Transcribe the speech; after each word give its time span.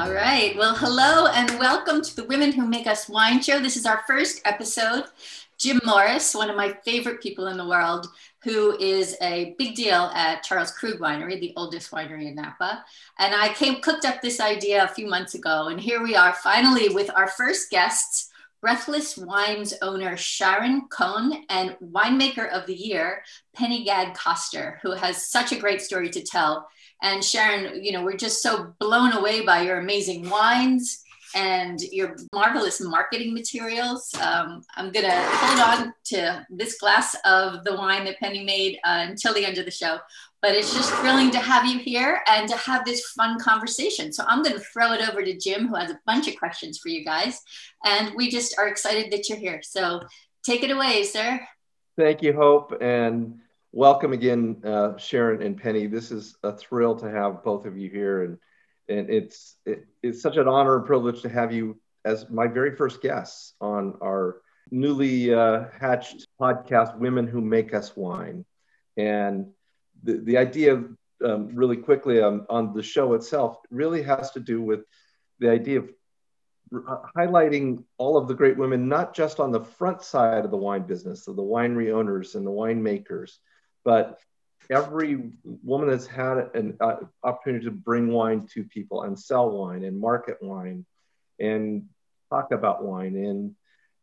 All 0.00 0.10
right. 0.10 0.56
Well, 0.56 0.74
hello 0.74 1.26
and 1.26 1.58
welcome 1.58 2.00
to 2.00 2.16
the 2.16 2.24
Women 2.24 2.52
Who 2.52 2.66
Make 2.66 2.86
Us 2.86 3.06
Wine 3.06 3.42
show. 3.42 3.60
This 3.60 3.76
is 3.76 3.84
our 3.84 4.02
first 4.06 4.40
episode. 4.46 5.04
Jim 5.58 5.78
Morris, 5.84 6.34
one 6.34 6.48
of 6.48 6.56
my 6.56 6.72
favorite 6.86 7.20
people 7.20 7.48
in 7.48 7.58
the 7.58 7.68
world, 7.68 8.06
who 8.42 8.78
is 8.78 9.14
a 9.20 9.54
big 9.58 9.74
deal 9.74 10.10
at 10.14 10.42
Charles 10.42 10.70
Krug 10.70 11.00
Winery, 11.00 11.38
the 11.38 11.52
oldest 11.54 11.90
winery 11.90 12.28
in 12.28 12.36
Napa. 12.36 12.82
And 13.18 13.34
I 13.34 13.52
came 13.52 13.82
cooked 13.82 14.06
up 14.06 14.22
this 14.22 14.40
idea 14.40 14.84
a 14.84 14.88
few 14.88 15.06
months 15.06 15.34
ago, 15.34 15.68
and 15.68 15.78
here 15.78 16.02
we 16.02 16.16
are 16.16 16.32
finally 16.32 16.88
with 16.88 17.10
our 17.14 17.28
first 17.28 17.68
guests. 17.68 18.30
Breathless 18.62 19.18
Wines 19.18 19.74
owner 19.82 20.16
Sharon 20.16 20.88
Cohn 20.88 21.44
and 21.50 21.76
winemaker 21.82 22.50
of 22.50 22.64
the 22.66 22.74
year, 22.74 23.22
Penny 23.54 23.84
Gadd-Coster, 23.84 24.78
who 24.82 24.92
has 24.92 25.26
such 25.26 25.52
a 25.52 25.58
great 25.58 25.82
story 25.82 26.08
to 26.08 26.22
tell. 26.22 26.70
And 27.02 27.24
Sharon, 27.24 27.82
you 27.82 27.92
know, 27.92 28.04
we're 28.04 28.16
just 28.16 28.42
so 28.42 28.74
blown 28.78 29.12
away 29.12 29.44
by 29.44 29.62
your 29.62 29.78
amazing 29.78 30.28
wines 30.28 31.02
and 31.34 31.80
your 31.80 32.16
marvelous 32.32 32.80
marketing 32.80 33.32
materials. 33.32 34.12
Um, 34.20 34.62
I'm 34.76 34.90
going 34.90 35.06
to 35.06 35.16
hold 35.16 35.60
on 35.60 35.94
to 36.06 36.46
this 36.50 36.78
glass 36.78 37.14
of 37.24 37.64
the 37.64 37.76
wine 37.76 38.04
that 38.04 38.18
Penny 38.18 38.44
made 38.44 38.78
uh, 38.84 39.06
until 39.08 39.32
the 39.34 39.44
end 39.44 39.58
of 39.58 39.64
the 39.64 39.70
show. 39.70 39.98
But 40.42 40.54
it's 40.54 40.74
just 40.74 40.92
thrilling 40.94 41.30
to 41.32 41.38
have 41.38 41.66
you 41.66 41.78
here 41.78 42.22
and 42.26 42.48
to 42.48 42.56
have 42.56 42.84
this 42.84 43.04
fun 43.10 43.38
conversation. 43.38 44.12
So 44.12 44.24
I'm 44.26 44.42
going 44.42 44.56
to 44.56 44.60
throw 44.60 44.92
it 44.92 45.06
over 45.06 45.22
to 45.22 45.36
Jim, 45.36 45.68
who 45.68 45.74
has 45.76 45.90
a 45.90 46.00
bunch 46.06 46.28
of 46.28 46.36
questions 46.36 46.78
for 46.78 46.88
you 46.88 47.04
guys. 47.04 47.40
And 47.84 48.14
we 48.14 48.30
just 48.30 48.58
are 48.58 48.66
excited 48.66 49.12
that 49.12 49.28
you're 49.28 49.38
here. 49.38 49.60
So 49.62 50.00
take 50.42 50.62
it 50.62 50.70
away, 50.70 51.04
sir. 51.04 51.46
Thank 51.98 52.22
you, 52.22 52.32
Hope. 52.32 52.80
And 52.80 53.40
welcome 53.72 54.12
again, 54.12 54.60
uh, 54.64 54.96
Sharon 54.96 55.42
and 55.42 55.56
Penny. 55.56 55.86
This 55.86 56.10
is 56.10 56.36
a 56.42 56.52
thrill 56.52 56.96
to 56.96 57.10
have 57.10 57.44
both 57.44 57.66
of 57.66 57.76
you 57.76 57.88
here. 57.88 58.24
And 58.24 58.38
and 58.88 59.08
it's 59.10 59.56
it, 59.64 59.86
it's 60.02 60.22
such 60.22 60.36
an 60.36 60.48
honor 60.48 60.76
and 60.76 60.86
privilege 60.86 61.22
to 61.22 61.28
have 61.28 61.52
you 61.52 61.80
as 62.04 62.28
my 62.30 62.46
very 62.46 62.74
first 62.74 63.02
guests 63.02 63.54
on 63.60 63.96
our 64.02 64.40
newly 64.70 65.32
uh, 65.32 65.64
hatched 65.78 66.26
podcast, 66.40 66.98
Women 66.98 67.26
Who 67.26 67.40
Make 67.40 67.74
Us 67.74 67.96
Wine. 67.96 68.44
And 68.96 69.46
the, 70.02 70.14
the 70.14 70.38
idea, 70.38 70.82
um, 71.24 71.54
really 71.54 71.76
quickly 71.76 72.20
on, 72.20 72.46
on 72.48 72.72
the 72.72 72.82
show 72.82 73.14
itself, 73.14 73.58
really 73.70 74.02
has 74.02 74.30
to 74.32 74.40
do 74.40 74.62
with 74.62 74.80
the 75.38 75.50
idea 75.50 75.80
of 75.80 75.90
highlighting 77.16 77.84
all 77.98 78.16
of 78.16 78.28
the 78.28 78.34
great 78.34 78.56
women, 78.56 78.88
not 78.88 79.14
just 79.14 79.40
on 79.40 79.52
the 79.52 79.64
front 79.64 80.02
side 80.02 80.44
of 80.44 80.50
the 80.50 80.56
wine 80.56 80.82
business, 80.82 81.28
of 81.28 81.36
the 81.36 81.42
winery 81.42 81.92
owners 81.92 82.34
and 82.34 82.46
the 82.46 82.50
winemakers, 82.50 83.38
but 83.84 84.18
every 84.70 85.32
woman 85.44 85.88
that's 85.88 86.06
had 86.06 86.50
an 86.54 86.76
uh, 86.80 86.96
opportunity 87.24 87.64
to 87.64 87.70
bring 87.70 88.12
wine 88.12 88.46
to 88.54 88.64
people 88.64 89.02
and 89.02 89.18
sell 89.18 89.50
wine 89.50 89.84
and 89.84 89.98
market 89.98 90.38
wine 90.40 90.84
and 91.38 91.86
talk 92.30 92.52
about 92.52 92.84
wine 92.84 93.16
and 93.16 93.54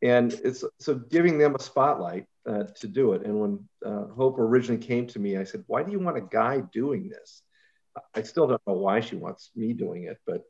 and 0.04 0.34
it's 0.44 0.64
so 0.80 0.94
giving 0.94 1.40
them 1.40 1.56
a 1.56 1.60
spotlight 1.60 2.26
uh, 2.48 2.66
to 2.80 2.88
do 2.88 3.14
it. 3.14 3.26
And 3.26 3.42
when 3.42 3.68
uh, 3.84 4.06
hope 4.14 4.38
originally 4.38 4.84
came 4.84 5.08
to 5.08 5.20
me 5.20 5.38
i 5.38 5.44
said 5.44 5.64
why 5.68 5.84
do 5.84 5.92
you 5.92 6.00
want 6.00 6.18
a 6.18 6.22
guy 6.22 6.62
doing 6.72 7.10
this? 7.10 7.42
I 8.14 8.22
still 8.22 8.48
don't 8.48 8.62
know 8.68 8.74
why 8.74 9.00
she 9.00 9.16
wants 9.16 9.50
me 9.56 9.74
doing 9.74 10.04
it 10.04 10.18
but 10.26 10.44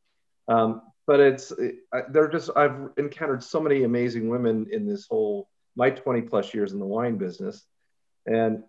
um, 0.50 0.81
but 1.06 1.19
it's 1.19 1.52
it, 1.52 1.75
they're 2.09 2.30
just 2.30 2.50
i've 2.56 2.89
encountered 2.97 3.44
so 3.44 3.59
many 3.59 3.84
amazing 3.84 4.30
women 4.30 4.67
in 4.72 4.88
this 4.88 5.08
whole 5.08 5.50
my 5.78 5.91
20 5.91 6.23
plus 6.23 6.53
years 6.53 6.73
in 6.73 6.80
the 6.80 6.86
wine 6.86 7.17
business. 7.17 7.64
And 8.25 8.64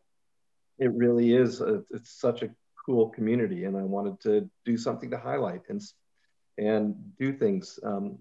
it 0.78 0.92
really 0.92 1.34
is 1.34 1.60
a, 1.60 1.82
it's 1.90 2.20
such 2.20 2.42
a 2.42 2.50
cool 2.86 3.08
community 3.10 3.64
and 3.64 3.76
i 3.76 3.82
wanted 3.82 4.18
to 4.20 4.48
do 4.64 4.76
something 4.78 5.10
to 5.10 5.18
highlight 5.18 5.62
and 5.68 5.82
and 6.58 6.94
do 7.18 7.32
things 7.32 7.78
um, 7.84 8.18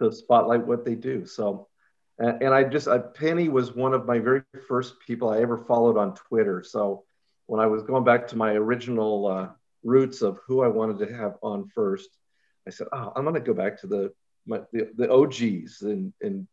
to 0.00 0.12
spotlight 0.12 0.66
what 0.66 0.84
they 0.84 0.94
do. 0.94 1.26
So 1.26 1.66
and, 2.18 2.42
and 2.42 2.54
i 2.54 2.62
just 2.62 2.88
I, 2.88 2.98
penny 2.98 3.48
was 3.48 3.74
one 3.74 3.94
of 3.94 4.06
my 4.06 4.18
very 4.18 4.42
first 4.68 4.94
people 5.06 5.30
i 5.30 5.40
ever 5.40 5.58
followed 5.58 5.96
on 5.96 6.14
twitter. 6.14 6.62
So 6.62 7.04
when 7.46 7.60
i 7.60 7.66
was 7.66 7.82
going 7.82 8.04
back 8.04 8.28
to 8.28 8.36
my 8.36 8.52
original 8.52 9.26
uh, 9.26 9.48
roots 9.82 10.22
of 10.22 10.38
who 10.46 10.62
i 10.62 10.68
wanted 10.68 10.98
to 10.98 11.14
have 11.14 11.36
on 11.42 11.68
first 11.74 12.10
i 12.66 12.70
said 12.70 12.86
oh 12.92 13.12
i'm 13.16 13.24
going 13.24 13.34
to 13.34 13.40
go 13.40 13.54
back 13.54 13.80
to 13.80 13.86
the 13.86 14.12
my, 14.46 14.60
the, 14.72 14.90
the 14.96 15.08
og's 15.08 15.82
and 15.82 16.12
and 16.20 16.46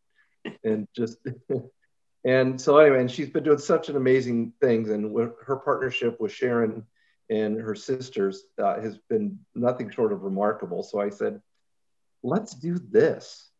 and 0.64 0.88
just 0.96 1.18
and 2.24 2.60
so 2.60 2.78
anyway, 2.78 3.00
and 3.00 3.10
she's 3.10 3.30
been 3.30 3.44
doing 3.44 3.58
such 3.58 3.88
an 3.88 3.96
amazing 3.96 4.52
things, 4.60 4.90
and 4.90 5.14
her 5.44 5.56
partnership 5.56 6.20
with 6.20 6.32
Sharon 6.32 6.84
and 7.30 7.60
her 7.60 7.74
sisters 7.74 8.44
uh, 8.62 8.80
has 8.80 8.98
been 9.08 9.38
nothing 9.54 9.90
short 9.90 10.12
of 10.12 10.22
remarkable. 10.22 10.82
So 10.82 11.00
I 11.00 11.10
said, 11.10 11.40
let's 12.22 12.54
do 12.54 12.78
this. 12.78 13.50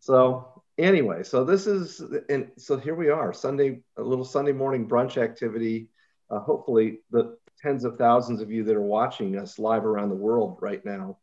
So 0.00 0.62
anyway, 0.78 1.22
so 1.22 1.44
this 1.44 1.66
is, 1.66 2.00
and 2.28 2.50
so 2.56 2.76
here 2.76 2.94
we 2.94 3.10
are, 3.10 3.32
Sunday, 3.32 3.80
a 3.96 4.02
little 4.02 4.24
Sunday 4.24 4.52
morning 4.52 4.88
brunch 4.88 5.20
activity. 5.20 5.88
Uh, 6.30 6.40
hopefully, 6.40 7.00
the 7.10 7.36
tens 7.60 7.84
of 7.84 7.96
thousands 7.96 8.40
of 8.40 8.50
you 8.50 8.64
that 8.64 8.76
are 8.76 8.80
watching 8.80 9.36
us 9.38 9.58
live 9.58 9.84
around 9.84 10.08
the 10.08 10.14
world 10.14 10.58
right 10.60 10.84
now, 10.84 11.18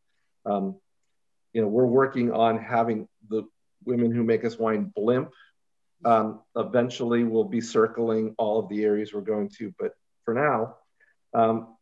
um, 0.45 0.75
you 1.53 1.61
know, 1.61 1.67
we're 1.67 1.85
working 1.85 2.31
on 2.31 2.57
having 2.57 3.07
the 3.29 3.43
women 3.85 4.11
who 4.11 4.23
make 4.23 4.43
us 4.43 4.57
wine 4.57 4.91
blimp 4.95 5.31
um, 6.05 6.41
eventually, 6.55 7.23
we'll 7.23 7.43
be 7.43 7.61
circling 7.61 8.35
all 8.37 8.59
of 8.59 8.69
the 8.69 8.83
areas 8.83 9.13
we're 9.13 9.21
going 9.21 9.49
to, 9.57 9.73
but 9.79 9.93
for 10.25 10.33
now, 10.33 10.75
um, 11.33 11.75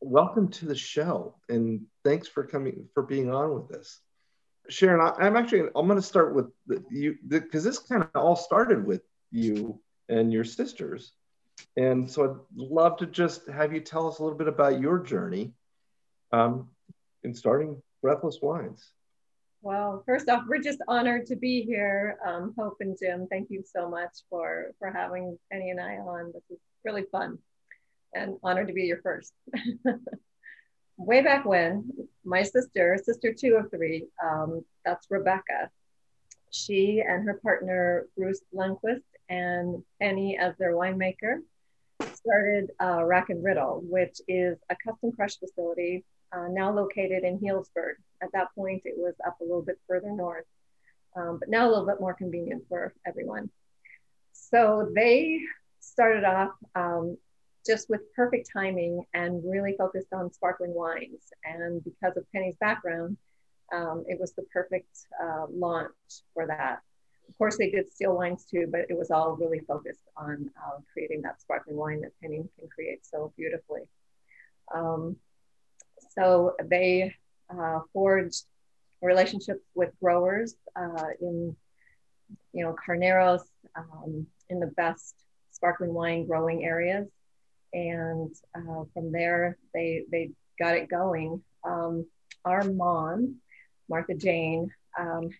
welcome 0.00 0.48
to 0.48 0.66
the 0.66 0.74
show 0.74 1.34
and 1.48 1.80
thanks 2.04 2.28
for 2.28 2.44
coming 2.44 2.86
for 2.92 3.02
being 3.02 3.30
on 3.30 3.54
with 3.54 3.76
us. 3.76 4.00
Sharon, 4.68 5.00
I, 5.00 5.26
am 5.26 5.36
actually 5.36 5.68
I'm 5.74 5.86
going 5.86 5.96
to 5.96 6.02
start 6.02 6.34
with 6.34 6.50
the, 6.66 6.82
you 6.90 7.16
because 7.26 7.64
this 7.64 7.78
kind 7.78 8.02
of 8.02 8.10
all 8.14 8.36
started 8.36 8.86
with 8.86 9.02
you 9.30 9.80
and 10.08 10.32
your 10.32 10.44
sisters, 10.44 11.12
and 11.76 12.10
so 12.10 12.24
I'd 12.24 12.36
love 12.56 12.98
to 12.98 13.06
just 13.06 13.46
have 13.48 13.72
you 13.72 13.80
tell 13.80 14.08
us 14.08 14.18
a 14.18 14.22
little 14.22 14.38
bit 14.38 14.48
about 14.48 14.80
your 14.80 14.98
journey 14.98 15.52
um, 16.32 16.68
in 17.22 17.34
starting 17.34 17.82
Breathless 18.02 18.38
Wines. 18.40 18.93
Well, 19.64 20.02
first 20.04 20.28
off, 20.28 20.42
we're 20.46 20.60
just 20.60 20.82
honored 20.88 21.24
to 21.28 21.36
be 21.36 21.62
here. 21.62 22.18
Um, 22.22 22.52
Hope 22.58 22.76
and 22.80 22.98
Jim, 23.00 23.26
thank 23.30 23.48
you 23.48 23.64
so 23.64 23.88
much 23.88 24.10
for, 24.28 24.72
for 24.78 24.90
having 24.90 25.38
Penny 25.50 25.70
and 25.70 25.80
I 25.80 25.96
on. 25.96 26.32
This 26.34 26.42
is 26.50 26.58
really 26.84 27.04
fun 27.10 27.38
and 28.14 28.36
honored 28.42 28.66
to 28.66 28.74
be 28.74 28.82
your 28.82 29.00
first. 29.00 29.32
Way 30.98 31.22
back 31.22 31.46
when, 31.46 31.90
my 32.26 32.42
sister, 32.42 33.00
sister 33.02 33.32
two 33.32 33.54
of 33.54 33.70
three, 33.70 34.04
um, 34.22 34.62
that's 34.84 35.06
Rebecca, 35.08 35.70
she 36.50 37.00
and 37.00 37.24
her 37.24 37.40
partner, 37.42 38.04
Bruce 38.18 38.42
Lundquist, 38.54 39.00
and 39.30 39.82
Penny 39.98 40.36
as 40.36 40.54
their 40.58 40.74
winemaker, 40.74 41.38
started 42.12 42.70
uh, 42.82 43.02
Rack 43.02 43.30
and 43.30 43.42
Riddle, 43.42 43.80
which 43.88 44.20
is 44.28 44.58
a 44.68 44.76
custom 44.86 45.10
crush 45.12 45.38
facility 45.38 46.04
uh, 46.34 46.48
now 46.50 46.70
located 46.70 47.24
in 47.24 47.38
Healdsburg. 47.38 47.94
At 48.24 48.32
that 48.32 48.48
point, 48.54 48.82
it 48.86 48.94
was 48.96 49.14
up 49.26 49.38
a 49.40 49.44
little 49.44 49.62
bit 49.62 49.78
further 49.86 50.10
north, 50.10 50.46
um, 51.14 51.38
but 51.38 51.50
now 51.50 51.68
a 51.68 51.70
little 51.70 51.86
bit 51.86 52.00
more 52.00 52.14
convenient 52.14 52.64
for 52.68 52.94
everyone. 53.06 53.50
So 54.32 54.90
they 54.94 55.40
started 55.80 56.24
off 56.24 56.52
um, 56.74 57.18
just 57.66 57.90
with 57.90 58.00
perfect 58.16 58.48
timing 58.50 59.04
and 59.12 59.42
really 59.44 59.74
focused 59.76 60.12
on 60.12 60.32
sparkling 60.32 60.74
wines. 60.74 61.32
And 61.44 61.84
because 61.84 62.16
of 62.16 62.30
Penny's 62.32 62.56
background, 62.56 63.18
um, 63.72 64.04
it 64.08 64.18
was 64.18 64.32
the 64.32 64.42
perfect 64.52 64.96
uh, 65.22 65.46
launch 65.50 65.92
for 66.32 66.46
that. 66.46 66.80
Of 67.28 67.38
course, 67.38 67.56
they 67.58 67.70
did 67.70 67.92
still 67.92 68.16
wines 68.16 68.44
too, 68.50 68.68
but 68.70 68.82
it 68.88 68.98
was 68.98 69.10
all 69.10 69.36
really 69.36 69.60
focused 69.60 70.08
on 70.16 70.50
uh, 70.56 70.78
creating 70.92 71.22
that 71.22 71.40
sparkling 71.40 71.76
wine 71.76 72.00
that 72.02 72.12
Penny 72.22 72.44
can 72.58 72.68
create 72.68 73.04
so 73.04 73.32
beautifully. 73.36 73.82
Um, 74.74 75.16
so 76.16 76.54
they 76.64 77.14
uh, 77.50 77.80
forged 77.92 78.44
relationships 79.02 79.60
with 79.74 79.90
growers 80.00 80.54
uh, 80.76 81.08
in, 81.20 81.56
you 82.52 82.64
know, 82.64 82.74
Carneros, 82.86 83.42
um, 83.76 84.26
in 84.48 84.60
the 84.60 84.68
best 84.68 85.14
sparkling 85.50 85.92
wine 85.92 86.26
growing 86.26 86.64
areas. 86.64 87.08
And 87.72 88.34
uh, 88.54 88.84
from 88.92 89.12
there, 89.12 89.58
they, 89.72 90.04
they 90.10 90.30
got 90.58 90.76
it 90.76 90.88
going. 90.88 91.42
Um, 91.64 92.06
our 92.44 92.62
mom, 92.64 93.36
Martha 93.88 94.14
Jane, 94.14 94.70
um, 94.98 95.30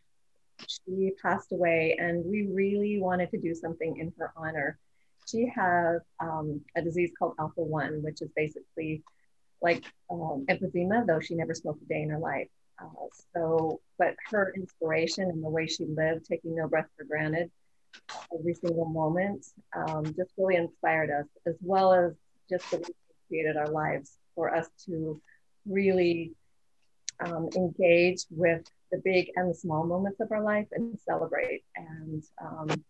she 0.66 1.12
passed 1.22 1.52
away, 1.52 1.96
and 1.98 2.24
we 2.24 2.46
really 2.46 3.00
wanted 3.00 3.30
to 3.30 3.40
do 3.40 3.54
something 3.54 3.98
in 3.98 4.12
her 4.18 4.32
honor. 4.36 4.78
She 5.26 5.50
has 5.54 6.00
um, 6.20 6.60
a 6.76 6.82
disease 6.82 7.12
called 7.18 7.34
alpha 7.38 7.62
1, 7.62 8.02
which 8.02 8.20
is 8.20 8.30
basically 8.36 9.02
like 9.64 9.82
um, 10.10 10.44
emphysema, 10.48 11.06
though 11.06 11.20
she 11.20 11.34
never 11.34 11.54
smoked 11.54 11.82
a 11.82 11.86
day 11.86 12.02
in 12.02 12.10
her 12.10 12.18
life. 12.18 12.48
Uh, 12.80 13.06
so, 13.34 13.80
but 13.98 14.14
her 14.30 14.52
inspiration 14.54 15.24
and 15.30 15.42
the 15.42 15.48
way 15.48 15.66
she 15.66 15.86
lived, 15.86 16.26
taking 16.26 16.54
no 16.54 16.68
breath 16.68 16.86
for 16.96 17.04
granted 17.04 17.50
every 18.38 18.54
single 18.54 18.84
moment, 18.84 19.46
um, 19.74 20.04
just 20.04 20.32
really 20.36 20.56
inspired 20.56 21.10
us, 21.10 21.26
as 21.46 21.54
well 21.60 21.94
as 21.94 22.12
just 22.50 22.70
the 22.70 22.76
way 22.78 22.84
she 22.84 23.14
created 23.28 23.56
our 23.56 23.68
lives 23.68 24.18
for 24.34 24.54
us 24.54 24.68
to 24.84 25.20
really 25.66 26.32
um, 27.24 27.48
engage 27.56 28.24
with 28.30 28.64
the 28.92 29.00
big 29.04 29.30
and 29.36 29.48
the 29.48 29.54
small 29.54 29.84
moments 29.86 30.20
of 30.20 30.30
our 30.30 30.42
life 30.42 30.66
and 30.72 30.98
celebrate. 31.08 31.62
And 31.76 32.22
um, 32.44 32.84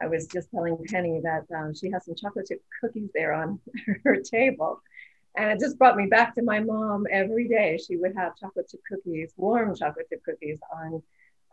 I 0.00 0.06
was 0.06 0.26
just 0.28 0.50
telling 0.50 0.78
Penny 0.88 1.20
that 1.22 1.44
um, 1.54 1.74
she 1.74 1.90
has 1.90 2.06
some 2.06 2.14
chocolate 2.14 2.46
chip 2.48 2.62
cookies 2.80 3.10
there 3.12 3.34
on 3.34 3.60
her 4.04 4.16
table. 4.16 4.80
And 5.36 5.50
it 5.50 5.60
just 5.60 5.78
brought 5.78 5.96
me 5.96 6.06
back 6.06 6.34
to 6.34 6.42
my 6.42 6.60
mom 6.60 7.06
every 7.10 7.48
day. 7.48 7.78
She 7.78 7.96
would 7.96 8.14
have 8.16 8.36
chocolate 8.36 8.68
chip 8.70 8.80
cookies, 8.88 9.32
warm 9.36 9.74
chocolate 9.76 10.06
chip 10.08 10.22
cookies 10.24 10.58
on 10.72 11.02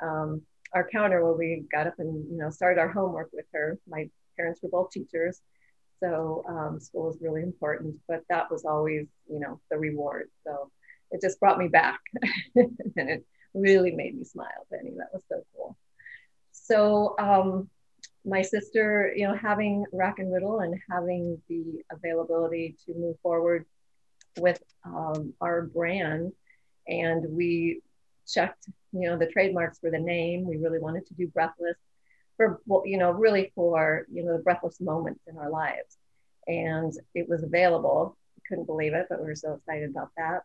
um, 0.01 0.41
our 0.73 0.87
counter 0.89 1.25
when 1.25 1.37
we 1.37 1.63
got 1.71 1.87
up 1.87 1.95
and 1.99 2.29
you 2.31 2.37
know 2.37 2.49
started 2.49 2.79
our 2.79 2.89
homework 2.89 3.29
with 3.33 3.45
her. 3.53 3.77
My 3.87 4.09
parents 4.35 4.61
were 4.61 4.69
both 4.69 4.91
teachers, 4.91 5.41
so 5.99 6.43
um, 6.47 6.79
school 6.79 7.05
was 7.07 7.17
really 7.21 7.43
important. 7.43 7.95
But 8.07 8.23
that 8.29 8.49
was 8.51 8.65
always 8.65 9.07
you 9.29 9.39
know 9.39 9.59
the 9.69 9.77
reward. 9.77 10.29
So 10.43 10.71
it 11.11 11.21
just 11.21 11.39
brought 11.39 11.59
me 11.59 11.67
back, 11.67 11.99
and 12.55 12.75
it 12.95 13.25
really 13.53 13.91
made 13.91 14.17
me 14.17 14.23
smile, 14.23 14.65
Penny. 14.71 14.93
That 14.97 15.09
was 15.13 15.23
so 15.29 15.43
cool. 15.55 15.77
So 16.51 17.15
um, 17.19 17.69
my 18.25 18.41
sister, 18.41 19.11
you 19.15 19.27
know, 19.27 19.35
having 19.35 19.85
Rack 19.93 20.19
and 20.19 20.33
Riddle 20.33 20.59
and 20.59 20.79
having 20.89 21.41
the 21.47 21.81
availability 21.91 22.75
to 22.85 22.93
move 22.93 23.15
forward 23.21 23.65
with 24.37 24.61
um, 24.85 25.33
our 25.41 25.63
brand, 25.63 26.31
and 26.87 27.25
we 27.29 27.81
checked, 28.27 28.67
you 28.91 29.09
know, 29.09 29.17
the 29.17 29.27
trademarks 29.27 29.79
for 29.79 29.89
the 29.89 29.99
name. 29.99 30.45
We 30.45 30.57
really 30.57 30.79
wanted 30.79 31.05
to 31.07 31.13
do 31.13 31.27
breathless 31.27 31.77
for, 32.35 32.59
you 32.85 32.97
know, 32.97 33.11
really 33.11 33.51
for, 33.55 34.05
you 34.11 34.23
know, 34.23 34.37
the 34.37 34.43
breathless 34.43 34.79
moments 34.79 35.21
in 35.27 35.37
our 35.37 35.49
lives. 35.49 35.97
And 36.47 36.93
it 37.15 37.27
was 37.27 37.43
available. 37.43 38.17
Couldn't 38.47 38.65
believe 38.65 38.93
it, 38.93 39.07
but 39.09 39.19
we 39.19 39.25
were 39.25 39.35
so 39.35 39.53
excited 39.53 39.89
about 39.89 40.11
that. 40.17 40.43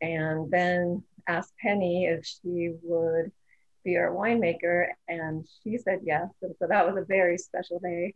And 0.00 0.50
then 0.50 1.04
asked 1.28 1.52
Penny 1.60 2.06
if 2.06 2.24
she 2.24 2.74
would 2.82 3.32
be 3.86 3.96
our 3.96 4.10
winemaker, 4.10 4.88
and 5.08 5.46
she 5.62 5.78
said 5.78 6.00
yes. 6.02 6.28
And 6.42 6.54
so 6.58 6.66
that 6.68 6.86
was 6.86 7.00
a 7.00 7.06
very 7.06 7.38
special 7.38 7.78
day. 7.78 8.14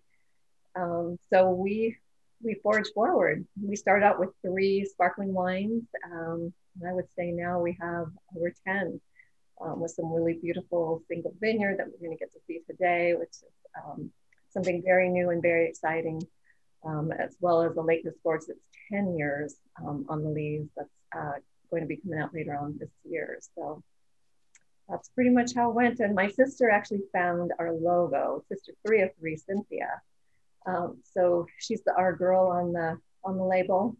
Um, 0.77 1.19
so 1.33 1.51
we 1.51 1.97
we 2.43 2.55
forged 2.63 2.91
forward. 2.95 3.47
We 3.63 3.77
started 3.77 4.05
out 4.05 4.19
with 4.19 4.31
three 4.43 4.85
sparkling 4.85 5.33
wines. 5.33 5.85
Um, 6.11 6.53
I 6.87 6.93
would 6.93 7.11
say 7.17 7.31
now 7.33 7.61
we 7.61 7.77
have 7.81 8.07
over 8.37 8.53
10 8.67 9.01
um, 9.61 9.81
with 9.81 9.91
some 9.91 10.13
really 10.13 10.39
beautiful 10.41 11.03
single 11.09 11.35
vineyard 11.41 11.77
that 11.79 11.87
we're 11.87 12.07
going 12.07 12.17
to 12.17 12.25
get 12.25 12.33
to 12.33 12.41
see 12.47 12.61
today, 12.67 13.15
which 13.15 13.29
is 13.29 13.45
um, 13.85 14.11
something 14.51 14.83
very 14.83 15.09
new 15.09 15.31
and 15.31 15.43
very 15.43 15.69
exciting, 15.69 16.23
um, 16.85 17.13
as 17.13 17.37
well 17.41 17.63
as 17.63 17.75
the 17.75 17.83
Lake 17.83 18.07
Sports 18.19 18.47
that's 18.47 18.59
10 18.91 19.19
years 19.19 19.57
um, 19.85 20.07
on 20.09 20.23
the 20.23 20.31
lees 20.31 20.67
that's 20.77 20.89
uh, 21.15 21.39
going 21.71 21.83
to 21.83 21.89
be 21.89 21.97
coming 21.97 22.21
out 22.21 22.33
later 22.33 22.57
on 22.59 22.77
this 22.79 22.91
year. 23.05 23.39
So 23.55 23.83
that's 24.91 25.09
pretty 25.11 25.31
much 25.31 25.55
how 25.55 25.71
it 25.71 25.75
went. 25.75 26.01
And 26.01 26.15
my 26.15 26.29
sister 26.29 26.69
actually 26.69 27.03
found 27.13 27.53
our 27.59 27.73
logo, 27.73 28.45
Sister 28.49 28.73
Three 28.87 29.03
of 29.03 29.11
Three, 29.19 29.37
Cynthia. 29.37 30.01
Um, 30.67 30.99
so 31.05 31.47
she's 31.59 31.83
the, 31.85 31.95
our 31.97 32.15
girl 32.15 32.49
on 32.49 32.73
the 32.73 32.99
on 33.25 33.37
the 33.37 33.45
label, 33.45 33.97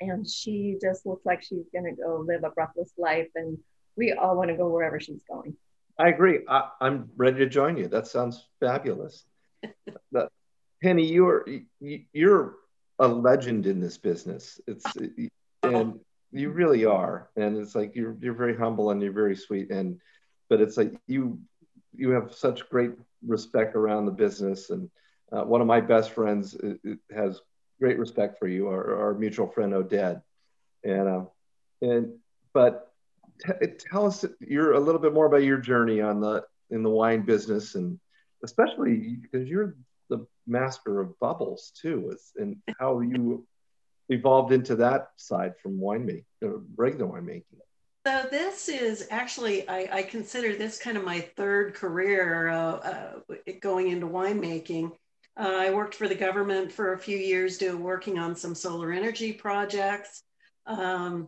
and 0.00 0.28
she 0.28 0.76
just 0.80 1.06
looks 1.06 1.24
like 1.24 1.42
she's 1.42 1.64
to 1.72 1.92
go 1.92 2.24
live 2.26 2.44
a 2.44 2.50
breathless 2.50 2.92
life, 2.98 3.28
and 3.34 3.58
we 3.96 4.12
all 4.12 4.36
want 4.36 4.50
to 4.50 4.56
go 4.56 4.68
wherever 4.68 4.98
she's 4.98 5.22
going. 5.30 5.56
I 5.98 6.08
agree. 6.08 6.40
I, 6.48 6.68
am 6.80 7.10
ready 7.16 7.38
to 7.38 7.46
join 7.46 7.76
you. 7.76 7.88
That 7.88 8.06
sounds 8.06 8.46
fabulous. 8.60 9.24
but 10.12 10.30
Penny, 10.82 11.06
you're 11.06 11.46
you're 12.12 12.56
a 12.98 13.08
legend 13.08 13.66
in 13.66 13.80
this 13.80 13.96
business. 13.96 14.60
It's 14.66 14.84
and 15.62 15.98
you 16.32 16.50
really 16.50 16.84
are, 16.84 17.30
and 17.36 17.56
it's 17.56 17.74
like 17.74 17.94
you're 17.94 18.16
you're 18.20 18.34
very 18.34 18.56
humble 18.56 18.90
and 18.90 19.00
you're 19.00 19.12
very 19.12 19.36
sweet, 19.36 19.70
and 19.70 19.98
but 20.48 20.60
it's 20.60 20.76
like 20.76 20.94
you 21.06 21.38
you 21.94 22.10
have 22.10 22.34
such 22.34 22.68
great 22.68 22.92
respect 23.26 23.74
around 23.74 24.06
the 24.06 24.12
business, 24.12 24.70
and 24.70 24.90
uh, 25.32 25.42
one 25.42 25.60
of 25.60 25.66
my 25.66 25.80
best 25.80 26.10
friends 26.10 26.54
it, 26.54 26.78
it 26.84 26.98
has 27.14 27.40
great 27.80 27.98
respect 27.98 28.38
for 28.38 28.48
you, 28.48 28.68
our, 28.68 28.96
our 28.96 29.14
mutual 29.14 29.46
friend 29.46 29.72
Oded, 29.72 30.22
and 30.84 31.08
uh, 31.08 31.24
and 31.82 32.12
but 32.52 32.92
t- 33.44 33.66
tell 33.90 34.06
us 34.06 34.24
you're 34.40 34.72
a 34.72 34.80
little 34.80 35.00
bit 35.00 35.12
more 35.12 35.26
about 35.26 35.42
your 35.42 35.58
journey 35.58 36.00
on 36.00 36.20
the 36.20 36.44
in 36.70 36.82
the 36.82 36.90
wine 36.90 37.22
business, 37.22 37.74
and 37.74 37.98
especially 38.44 39.16
because 39.22 39.48
you're 39.48 39.76
the 40.08 40.26
master 40.46 41.00
of 41.00 41.18
bubbles 41.18 41.72
too, 41.80 42.10
is, 42.12 42.32
and 42.36 42.56
how 42.78 43.00
you 43.00 43.46
evolved 44.08 44.52
into 44.52 44.76
that 44.76 45.08
side 45.16 45.54
from 45.62 45.78
winemaking, 45.78 46.24
uh, 46.44 46.58
regular 46.76 47.06
winemaking. 47.20 47.44
So 48.06 48.24
this 48.30 48.68
is 48.68 49.08
actually, 49.10 49.68
I, 49.68 49.88
I, 49.90 50.02
consider 50.04 50.54
this 50.54 50.78
kind 50.78 50.96
of 50.96 51.02
my 51.02 51.18
third 51.36 51.74
career 51.74 52.50
uh, 52.50 52.76
uh, 52.76 53.12
going 53.60 53.88
into 53.88 54.06
winemaking. 54.06 54.92
Uh, 55.36 55.56
I 55.56 55.74
worked 55.74 55.96
for 55.96 56.06
the 56.06 56.14
government 56.14 56.70
for 56.70 56.92
a 56.92 56.98
few 57.00 57.18
years, 57.18 57.58
doing 57.58 57.82
working 57.82 58.16
on 58.16 58.36
some 58.36 58.54
solar 58.54 58.92
energy 58.92 59.32
projects. 59.32 60.22
Um, 60.68 61.26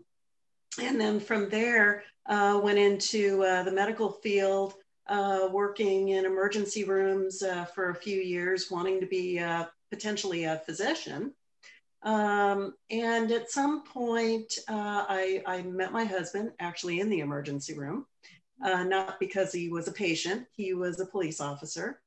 and 0.81 1.01
then 1.01 1.19
from 1.19 1.49
there, 1.49 2.05
uh, 2.27 2.61
went 2.63 2.79
into 2.79 3.43
uh, 3.43 3.65
the 3.65 3.73
medical 3.73 4.13
field, 4.13 4.75
uh, 5.09 5.49
working 5.51 6.11
in 6.11 6.27
emergency 6.27 6.85
rooms 6.85 7.43
for 7.75 7.91
a 7.91 7.97
few 7.97 8.21
years, 8.21 8.71
wanting 8.71 9.01
to 9.01 9.07
be 9.07 9.45
potentially 9.91 10.45
a 10.45 10.63
physician. 10.65 11.35
Um, 12.03 12.75
and 12.91 13.33
at 13.33 13.51
some 13.51 13.83
point, 13.83 14.53
uh, 14.69 15.05
I, 15.09 15.43
I, 15.47 15.63
met 15.63 15.93
my 15.93 16.05
husband 16.05 16.53
actually 16.61 17.01
in 17.01 17.11
the 17.11 17.21
emergency 17.21 17.75
room, 17.77 18.07
not 18.61 19.19
because 19.19 19.53
he 19.53 19.69
was 19.69 19.89
a 19.89 19.93
patient, 19.93 20.47
he 20.53 20.75
was 20.75 21.01
a 21.01 21.07
police 21.07 21.41
officer. 21.41 22.01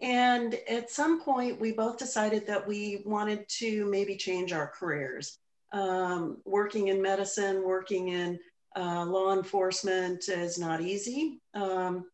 And 0.00 0.58
at 0.68 0.90
some 0.90 1.20
point, 1.20 1.60
we 1.60 1.72
both 1.72 1.98
decided 1.98 2.46
that 2.46 2.66
we 2.66 3.02
wanted 3.04 3.48
to 3.58 3.86
maybe 3.86 4.16
change 4.16 4.52
our 4.52 4.66
careers. 4.66 5.38
Um, 5.72 6.38
working 6.44 6.88
in 6.88 7.00
medicine, 7.00 7.62
working 7.62 8.08
in 8.08 8.38
uh, 8.76 9.04
law 9.04 9.32
enforcement 9.34 10.28
is 10.28 10.58
not 10.58 10.80
easy 10.80 11.40
um, 11.54 12.06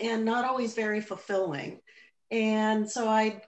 and 0.00 0.24
not 0.24 0.44
always 0.44 0.74
very 0.74 1.00
fulfilling. 1.00 1.80
And 2.30 2.90
so 2.90 3.08
I 3.08 3.42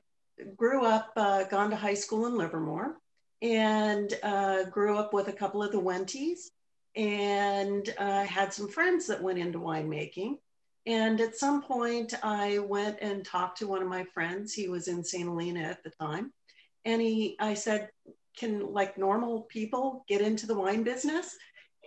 grew 0.57 0.85
up, 0.85 1.13
uh, 1.17 1.45
gone 1.45 1.71
to 1.71 1.77
high 1.77 1.95
school 1.95 2.27
in 2.27 2.37
Livermore, 2.37 2.97
and 3.43 4.15
uh, 4.23 4.65
grew 4.65 4.97
up 4.97 5.13
with 5.13 5.29
a 5.29 5.33
couple 5.33 5.63
of 5.63 5.73
the 5.73 5.81
Wentes 5.81 6.51
and 6.95 7.95
uh, 7.99 8.25
had 8.25 8.53
some 8.53 8.69
friends 8.69 9.07
that 9.07 9.23
went 9.23 9.39
into 9.39 9.59
winemaking. 9.59 10.39
And 10.87 11.21
at 11.21 11.37
some 11.37 11.63
point, 11.63 12.15
I 12.23 12.59
went 12.59 12.99
and 13.01 13.25
talked 13.25 13.59
to 13.59 13.67
one 13.67 13.83
of 13.83 13.89
my 13.89 14.05
friends. 14.15 14.55
He 14.55 14.69
was 14.69 14.89
in 14.89 15.05
St. 15.05 15.25
Helena 15.25 15.61
at 15.61 15.83
the 15.83 15.91
time. 15.91 16.33
And 16.85 17.03
he, 17.03 17.37
I 17.41 17.55
said, 17.55 17.91
can 18.39 18.73
like 18.73 18.97
normal 18.97 19.43
people 19.43 20.05
get 20.09 20.21
into 20.21 20.47
the 20.47 20.55
wine 20.55 20.85
business? 20.85 21.37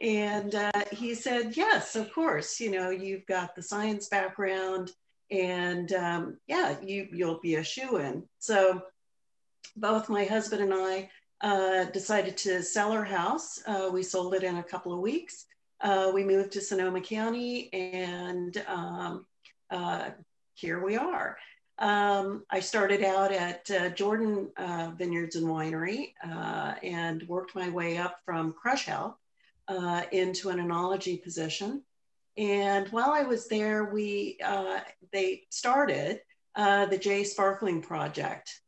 And 0.02 0.54
uh, 0.54 0.84
he 0.92 1.16
said, 1.16 1.56
yes, 1.56 1.96
of 1.96 2.14
course. 2.14 2.60
You 2.60 2.72
know, 2.72 2.90
you've 2.90 3.26
got 3.26 3.56
the 3.56 3.64
science 3.64 4.10
background 4.10 4.92
and 5.32 5.92
um, 5.94 6.38
yeah, 6.48 6.76
you, 6.82 7.08
you'll 7.12 7.40
be 7.40 7.56
a 7.56 7.64
shoe 7.64 7.98
in. 7.98 8.24
So 8.40 8.82
both 9.76 10.10
my 10.10 10.26
husband 10.26 10.64
and 10.64 10.74
I 10.74 11.10
uh, 11.42 11.86
decided 11.86 12.38
to 12.38 12.62
sell 12.62 12.92
our 12.92 13.04
house. 13.04 13.62
Uh, 13.66 13.90
we 13.92 14.04
sold 14.04 14.34
it 14.34 14.44
in 14.44 14.58
a 14.58 14.64
couple 14.64 14.94
of 14.94 15.00
weeks. 15.00 15.46
Uh, 15.82 16.12
we 16.14 16.24
moved 16.24 16.52
to 16.52 16.62
Sonoma 16.62 17.02
County 17.02 17.72
and 17.72 18.64
um, 18.68 19.26
uh, 19.72 20.10
here 20.56 20.84
we 20.84 20.98
are. 20.98 21.38
Um, 21.78 22.44
I 22.50 22.60
started 22.60 23.04
out 23.04 23.32
at 23.32 23.72
uh, 23.72 23.90
Jordan 23.90 24.50
uh, 24.58 24.92
Vineyards 24.98 25.38
and 25.38 25.48
Winery 25.48 26.14
and 26.84 27.24
worked 27.30 27.56
my 27.56 27.70
way 27.70 27.98
up 27.98 28.20
from 28.26 28.52
crush 28.52 28.86
help 28.86 29.18
into 30.12 30.50
an 30.50 30.58
enology 30.58 31.24
position. 31.24 31.84
And 32.38 32.88
while 32.90 33.12
I 33.12 33.24
was 33.24 33.48
there, 33.48 33.86
we 33.86 34.38
uh, 34.44 34.80
they 35.12 35.44
started 35.50 36.22
uh, 36.56 36.86
the 36.86 36.98
J 36.98 37.24
Sparkling 37.24 37.82
Project. 37.82 38.62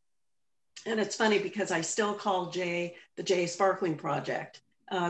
And 0.86 1.00
it's 1.00 1.15
funny 1.15 1.39
because 1.39 1.72
I 1.72 1.82
still 1.82 2.13
call 2.13 2.50
J 2.50 2.96
the 3.15 3.24
J 3.24 3.46
Sparkling 3.46 3.96
Project 3.96 4.62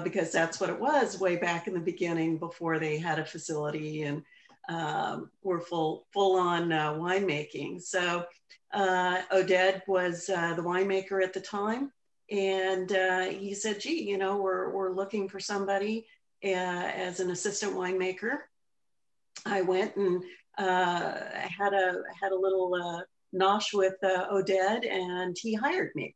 because 0.04 0.32
that's 0.32 0.60
what 0.60 0.70
it 0.70 0.80
was 0.80 1.20
way 1.20 1.38
back 1.38 1.68
in 1.68 1.74
the 1.74 1.80
beginning 1.80 2.38
before 2.38 2.78
they 2.78 3.00
had 3.00 3.18
a 3.18 3.26
facility 3.26 4.04
and 4.04 4.24
um, 4.70 5.30
were 5.44 5.60
full 5.60 6.06
full 6.12 6.40
on 6.40 6.72
uh, 6.72 6.94
winemaking. 6.94 7.82
So 7.82 8.26
uh, 8.74 9.22
Oded 9.32 9.82
was 9.88 10.30
uh, 10.30 10.54
the 10.54 10.64
winemaker 10.64 11.24
at 11.24 11.34
the 11.34 11.42
time, 11.42 11.92
and 12.30 12.92
uh, 12.92 13.26
he 13.26 13.54
said, 13.54 13.80
"Gee, 13.80 14.04
you 14.04 14.18
know, 14.18 14.38
we're 14.38 14.70
we're 14.72 14.92
looking 14.92 15.28
for 15.28 15.40
somebody 15.40 16.00
uh, 16.00 16.04
as 16.44 17.20
an 17.20 17.32
assistant 17.32 17.74
winemaker." 17.74 18.38
I 19.46 19.62
went 19.62 19.96
and 19.96 20.24
uh, 20.58 21.14
had 21.58 21.74
a 21.74 22.02
had 22.22 22.32
a 22.32 22.40
little 22.40 23.04
nosh 23.34 23.74
with 23.74 23.96
Oded, 24.04 24.90
and 24.90 25.36
he 25.40 25.54
hired 25.54 25.92
me. 25.96 26.16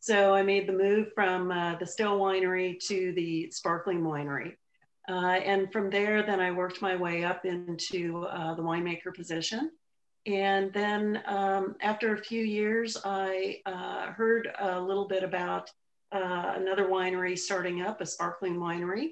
So 0.00 0.34
I 0.34 0.42
made 0.42 0.68
the 0.68 0.72
move 0.72 1.08
from 1.14 1.48
the 1.48 1.86
still 1.86 2.18
winery 2.18 2.78
to 2.86 3.12
the 3.14 3.50
sparkling 3.50 4.02
winery. 4.02 4.56
Uh, 5.08 5.38
and 5.44 5.72
from 5.72 5.88
there, 5.88 6.24
then 6.24 6.40
I 6.40 6.50
worked 6.50 6.82
my 6.82 6.96
way 6.96 7.24
up 7.24 7.44
into 7.44 8.24
uh, 8.24 8.54
the 8.54 8.62
winemaker 8.62 9.14
position. 9.14 9.70
And 10.26 10.72
then 10.72 11.22
um, 11.26 11.76
after 11.80 12.14
a 12.14 12.18
few 12.18 12.42
years, 12.42 12.96
I 13.04 13.60
uh, 13.66 14.12
heard 14.12 14.48
a 14.58 14.80
little 14.80 15.06
bit 15.06 15.22
about 15.22 15.70
uh, 16.10 16.54
another 16.56 16.88
winery 16.88 17.38
starting 17.38 17.82
up, 17.82 18.00
a 18.00 18.06
sparkling 18.06 18.56
winery, 18.56 19.10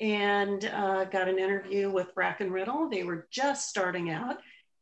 and 0.00 0.64
uh, 0.64 1.04
got 1.04 1.28
an 1.28 1.38
interview 1.38 1.90
with 1.90 2.08
Rack 2.16 2.40
and 2.40 2.52
Riddle. 2.52 2.88
They 2.88 3.04
were 3.04 3.26
just 3.30 3.68
starting 3.68 4.10
out 4.10 4.38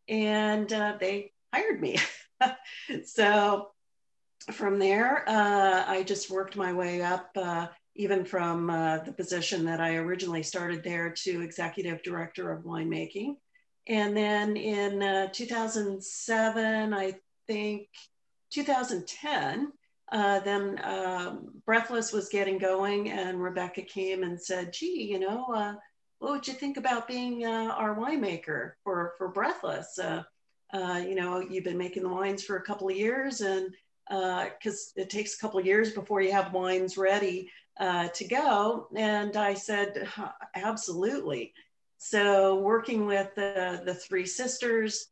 and 0.08 0.72
uh, 0.72 0.96
they 0.98 1.32
hired 1.52 1.80
me. 1.80 1.98
so 3.04 3.68
from 4.50 4.78
there, 4.78 5.24
I 5.28 6.02
just 6.02 6.30
worked 6.30 6.56
my 6.56 6.72
way 6.72 7.02
up 7.02 7.36
even 7.94 8.24
from 8.24 8.70
uh, 8.70 8.98
the 8.98 9.12
position 9.12 9.64
that 9.66 9.80
I 9.80 9.96
originally 9.96 10.42
started 10.42 10.82
there 10.82 11.10
to 11.10 11.42
executive 11.42 12.02
director 12.02 12.50
of 12.50 12.64
winemaking. 12.64 13.36
And 13.88 14.16
then 14.16 14.56
in 14.56 15.02
uh, 15.02 15.28
2007, 15.32 16.94
I 16.94 17.14
think 17.46 17.88
2010, 18.50 19.72
uh, 20.12 20.40
then 20.40 20.80
um, 20.84 21.48
Breathless 21.66 22.12
was 22.12 22.28
getting 22.28 22.58
going, 22.58 23.10
and 23.10 23.42
Rebecca 23.42 23.82
came 23.82 24.22
and 24.22 24.40
said, 24.40 24.72
"Gee, 24.72 25.08
you 25.10 25.18
know, 25.18 25.46
uh, 25.54 25.74
what 26.18 26.32
would 26.32 26.46
you 26.46 26.54
think 26.54 26.76
about 26.76 27.08
being 27.08 27.44
uh, 27.44 27.74
our 27.76 27.96
winemaker 27.96 28.72
for 28.84 29.14
for 29.18 29.28
Breathless? 29.28 29.98
Uh, 29.98 30.22
you 31.06 31.14
know, 31.14 31.40
you've 31.40 31.64
been 31.64 31.76
making 31.76 32.02
the 32.02 32.08
wines 32.08 32.44
for 32.44 32.56
a 32.56 32.62
couple 32.62 32.88
of 32.88 32.96
years, 32.96 33.40
and 33.40 33.74
because 34.08 34.92
it 34.96 35.10
takes 35.10 35.34
a 35.34 35.38
couple 35.38 35.58
of 35.58 35.66
years 35.66 35.92
before 35.92 36.20
you 36.20 36.32
have 36.32 36.52
wines 36.52 36.96
ready." 36.96 37.50
uh, 37.78 38.08
to 38.08 38.24
go. 38.26 38.88
And 38.94 39.36
I 39.36 39.54
said, 39.54 40.08
absolutely. 40.54 41.52
So 41.98 42.56
working 42.56 43.06
with 43.06 43.34
the, 43.34 43.82
the 43.84 43.94
three 43.94 44.26
sisters, 44.26 45.08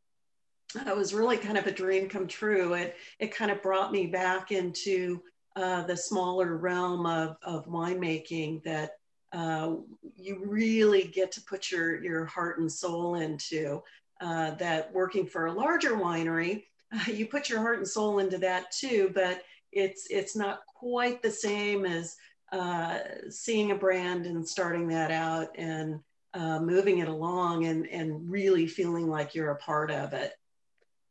it 0.76 0.96
was 0.96 1.14
really 1.14 1.36
kind 1.36 1.58
of 1.58 1.66
a 1.66 1.72
dream 1.72 2.08
come 2.08 2.26
true. 2.26 2.74
It, 2.74 2.96
it 3.18 3.34
kind 3.34 3.50
of 3.50 3.62
brought 3.62 3.92
me 3.92 4.06
back 4.06 4.52
into 4.52 5.22
uh, 5.56 5.82
the 5.82 5.96
smaller 5.96 6.56
realm 6.56 7.06
of, 7.06 7.36
of 7.42 7.66
winemaking 7.66 8.62
that 8.64 8.92
uh, 9.32 9.74
you 10.16 10.42
really 10.44 11.04
get 11.04 11.32
to 11.32 11.42
put 11.42 11.70
your, 11.70 12.02
your 12.02 12.24
heart 12.24 12.58
and 12.58 12.70
soul 12.70 13.16
into. 13.16 13.82
Uh, 14.20 14.50
that 14.56 14.92
working 14.92 15.26
for 15.26 15.46
a 15.46 15.52
larger 15.52 15.92
winery, 15.92 16.64
you 17.06 17.26
put 17.26 17.48
your 17.48 17.58
heart 17.58 17.78
and 17.78 17.88
soul 17.88 18.18
into 18.18 18.36
that 18.36 18.70
too, 18.70 19.10
but 19.14 19.42
it's 19.72 20.08
it's 20.10 20.36
not 20.36 20.60
quite 20.66 21.22
the 21.22 21.30
same 21.30 21.86
as 21.86 22.16
uh, 22.52 22.98
seeing 23.28 23.70
a 23.70 23.74
brand 23.74 24.26
and 24.26 24.46
starting 24.46 24.88
that 24.88 25.10
out 25.10 25.48
and 25.56 26.00
uh, 26.34 26.58
moving 26.60 26.98
it 26.98 27.08
along 27.08 27.64
and, 27.66 27.88
and 27.88 28.30
really 28.30 28.66
feeling 28.66 29.08
like 29.08 29.34
you're 29.34 29.52
a 29.52 29.56
part 29.56 29.90
of 29.90 30.12
it. 30.12 30.32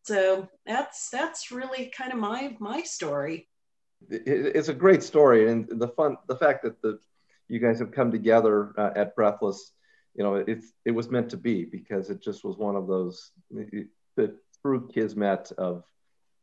So 0.10 0.50
that's 0.66 1.12
that's 1.12 1.52
really 1.52 1.94
kind 1.96 2.12
of 2.12 2.18
my 2.18 2.58
my 2.60 2.82
story. 2.82 3.48
It's 4.10 4.70
a 4.70 4.74
great 4.74 5.04
story, 5.04 5.52
and 5.52 5.68
the 5.70 5.90
fun 5.90 6.18
the 6.28 6.36
fact 6.36 6.64
that 6.64 6.82
the 6.82 7.00
you 7.48 7.60
guys 7.60 7.78
have 7.78 7.92
come 7.92 8.12
together 8.12 8.74
uh, 8.76 8.90
at 8.96 9.16
Breathless, 9.16 9.72
you 10.16 10.24
know, 10.24 10.34
it's 10.34 10.74
it 10.84 10.90
was 10.90 11.12
meant 11.12 11.30
to 11.30 11.38
be 11.38 11.64
because 11.64 12.10
it 12.10 12.24
just 12.24 12.44
was 12.44 12.58
one 12.58 12.76
of 12.76 12.88
those 12.88 13.32
the 13.52 14.36
true 14.64 14.90
kismet 14.92 15.52
of 15.60 15.84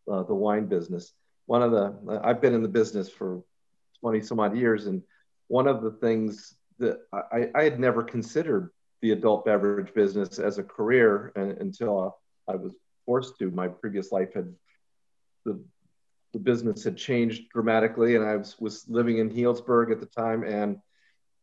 uh, 0.09 0.23
the 0.23 0.35
wine 0.35 0.67
business. 0.67 1.13
One 1.47 1.65
of 1.65 1.73
the 1.73 2.21
I've 2.23 2.41
been 2.41 2.55
in 2.55 2.63
the 2.63 2.69
business 2.69 3.09
for 3.09 3.43
20 3.99 4.21
some 4.21 4.39
odd 4.39 4.57
years. 4.57 4.87
And 4.87 5.03
one 5.49 5.67
of 5.67 5.83
the 5.83 5.91
things 5.91 6.55
that 6.79 7.01
I, 7.13 7.51
I 7.53 7.65
had 7.65 7.81
never 7.81 8.05
considered 8.05 8.71
the 9.03 9.11
adult 9.11 9.45
beverage 9.45 9.93
business 9.93 10.39
as 10.39 10.59
a 10.59 10.63
career 10.63 11.33
and, 11.35 11.59
until 11.59 12.17
I 12.49 12.55
was 12.55 12.77
forced 13.07 13.39
to. 13.39 13.51
My 13.51 13.69
previous 13.69 14.13
life 14.13 14.35
had 14.35 14.55
the 15.45 15.65
the 16.33 16.39
business 16.41 16.85
had 16.85 16.99
changed 16.99 17.49
dramatically, 17.49 18.15
and 18.15 18.25
I 18.25 18.37
was, 18.37 18.61
was 18.61 18.85
living 18.89 19.19
in 19.19 19.31
Healdsburg 19.31 19.91
at 19.91 20.01
the 20.01 20.07
time 20.07 20.45
and 20.45 20.77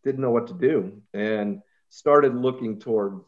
didn't 0.04 0.22
know 0.22 0.30
what 0.30 0.48
to 0.48 0.54
do, 0.54 1.02
and 1.16 1.62
started 1.90 2.36
looking 2.36 2.80
toward. 2.80 3.22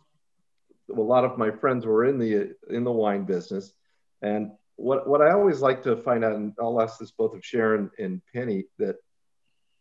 A 0.96 1.02
lot 1.02 1.26
of 1.26 1.40
my 1.40 1.50
friends 1.50 1.86
were 1.86 2.06
in 2.06 2.20
the 2.20 2.54
in 2.70 2.84
the 2.84 2.92
wine 2.92 3.24
business, 3.24 3.74
and 4.22 4.52
what 4.76 5.08
what 5.08 5.22
I 5.22 5.32
always 5.32 5.62
like 5.62 5.82
to 5.84 5.98
find 5.98 6.24
out, 6.24 6.36
and 6.36 6.54
I'll 6.60 6.82
ask 6.82 7.00
this 7.00 7.12
both 7.12 7.34
of 7.34 7.44
Sharon 7.44 7.90
and 7.98 8.22
Penny, 8.32 8.66
that 8.78 8.98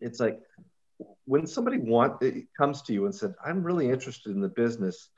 it's 0.01 0.21
like 0.21 0.41
when 1.27 1.47
somebody 1.47 1.79
want 1.79 2.23
it 2.23 2.47
comes 2.57 2.81
to 2.83 2.95
you 2.95 3.05
and 3.05 3.15
said, 3.15 3.35
"I'm 3.45 3.63
really 3.63 3.91
interested 3.91 4.35
in 4.35 4.41
the 4.41 4.49
business," 4.49 5.11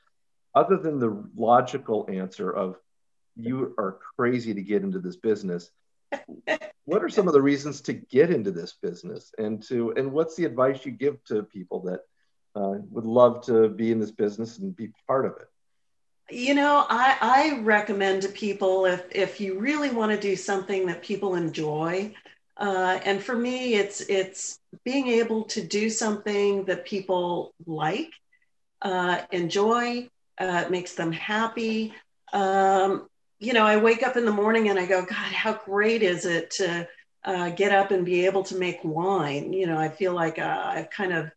other 0.55 0.79
than 0.79 0.99
the 0.99 1.31
logical 1.37 2.09
answer 2.11 2.51
of 2.51 2.77
"You 3.37 3.75
are 3.79 3.99
crazy 4.17 4.55
to 4.55 4.63
get 4.63 4.83
into 4.83 4.99
this 4.99 5.17
business." 5.17 5.71
what 6.85 7.03
are 7.03 7.09
some 7.09 7.27
of 7.27 7.35
the 7.35 7.43
reasons 7.43 7.81
to 7.83 7.93
get 7.93 8.31
into 8.31 8.51
this 8.51 8.75
business, 8.81 9.33
and 9.39 9.63
to 9.65 9.91
and 9.93 10.13
what's 10.13 10.37
the 10.37 10.45
advice 10.45 10.85
you 10.85 10.93
give 10.93 11.23
to 11.25 11.43
people 11.43 11.81
that 11.83 12.01
uh, 12.55 12.79
would 12.91 13.05
love 13.05 13.45
to 13.47 13.69
be 13.69 13.93
in 13.93 14.01
this 14.01 14.13
business 14.13 14.59
and 14.59 14.75
be 14.75 14.91
part 15.07 15.27
of 15.27 15.33
it? 15.33 15.49
You 16.29 16.55
know, 16.55 16.85
I, 16.89 17.17
I 17.21 17.61
recommend 17.61 18.23
to 18.23 18.29
people 18.29 18.87
if 18.87 19.05
if 19.13 19.41
you 19.41 19.59
really 19.59 19.91
want 19.91 20.13
to 20.13 20.21
do 20.21 20.35
something 20.35 20.87
that 20.87 21.03
people 21.03 21.37
enjoy, 21.37 22.15
uh, 22.57 22.99
and 23.05 23.23
for 23.23 23.37
me, 23.37 23.75
it's 23.75 24.01
it's 24.01 24.59
being 24.85 25.09
able 25.09 25.45
to 25.45 25.63
do 25.63 25.91
something 25.91 26.65
that 26.65 26.85
people 26.85 27.55
like, 27.67 28.11
uh, 28.83 29.23
enjoy, 29.31 30.09
uh, 30.39 30.65
makes 30.71 30.95
them 30.95 31.13
happy. 31.13 31.93
Um, 32.33 33.09
you 33.39 33.53
know, 33.53 33.65
I 33.65 33.77
wake 33.77 34.03
up 34.03 34.17
in 34.17 34.25
the 34.25 34.33
morning 34.33 34.69
and 34.69 34.79
I 34.79 34.87
go, 34.87 35.03
God, 35.03 35.11
how 35.11 35.55
great 35.55 36.03
is 36.03 36.25
it 36.25 36.51
to 36.53 36.89
uh, 37.25 37.51
get 37.51 37.73
up 37.73 37.91
and 37.91 38.05
be 38.05 38.27
able 38.27 38.45
to 38.45 38.57
make 38.57 38.81
wine? 38.83 39.53
You 39.53 39.67
know, 39.67 39.79
I 39.79 39.89
feel 39.89 40.15
like 40.15 40.39
uh, 40.39 40.63
I've 40.65 40.91
kind 40.91 41.13
of 41.13 41.31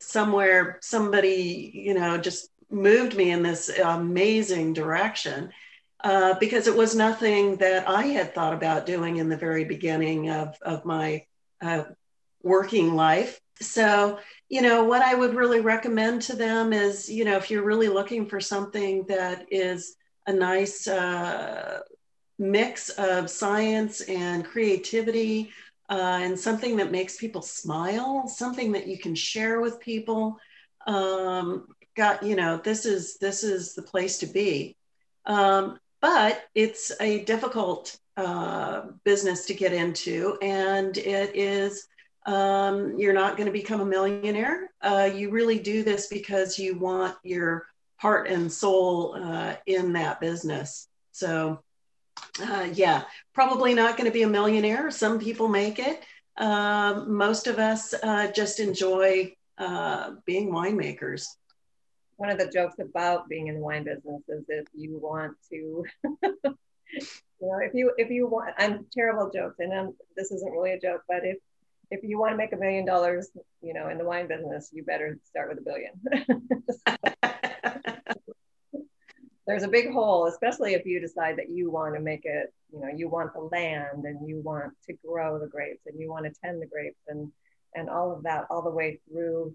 somewhere 0.00 0.78
somebody, 0.80 1.70
you 1.74 1.94
know, 1.94 2.16
just 2.18 2.48
moved 2.70 3.16
me 3.16 3.30
in 3.30 3.42
this 3.42 3.68
amazing 3.68 4.72
direction 4.72 5.50
uh, 6.02 6.34
because 6.40 6.66
it 6.66 6.76
was 6.76 6.96
nothing 6.96 7.56
that 7.56 7.88
I 7.88 8.06
had 8.06 8.34
thought 8.34 8.54
about 8.54 8.86
doing 8.86 9.18
in 9.18 9.28
the 9.28 9.36
very 9.36 9.64
beginning 9.64 10.30
of, 10.30 10.56
of 10.62 10.84
my 10.84 11.26
uh, 11.60 11.84
working 12.42 12.94
life. 12.94 13.40
So, 13.60 14.18
you 14.48 14.62
know, 14.62 14.84
what 14.84 15.02
I 15.02 15.14
would 15.14 15.34
really 15.34 15.60
recommend 15.60 16.22
to 16.22 16.34
them 16.34 16.72
is, 16.72 17.08
you 17.08 17.24
know, 17.24 17.36
if 17.36 17.50
you're 17.50 17.62
really 17.62 17.88
looking 17.88 18.26
for 18.26 18.40
something 18.40 19.04
that 19.06 19.46
is 19.50 19.94
a 20.26 20.32
nice 20.32 20.86
uh, 20.86 21.80
mix 22.38 22.90
of 22.90 23.30
science 23.30 24.00
and 24.02 24.44
creativity 24.44 25.50
uh, 25.90 26.20
and 26.22 26.38
something 26.38 26.76
that 26.76 26.90
makes 26.90 27.16
people 27.16 27.42
smile, 27.42 28.26
something 28.26 28.72
that 28.72 28.86
you 28.86 28.98
can 28.98 29.14
share 29.14 29.60
with 29.60 29.80
people. 29.80 30.38
Um, 30.86 31.66
got, 31.96 32.22
you 32.22 32.36
know, 32.36 32.56
this 32.56 32.86
is 32.86 33.18
this 33.18 33.44
is 33.44 33.74
the 33.74 33.82
place 33.82 34.18
to 34.18 34.26
be. 34.26 34.76
Um, 35.26 35.78
but 36.00 36.44
it's 36.54 36.92
a 37.00 37.24
difficult 37.24 37.96
uh, 38.16 38.82
business 39.04 39.46
to 39.46 39.54
get 39.54 39.72
into, 39.72 40.38
and 40.42 40.96
it 40.98 41.36
is. 41.36 41.86
Um, 42.24 42.96
you're 42.98 43.12
not 43.12 43.36
going 43.36 43.46
to 43.46 43.52
become 43.52 43.80
a 43.80 43.84
millionaire. 43.84 44.70
Uh, 44.80 45.10
you 45.12 45.30
really 45.30 45.58
do 45.58 45.82
this 45.82 46.06
because 46.06 46.56
you 46.56 46.78
want 46.78 47.16
your 47.24 47.66
heart 48.02 48.28
and 48.28 48.52
soul 48.52 49.16
uh, 49.18 49.54
in 49.66 49.94
that 49.94 50.20
business. 50.20 50.88
So, 51.12 51.60
uh, 52.42 52.68
yeah, 52.74 53.04
probably 53.32 53.72
not 53.74 53.96
going 53.96 54.10
to 54.10 54.12
be 54.12 54.24
a 54.24 54.28
millionaire. 54.28 54.90
Some 54.90 55.18
people 55.18 55.48
make 55.48 55.78
it. 55.78 56.02
Um, 56.36 57.14
most 57.16 57.46
of 57.46 57.58
us 57.58 57.94
uh, 58.02 58.30
just 58.32 58.60
enjoy 58.60 59.34
uh, 59.58 60.12
being 60.26 60.50
winemakers 60.50 61.24
one 62.22 62.30
of 62.30 62.38
the 62.38 62.46
jokes 62.46 62.78
about 62.78 63.28
being 63.28 63.48
in 63.48 63.56
the 63.56 63.60
wine 63.60 63.82
business 63.82 64.22
is 64.28 64.44
if 64.48 64.66
you 64.74 64.96
want 64.96 65.32
to 65.50 65.84
you 66.04 66.22
know 67.40 67.58
if 67.60 67.74
you 67.74 67.92
if 67.96 68.10
you 68.10 68.28
want 68.28 68.54
i'm 68.58 68.86
terrible 68.92 69.28
jokes 69.28 69.56
and 69.58 69.72
I'm, 69.72 69.92
this 70.16 70.30
isn't 70.30 70.52
really 70.52 70.70
a 70.72 70.78
joke 70.78 71.02
but 71.08 71.24
if 71.24 71.38
if 71.90 72.04
you 72.04 72.20
want 72.20 72.32
to 72.32 72.36
make 72.36 72.52
a 72.52 72.56
million 72.56 72.84
dollars 72.84 73.30
you 73.60 73.74
know 73.74 73.88
in 73.88 73.98
the 73.98 74.04
wine 74.04 74.28
business 74.28 74.70
you 74.72 74.84
better 74.84 75.18
start 75.24 75.48
with 75.48 75.58
a 75.58 75.62
billion 75.62 75.92
there's 79.46 79.62
a 79.62 79.68
big 79.68 79.90
hole 79.90 80.26
especially 80.26 80.74
if 80.74 80.86
you 80.86 81.00
decide 81.00 81.36
that 81.36 81.50
you 81.50 81.70
want 81.70 81.94
to 81.94 82.00
make 82.00 82.24
it 82.24 82.52
you 82.72 82.80
know 82.80 82.88
you 82.94 83.08
want 83.08 83.32
the 83.34 83.40
land 83.40 84.04
and 84.04 84.26
you 84.28 84.40
want 84.40 84.72
to 84.86 84.94
grow 85.06 85.38
the 85.38 85.46
grapes 85.46 85.82
and 85.86 85.98
you 86.00 86.10
want 86.10 86.24
to 86.24 86.32
tend 86.42 86.60
the 86.60 86.66
grapes 86.66 87.00
and 87.08 87.30
and 87.74 87.88
all 87.88 88.12
of 88.14 88.22
that 88.22 88.46
all 88.50 88.62
the 88.62 88.70
way 88.70 88.98
through 89.08 89.54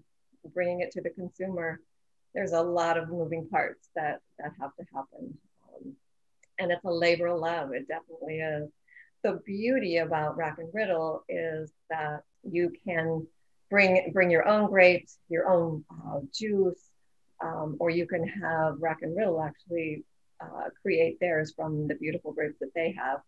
bringing 0.54 0.80
it 0.80 0.90
to 0.90 1.00
the 1.00 1.10
consumer 1.10 1.80
there's 2.34 2.52
a 2.52 2.62
lot 2.62 2.96
of 2.96 3.08
moving 3.08 3.48
parts 3.48 3.88
that 3.94 4.20
that 4.38 4.52
have 4.60 4.74
to 4.76 4.84
happen. 4.94 5.36
Um, 5.74 5.92
and 6.58 6.70
it's 6.70 6.84
a 6.84 6.90
labor 6.90 7.28
of 7.28 7.40
love. 7.40 7.72
It 7.72 7.88
definitely 7.88 8.40
is. 8.40 8.70
The 9.22 9.40
beauty 9.44 9.96
about 9.96 10.36
rack 10.36 10.58
and 10.58 10.68
riddle 10.72 11.24
is 11.28 11.72
that 11.90 12.22
you 12.44 12.72
can 12.84 13.26
bring 13.70 14.10
bring 14.12 14.30
your 14.30 14.46
own 14.46 14.70
grapes, 14.70 15.18
your 15.28 15.48
own 15.48 15.84
uh, 15.90 16.20
juice, 16.32 16.87
um, 17.40 17.76
or 17.78 17.90
you 17.90 18.06
can 18.06 18.26
have 18.26 18.76
Rack 18.80 18.98
and 19.02 19.16
Riddle 19.16 19.42
actually 19.42 20.04
uh, 20.40 20.70
create 20.82 21.18
theirs 21.20 21.52
from 21.54 21.88
the 21.88 21.94
beautiful 21.94 22.32
grapes 22.32 22.58
that 22.60 22.74
they 22.74 22.92
have, 22.92 23.20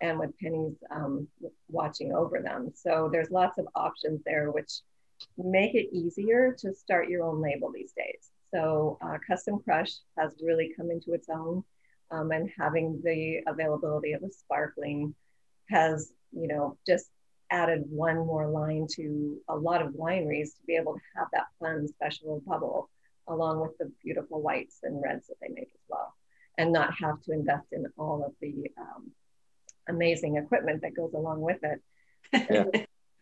and 0.00 0.18
with 0.18 0.36
pennies 0.38 0.76
um, 0.90 1.28
watching 1.68 2.12
over 2.14 2.40
them. 2.40 2.72
So 2.74 3.08
there's 3.10 3.30
lots 3.30 3.58
of 3.58 3.66
options 3.74 4.22
there, 4.24 4.50
which 4.50 4.80
make 5.38 5.74
it 5.74 5.94
easier 5.94 6.54
to 6.60 6.74
start 6.74 7.08
your 7.08 7.24
own 7.24 7.40
label 7.40 7.70
these 7.72 7.92
days. 7.92 8.30
So 8.52 8.98
uh, 9.00 9.18
Custom 9.26 9.60
Crush 9.60 9.92
has 10.18 10.32
really 10.42 10.72
come 10.76 10.90
into 10.90 11.12
its 11.12 11.28
own, 11.28 11.64
um, 12.10 12.30
and 12.32 12.50
having 12.58 13.00
the 13.02 13.40
availability 13.46 14.12
of 14.12 14.22
a 14.22 14.30
sparkling 14.30 15.14
has, 15.70 16.12
you 16.32 16.48
know, 16.48 16.76
just 16.86 17.06
added 17.50 17.84
one 17.88 18.16
more 18.16 18.48
line 18.48 18.86
to 18.90 19.38
a 19.48 19.56
lot 19.56 19.82
of 19.82 19.92
wineries 19.92 20.56
to 20.56 20.62
be 20.66 20.76
able 20.76 20.94
to 20.94 21.00
have 21.16 21.28
that 21.32 21.46
fun 21.60 21.86
special 21.88 22.42
bubble 22.46 22.90
along 23.28 23.60
with 23.60 23.76
the 23.78 23.90
beautiful 24.02 24.40
whites 24.40 24.80
and 24.82 25.02
reds 25.02 25.28
that 25.28 25.36
they 25.40 25.48
make 25.48 25.70
as 25.74 25.80
well 25.88 26.14
and 26.58 26.72
not 26.72 26.94
have 26.94 27.20
to 27.22 27.32
invest 27.32 27.66
in 27.72 27.86
all 27.98 28.24
of 28.24 28.32
the 28.40 28.70
um, 28.78 29.10
amazing 29.88 30.36
equipment 30.36 30.82
that 30.82 30.94
goes 30.94 31.12
along 31.14 31.40
with 31.40 31.58
it 31.62 31.80
yeah. 32.50 32.64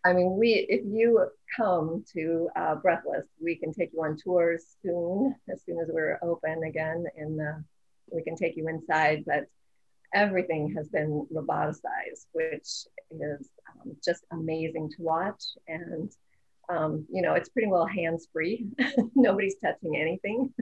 i 0.05 0.13
mean 0.13 0.37
we 0.39 0.67
if 0.69 0.83
you 0.85 1.27
come 1.57 2.05
to 2.13 2.49
uh, 2.57 2.75
breathless 2.77 3.27
we 3.43 3.57
can 3.57 3.73
take 3.73 3.91
you 3.93 4.03
on 4.03 4.17
tours 4.17 4.65
soon 4.83 5.35
as 5.53 5.63
soon 5.65 5.79
as 5.81 5.89
we're 5.91 6.19
open 6.23 6.63
again 6.65 7.05
and 7.17 7.41
uh, 7.41 7.55
we 8.11 8.23
can 8.23 8.37
take 8.37 8.57
you 8.57 8.69
inside 8.69 9.25
but 9.27 9.47
everything 10.15 10.75
has 10.75 10.89
been 10.89 11.27
roboticized, 11.33 12.27
which 12.33 12.87
is 13.11 13.49
um, 13.71 13.97
just 14.05 14.25
amazing 14.33 14.91
to 14.91 15.03
watch. 15.03 15.43
And, 15.69 16.11
um, 16.69 17.07
you 17.11 17.23
know, 17.23 17.35
it's 17.35 17.49
pretty 17.49 17.69
well 17.69 17.87
hands 17.87 18.29
free. 18.33 18.67
Nobody's 19.15 19.57
touching 19.63 19.97
anything. 19.97 20.53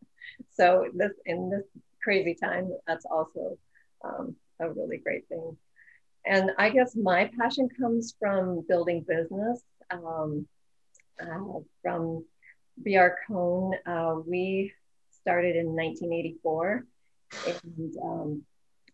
so 0.52 0.86
this 0.94 1.12
in 1.26 1.50
this 1.50 1.64
crazy 2.02 2.34
time, 2.34 2.70
that's 2.86 3.04
also 3.04 3.58
um, 4.04 4.36
a 4.60 4.70
really 4.70 4.98
great 4.98 5.28
thing. 5.28 5.56
And 6.26 6.50
I 6.58 6.70
guess 6.70 6.94
my 6.96 7.30
passion 7.38 7.68
comes 7.80 8.14
from 8.18 8.64
building 8.68 9.04
business. 9.06 9.62
Um, 9.90 10.46
uh, 11.20 11.60
from 11.82 12.24
BR 12.78 13.08
Cohn, 13.26 13.74
uh, 13.86 14.16
we 14.26 14.72
started 15.10 15.56
in 15.56 15.66
1984, 15.66 16.86
and 17.46 17.96
um, 18.02 18.42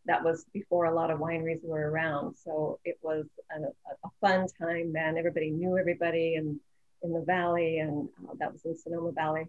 that 0.07 0.23
was 0.23 0.47
before 0.53 0.87
a 0.87 0.95
lot 0.95 1.11
of 1.11 1.19
wineries 1.19 1.65
were 1.65 1.91
around. 1.91 2.37
So 2.37 2.79
it 2.85 2.99
was 3.03 3.27
a, 3.51 3.61
a 3.61 4.11
fun 4.21 4.47
time 4.61 4.93
then. 4.93 5.19
Everybody 5.19 5.51
knew 5.51 5.77
everybody 5.79 6.37
and 6.37 6.61
in 7.03 7.13
the 7.13 7.21
valley, 7.21 7.79
and 7.79 8.09
uh, 8.29 8.35
that 8.39 8.53
was 8.53 8.65
in 8.65 8.77
Sonoma 8.77 9.13
Valley. 9.13 9.47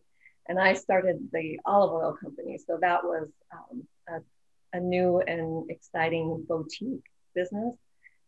And 0.48 0.60
I 0.60 0.74
started 0.74 1.30
the 1.32 1.60
olive 1.66 1.92
oil 1.92 2.14
company. 2.14 2.58
So 2.66 2.78
that 2.82 3.04
was 3.04 3.30
um, 3.52 3.88
a, 4.10 4.78
a, 4.78 4.80
new 4.80 5.20
and 5.20 5.70
exciting 5.70 6.46
boutique 6.48 7.04
business, 7.34 7.76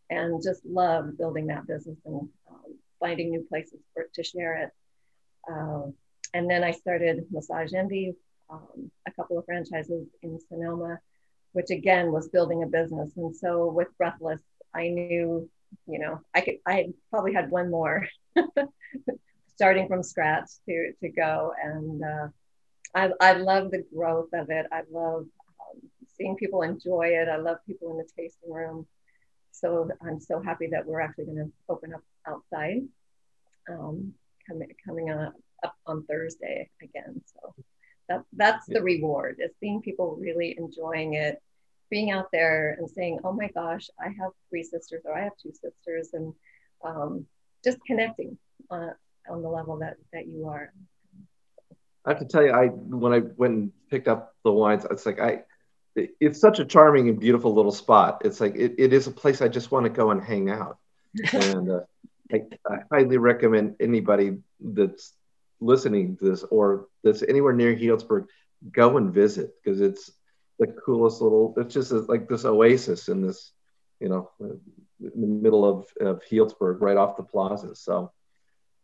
and 0.08 0.42
just 0.42 0.64
loved 0.64 1.18
building 1.18 1.46
that 1.48 1.66
business 1.66 1.98
and 2.04 2.28
um, 2.50 2.74
finding 2.98 3.30
new 3.30 3.46
places 3.48 3.80
for 3.94 4.06
to 4.14 4.22
share 4.22 4.56
it. 4.64 4.70
Um, 5.50 5.94
and 6.32 6.48
then 6.48 6.62
I 6.62 6.70
started 6.72 7.26
Massage 7.30 7.72
Envy, 7.72 8.14
um, 8.48 8.90
a 9.06 9.12
couple 9.12 9.38
of 9.38 9.44
franchises 9.46 10.06
in 10.22 10.38
Sonoma 10.48 11.00
which 11.52 11.70
again 11.70 12.12
was 12.12 12.28
building 12.28 12.62
a 12.62 12.66
business. 12.66 13.10
And 13.16 13.34
so 13.34 13.66
with 13.70 13.88
Breathless, 13.98 14.40
I 14.74 14.88
knew, 14.88 15.48
you 15.86 15.98
know, 15.98 16.20
I 16.34 16.40
could, 16.40 16.58
I 16.66 16.88
probably 17.10 17.32
had 17.32 17.50
one 17.50 17.70
more 17.70 18.06
starting 19.54 19.88
from 19.88 20.02
scratch 20.02 20.48
to, 20.68 20.92
to 21.00 21.08
go. 21.08 21.52
And 21.62 22.02
uh, 22.02 22.28
I, 22.94 23.10
I 23.20 23.32
love 23.34 23.70
the 23.70 23.84
growth 23.94 24.28
of 24.32 24.50
it. 24.50 24.66
I 24.72 24.82
love 24.90 25.22
um, 25.22 25.80
seeing 26.16 26.36
people 26.36 26.62
enjoy 26.62 27.08
it. 27.08 27.28
I 27.28 27.36
love 27.36 27.58
people 27.66 27.90
in 27.92 27.98
the 27.98 28.08
tasting 28.16 28.52
room. 28.52 28.86
So 29.52 29.90
I'm 30.00 30.20
so 30.20 30.40
happy 30.40 30.68
that 30.68 30.86
we're 30.86 31.00
actually 31.00 31.26
going 31.26 31.38
to 31.38 31.52
open 31.68 31.92
up 31.92 32.02
outside 32.26 32.82
um, 33.68 34.14
coming, 34.48 34.72
coming 34.86 35.10
on, 35.10 35.32
up 35.64 35.74
on 35.86 36.04
Thursday 36.04 36.70
again. 36.82 37.20
So 37.26 37.54
that, 38.08 38.22
that's 38.32 38.66
the 38.66 38.82
reward 38.82 39.36
is 39.40 39.50
seeing 39.60 39.82
people 39.82 40.16
really 40.20 40.56
enjoying 40.58 41.14
it 41.14 41.42
being 41.90 42.10
out 42.10 42.26
there 42.32 42.76
and 42.78 42.88
saying 42.88 43.18
oh 43.24 43.32
my 43.32 43.48
gosh 43.48 43.88
i 44.00 44.06
have 44.06 44.30
three 44.48 44.62
sisters 44.62 45.02
or 45.04 45.16
i 45.16 45.22
have 45.22 45.32
two 45.42 45.52
sisters 45.52 46.10
and 46.12 46.32
um, 46.82 47.26
just 47.62 47.78
connecting 47.84 48.38
on, 48.70 48.92
on 49.28 49.42
the 49.42 49.48
level 49.48 49.78
that 49.78 49.96
that 50.12 50.26
you 50.26 50.48
are. 50.48 50.72
I 52.06 52.10
have 52.10 52.18
to 52.20 52.24
tell 52.24 52.42
you 52.42 52.52
i 52.52 52.66
when 52.66 53.12
i 53.12 53.18
went 53.36 53.54
and 53.54 53.72
picked 53.90 54.08
up 54.08 54.34
the 54.44 54.52
wines 54.52 54.86
it's 54.90 55.04
like 55.04 55.20
i 55.20 55.42
it's 55.96 56.40
such 56.40 56.58
a 56.58 56.64
charming 56.64 57.08
and 57.08 57.18
beautiful 57.18 57.54
little 57.54 57.72
spot. 57.72 58.22
It's 58.24 58.40
like 58.40 58.54
it, 58.56 58.74
it 58.78 58.92
is 58.92 59.06
a 59.06 59.10
place 59.10 59.42
i 59.42 59.48
just 59.48 59.70
want 59.70 59.84
to 59.84 59.90
go 59.90 60.10
and 60.10 60.22
hang 60.22 60.50
out. 60.50 60.78
And 61.32 61.70
uh, 61.70 61.80
I, 62.32 62.42
I 62.68 62.76
highly 62.92 63.16
recommend 63.16 63.76
anybody 63.80 64.38
that's 64.60 65.12
listening 65.60 66.16
to 66.18 66.30
this 66.30 66.44
or 66.44 66.86
that's 67.02 67.22
anywhere 67.22 67.52
near 67.52 67.74
Healdsburg, 67.74 68.26
go 68.70 68.96
and 68.96 69.12
visit 69.12 69.50
because 69.62 69.80
it's 69.80 70.10
the 70.60 70.66
coolest 70.84 71.20
little. 71.20 71.54
It's 71.56 71.74
just 71.74 71.92
like 71.92 72.28
this 72.28 72.44
oasis 72.44 73.08
in 73.08 73.26
this, 73.26 73.52
you 73.98 74.08
know, 74.08 74.30
in 74.40 75.20
the 75.20 75.26
middle 75.26 75.64
of, 75.64 75.86
of 76.00 76.22
Healdsburg, 76.30 76.80
right 76.80 76.96
off 76.96 77.16
the 77.16 77.22
plaza. 77.22 77.74
So 77.74 78.12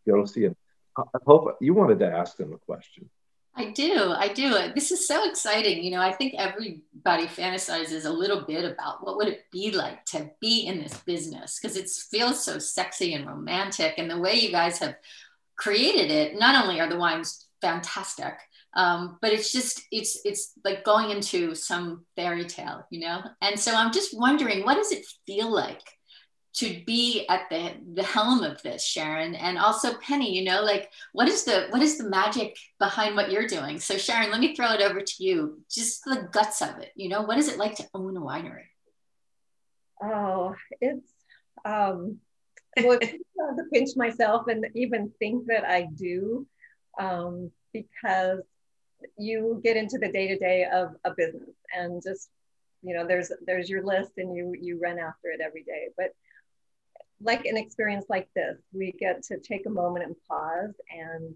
go 0.08 0.24
see 0.24 0.44
it. 0.44 0.56
I 0.98 1.18
hope 1.26 1.58
you 1.60 1.74
wanted 1.74 1.98
to 2.00 2.10
ask 2.10 2.36
them 2.36 2.52
a 2.54 2.58
question. 2.58 3.08
I 3.58 3.70
do. 3.70 4.12
I 4.12 4.28
do. 4.28 4.72
This 4.74 4.90
is 4.90 5.08
so 5.08 5.28
exciting. 5.28 5.82
You 5.82 5.92
know, 5.92 6.00
I 6.00 6.12
think 6.12 6.34
everybody 6.36 7.26
fantasizes 7.26 8.04
a 8.04 8.10
little 8.10 8.42
bit 8.42 8.64
about 8.64 9.04
what 9.04 9.16
would 9.16 9.28
it 9.28 9.44
be 9.50 9.70
like 9.70 10.04
to 10.06 10.30
be 10.40 10.66
in 10.66 10.78
this 10.78 10.94
business 11.00 11.58
because 11.58 11.76
it 11.76 11.88
feels 11.88 12.44
so 12.44 12.58
sexy 12.58 13.14
and 13.14 13.26
romantic. 13.26 13.94
And 13.96 14.10
the 14.10 14.18
way 14.18 14.34
you 14.34 14.50
guys 14.50 14.78
have 14.78 14.96
created 15.56 16.10
it, 16.10 16.38
not 16.38 16.62
only 16.62 16.80
are 16.80 16.88
the 16.88 16.98
wines 16.98 17.46
fantastic, 17.62 18.34
um, 18.76 19.16
but 19.22 19.32
it's 19.32 19.52
just 19.52 19.82
it's 19.90 20.20
it's 20.26 20.52
like 20.62 20.84
going 20.84 21.10
into 21.10 21.54
some 21.54 22.04
fairy 22.14 22.44
tale, 22.44 22.86
you 22.90 23.00
know. 23.00 23.22
And 23.40 23.58
so 23.58 23.74
I'm 23.74 23.90
just 23.90 24.16
wondering, 24.16 24.64
what 24.64 24.74
does 24.74 24.92
it 24.92 25.06
feel 25.26 25.50
like 25.50 25.80
to 26.56 26.82
be 26.86 27.26
at 27.28 27.48
the 27.48 27.72
the 27.94 28.02
helm 28.02 28.42
of 28.42 28.62
this, 28.62 28.84
Sharon, 28.84 29.34
and 29.34 29.58
also 29.58 29.94
Penny? 29.94 30.36
You 30.38 30.44
know, 30.44 30.62
like 30.62 30.90
what 31.12 31.26
is 31.26 31.44
the 31.44 31.68
what 31.70 31.80
is 31.80 31.96
the 31.96 32.08
magic 32.10 32.54
behind 32.78 33.16
what 33.16 33.32
you're 33.32 33.46
doing? 33.46 33.80
So 33.80 33.96
Sharon, 33.96 34.30
let 34.30 34.40
me 34.40 34.54
throw 34.54 34.72
it 34.72 34.82
over 34.82 35.00
to 35.00 35.24
you. 35.24 35.62
Just 35.70 36.04
the 36.04 36.28
guts 36.30 36.60
of 36.60 36.78
it. 36.78 36.92
You 36.96 37.08
know, 37.08 37.22
what 37.22 37.38
is 37.38 37.48
it 37.48 37.58
like 37.58 37.76
to 37.76 37.88
own 37.94 38.14
a 38.18 38.20
winery? 38.20 38.66
Oh, 40.02 40.54
it's 40.82 41.10
um, 41.64 42.18
well, 42.76 42.98
to 42.98 43.64
pinch 43.72 43.96
myself 43.96 44.48
and 44.48 44.66
even 44.74 45.12
think 45.18 45.46
that 45.46 45.64
I 45.64 45.88
do, 45.94 46.46
um, 47.00 47.50
because 47.72 48.42
you 49.18 49.60
get 49.62 49.76
into 49.76 49.98
the 49.98 50.10
day 50.10 50.28
to 50.28 50.38
day 50.38 50.66
of 50.72 50.96
a 51.04 51.10
business 51.14 51.54
and 51.76 52.02
just 52.02 52.30
you 52.82 52.94
know 52.94 53.06
there's 53.06 53.30
there's 53.46 53.68
your 53.68 53.84
list 53.84 54.12
and 54.16 54.34
you 54.34 54.54
you 54.60 54.78
run 54.80 54.98
after 54.98 55.28
it 55.28 55.40
every 55.40 55.62
day. 55.62 55.88
But 55.96 56.14
like 57.20 57.46
an 57.46 57.56
experience 57.56 58.06
like 58.08 58.28
this, 58.34 58.58
we 58.72 58.92
get 58.92 59.22
to 59.24 59.38
take 59.38 59.66
a 59.66 59.70
moment 59.70 60.04
and 60.04 60.16
pause 60.28 60.74
and 60.90 61.34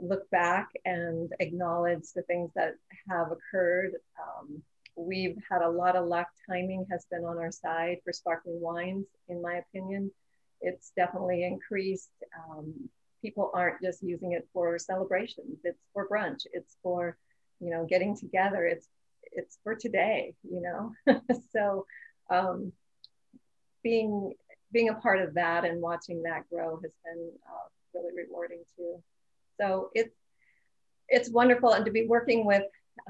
look 0.00 0.28
back 0.30 0.68
and 0.84 1.32
acknowledge 1.40 2.12
the 2.14 2.22
things 2.22 2.50
that 2.54 2.74
have 3.08 3.28
occurred. 3.30 3.92
Um, 4.18 4.62
we've 4.96 5.36
had 5.50 5.62
a 5.62 5.68
lot 5.68 5.96
of 5.96 6.06
luck. 6.06 6.28
Timing 6.48 6.86
has 6.90 7.06
been 7.10 7.24
on 7.24 7.38
our 7.38 7.52
side 7.52 7.98
for 8.04 8.12
sparkling 8.12 8.60
wines, 8.60 9.06
in 9.28 9.42
my 9.42 9.56
opinion 9.56 10.10
it's 10.60 10.92
definitely 10.96 11.44
increased. 11.44 12.10
Um, 12.48 12.88
people 13.22 13.50
aren't 13.54 13.82
just 13.82 14.02
using 14.02 14.32
it 14.32 14.48
for 14.52 14.78
celebrations. 14.78 15.58
It's 15.64 15.82
for 15.92 16.08
brunch. 16.08 16.42
It's 16.52 16.76
for, 16.82 17.16
you 17.60 17.70
know, 17.70 17.86
getting 17.86 18.16
together. 18.16 18.66
It's 18.66 18.88
it's 19.32 19.58
for 19.62 19.74
today. 19.74 20.34
You 20.48 20.62
know, 21.06 21.18
so 21.52 21.86
um, 22.30 22.72
being 23.82 24.32
being 24.72 24.88
a 24.88 24.94
part 24.94 25.20
of 25.20 25.34
that 25.34 25.64
and 25.64 25.80
watching 25.80 26.22
that 26.22 26.48
grow 26.50 26.80
has 26.82 26.92
been 27.04 27.30
uh, 27.48 27.68
really 27.94 28.14
rewarding 28.16 28.62
too. 28.76 29.02
So 29.60 29.90
it's 29.94 30.14
it's 31.08 31.30
wonderful, 31.30 31.72
and 31.72 31.84
to 31.84 31.90
be 31.90 32.06
working 32.06 32.44
with 32.44 32.64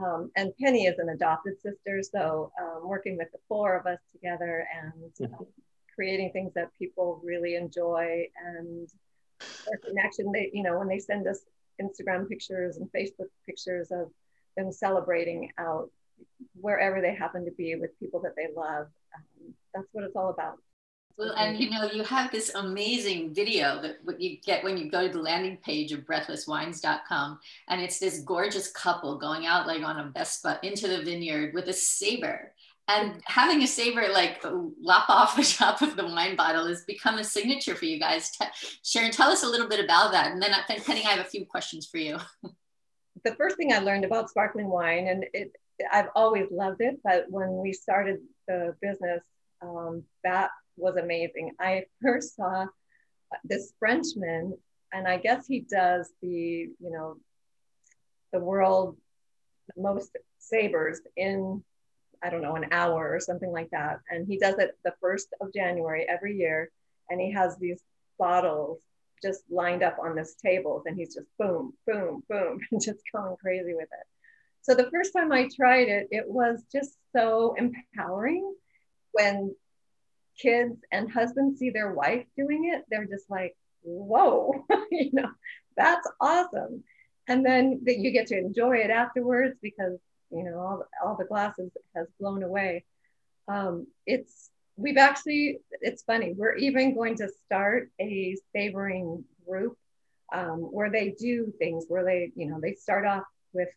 um, 0.05 0.31
and 0.37 0.53
Penny 0.61 0.87
is 0.87 0.99
an 0.99 1.09
adopted 1.11 1.61
sister, 1.61 2.03
so 2.03 2.53
um, 2.61 2.89
working 2.89 3.17
with 3.17 3.31
the 3.33 3.39
four 3.49 3.77
of 3.77 3.87
us 3.87 4.01
together 4.13 4.67
and 4.83 5.33
um, 5.33 5.47
creating 5.95 6.31
things 6.33 6.53
that 6.55 6.71
people 6.79 7.21
really 7.25 7.55
enjoy 7.55 8.27
and 8.45 8.89
connection. 9.85 10.33
They, 10.33 10.51
you 10.53 10.63
know, 10.63 10.79
when 10.79 10.89
they 10.89 10.99
send 10.99 11.27
us 11.27 11.41
Instagram 11.81 12.29
pictures 12.29 12.77
and 12.77 12.91
Facebook 12.93 13.29
pictures 13.45 13.91
of 13.91 14.11
them 14.57 14.73
celebrating 14.73 15.51
out 15.59 15.91
wherever 16.59 17.01
they 17.01 17.15
happen 17.15 17.45
to 17.45 17.51
be 17.53 17.75
with 17.75 17.99
people 17.99 18.21
that 18.21 18.35
they 18.37 18.49
love, 18.57 18.87
um, 19.15 19.55
that's 19.75 19.89
what 19.93 20.05
it's 20.05 20.17
all 20.17 20.31
about. 20.31 20.59
Well, 21.19 21.33
and 21.33 21.59
you 21.59 21.71
know, 21.71 21.91
you 21.91 22.03
have 22.03 22.31
this 22.31 22.55
amazing 22.55 23.33
video 23.33 23.81
that 23.81 24.21
you 24.21 24.37
get 24.45 24.63
when 24.63 24.77
you 24.77 24.91
go 24.91 25.07
to 25.07 25.13
the 25.13 25.19
landing 25.19 25.57
page 25.65 25.91
of 25.93 26.01
breathlesswines.com, 26.01 27.39
and 27.69 27.81
it's 27.81 27.99
this 27.99 28.21
gorgeous 28.21 28.71
couple 28.71 29.17
going 29.17 29.47
out 29.47 29.67
like 29.67 29.83
on 29.83 29.99
a 29.99 30.11
Vespa 30.11 30.61
into 30.63 30.89
the 30.89 31.03
vineyard 31.03 31.55
with 31.55 31.69
a 31.69 31.73
saber. 31.73 32.53
And 32.89 33.21
having 33.25 33.63
a 33.63 33.67
saber 33.67 34.09
like 34.13 34.45
lop 34.45 35.11
off 35.11 35.37
the 35.37 35.43
top 35.59 35.83
of 35.83 35.97
the 35.97 36.07
wine 36.07 36.37
bottle 36.37 36.67
has 36.67 36.85
become 36.85 37.19
a 37.19 37.25
signature 37.25 37.75
for 37.75 37.85
you 37.85 37.99
guys. 37.99 38.31
Sharon, 38.85 39.11
tell 39.11 39.31
us 39.31 39.43
a 39.43 39.49
little 39.49 39.69
bit 39.69 39.85
about 39.85 40.13
that. 40.13 40.33
And 40.33 40.41
then 40.41 40.53
Penny, 40.69 41.05
I 41.05 41.11
have 41.11 41.27
a 41.27 41.29
few 41.29 41.47
questions 41.47 41.87
for 41.87 41.99
you. 41.99 42.19
The 43.25 43.35
first 43.35 43.57
thing 43.57 43.73
I 43.73 43.79
learned 43.79 44.05
about 44.05 44.29
sparkling 44.31 44.69
wine, 44.69 45.09
and 45.09 45.25
it, 45.33 45.51
I've 45.91 46.11
always 46.15 46.47
loved 46.53 46.81
it, 46.81 47.01
but 47.03 47.25
when 47.29 47.57
we 47.57 47.73
started 47.73 48.19
the 48.47 48.77
business, 48.81 49.25
um, 49.63 50.05
that 50.23 50.51
was 50.77 50.97
amazing. 50.97 51.53
I 51.59 51.87
first 52.03 52.37
saw 52.37 52.67
this 53.43 53.73
Frenchman, 53.81 54.57
and 54.93 55.09
I 55.09 55.17
guess 55.17 55.47
he 55.47 55.61
does 55.61 56.13
the, 56.23 56.29
you 56.29 56.91
know, 56.91 57.17
the 58.33 58.39
world 58.39 58.97
most 59.77 60.17
sabers 60.39 61.01
in, 61.17 61.65
I 62.27 62.31
don't 62.31 62.43
know, 62.43 62.57
an 62.57 62.67
hour 62.73 63.15
or 63.15 63.21
something 63.21 63.53
like 63.53 63.71
that. 63.71 64.01
And 64.11 64.27
he 64.27 64.39
does 64.39 64.57
it 64.59 64.77
the 64.85 64.95
first 65.01 65.29
of 65.41 65.55
January 65.55 66.07
every 66.09 66.37
year. 66.37 66.71
And 67.09 67.21
he 67.21 67.31
has 67.33 67.57
these 67.57 67.81
bottles 68.19 68.81
just 69.23 69.43
lined 69.49 69.83
up 69.83 69.99
on 70.03 70.17
this 70.17 70.35
table. 70.35 70.83
and 70.87 70.97
he's 70.97 71.15
just 71.15 71.29
boom, 71.39 71.73
boom, 71.87 72.23
boom, 72.29 72.59
and 72.71 72.83
just 72.83 73.01
going 73.15 73.37
crazy 73.37 73.75
with 73.75 73.89
it. 73.93 74.07
So 74.63 74.75
the 74.75 74.91
first 74.91 75.13
time 75.13 75.31
I 75.31 75.49
tried 75.55 75.89
it, 75.89 76.09
it 76.11 76.29
was 76.29 76.65
just 76.73 76.97
so 77.15 77.55
empowering 77.57 78.53
when 79.13 79.55
kids 80.37 80.77
and 80.91 81.11
husbands 81.11 81.61
see 81.61 81.71
their 81.71 81.93
wife 81.93 82.27
doing 82.37 82.73
it, 82.75 82.85
they're 82.91 83.07
just 83.07 83.31
like, 83.31 83.57
whoa, 83.83 84.67
you 84.91 85.11
know, 85.13 85.31
that's 85.77 86.07
awesome. 86.21 86.83
And 87.29 87.47
then 87.47 87.83
that 87.85 87.99
you 87.99 88.11
get 88.11 88.29
to 88.29 88.39
enjoy 88.39 88.79
it 88.79 88.91
afterwards 88.91 89.57
because, 89.63 89.99
you 90.31 90.45
know, 90.45 90.59
all, 90.59 90.85
all 91.05 91.17
the 91.17 91.25
glasses 91.25 91.71
has 91.95 92.07
blown 92.21 92.43
away. 92.43 92.85
Um, 93.49 93.87
it's, 94.07 94.51
we've 94.77 94.97
actually, 94.97 95.61
it's 95.81 96.03
funny, 96.03 96.35
we're 96.37 96.57
even 96.57 96.95
going 96.95 97.17
to 97.17 97.29
start 97.47 97.91
a 98.01 98.37
sabering 98.55 99.25
group 99.47 99.77
um, 100.33 100.59
where 100.59 100.91
they 100.91 101.15
do 101.19 101.53
things 101.59 101.85
where 101.89 102.05
they, 102.05 102.33
you 102.35 102.47
know, 102.47 102.61
they 102.61 102.75
start 102.75 103.07
off 103.07 103.23
with 103.53 103.69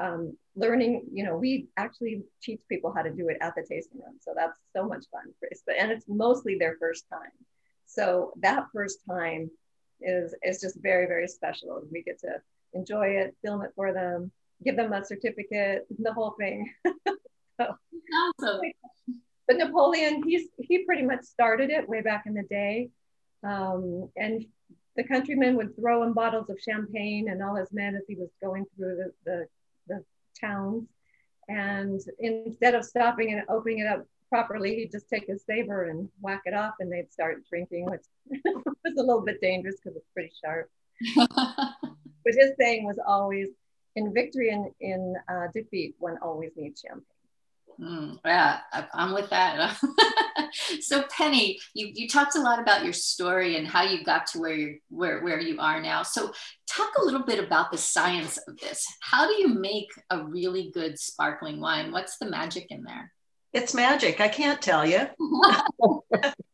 um, 0.00 0.36
learning, 0.56 1.04
you 1.12 1.24
know, 1.24 1.36
we 1.36 1.68
actually 1.76 2.22
teach 2.42 2.60
people 2.68 2.92
how 2.94 3.02
to 3.02 3.10
do 3.10 3.28
it 3.28 3.36
at 3.40 3.54
the 3.54 3.62
tasting 3.68 4.00
room. 4.00 4.16
So 4.20 4.32
that's 4.34 4.58
so 4.74 4.86
much 4.86 5.04
fun. 5.12 5.32
But 5.40 5.76
And 5.78 5.92
it's 5.92 6.06
mostly 6.08 6.56
their 6.58 6.76
first 6.80 7.04
time. 7.10 7.30
So 7.86 8.32
that 8.40 8.66
first 8.72 9.00
time 9.08 9.50
is, 10.00 10.34
is 10.42 10.60
just 10.60 10.76
very, 10.80 11.06
very 11.06 11.28
special. 11.28 11.82
We 11.92 12.02
get 12.02 12.20
to 12.20 12.40
enjoy 12.72 13.08
it, 13.08 13.36
film 13.42 13.62
it 13.62 13.72
for 13.76 13.92
them, 13.92 14.30
give 14.64 14.76
them 14.76 14.92
a 14.92 15.04
certificate, 15.04 15.86
the 15.98 16.12
whole 16.12 16.34
thing. 16.38 16.72
so, 17.60 17.74
awesome. 18.40 18.60
But 19.46 19.56
Napoleon, 19.56 20.22
he's, 20.24 20.48
he 20.58 20.84
pretty 20.84 21.02
much 21.02 21.22
started 21.22 21.70
it 21.70 21.88
way 21.88 22.02
back 22.02 22.24
in 22.26 22.34
the 22.34 22.42
day. 22.44 22.90
Um, 23.42 24.10
and 24.16 24.44
the 24.96 25.04
countrymen 25.04 25.56
would 25.56 25.74
throw 25.76 26.02
him 26.02 26.12
bottles 26.12 26.50
of 26.50 26.58
champagne 26.60 27.28
and 27.30 27.42
all 27.42 27.54
his 27.56 27.72
men 27.72 27.94
as 27.94 28.02
he 28.06 28.16
was 28.16 28.28
going 28.42 28.66
through 28.76 28.96
the, 28.96 29.12
the 29.24 29.46
the 29.90 30.04
towns. 30.40 30.88
And 31.48 32.00
instead 32.18 32.74
of 32.74 32.84
stopping 32.84 33.32
and 33.32 33.42
opening 33.48 33.80
it 33.80 33.86
up 33.86 34.06
properly, 34.28 34.76
he'd 34.76 34.92
just 34.92 35.10
take 35.10 35.26
his 35.26 35.42
saber 35.44 35.90
and 35.90 36.08
whack 36.20 36.42
it 36.46 36.54
off 36.54 36.74
and 36.80 36.90
they'd 36.90 37.12
start 37.12 37.42
drinking, 37.48 37.86
which 37.86 38.04
was 38.44 38.94
a 38.96 39.02
little 39.02 39.22
bit 39.22 39.40
dangerous 39.40 39.76
because 39.82 39.96
it's 39.96 40.08
pretty 40.14 40.32
sharp. 40.42 40.70
but 41.16 42.34
his 42.34 42.52
saying 42.58 42.84
was 42.84 42.98
always, 43.04 43.48
in 43.96 44.12
victory 44.14 44.50
and 44.50 44.70
in 44.80 45.14
uh, 45.28 45.46
defeat, 45.54 45.94
one 45.98 46.16
always 46.22 46.50
needs 46.56 46.80
champagne. 46.80 47.04
Mm, 47.80 48.18
yeah, 48.24 48.60
I'm 48.92 49.14
with 49.14 49.30
that. 49.30 49.78
so 50.80 51.02
Penny, 51.10 51.58
you, 51.72 51.90
you 51.94 52.08
talked 52.08 52.36
a 52.36 52.40
lot 52.40 52.60
about 52.60 52.84
your 52.84 52.92
story 52.92 53.56
and 53.56 53.66
how 53.66 53.82
you 53.82 54.04
got 54.04 54.26
to 54.28 54.38
where 54.38 54.54
you 54.54 54.78
where, 54.90 55.22
where 55.22 55.40
you 55.40 55.58
are 55.58 55.80
now. 55.80 56.02
So 56.02 56.30
talk 56.68 56.90
a 56.98 57.04
little 57.04 57.24
bit 57.24 57.42
about 57.42 57.72
the 57.72 57.78
science 57.78 58.38
of 58.46 58.58
this. 58.58 58.84
How 59.00 59.26
do 59.26 59.34
you 59.34 59.48
make 59.48 59.88
a 60.10 60.22
really 60.22 60.70
good 60.74 60.98
sparkling 60.98 61.58
wine? 61.58 61.90
What's 61.90 62.18
the 62.18 62.28
magic 62.28 62.66
in 62.68 62.82
there? 62.82 63.12
It's 63.54 63.74
magic. 63.74 64.20
I 64.20 64.28
can't 64.28 64.60
tell 64.60 64.86
you. 64.86 65.08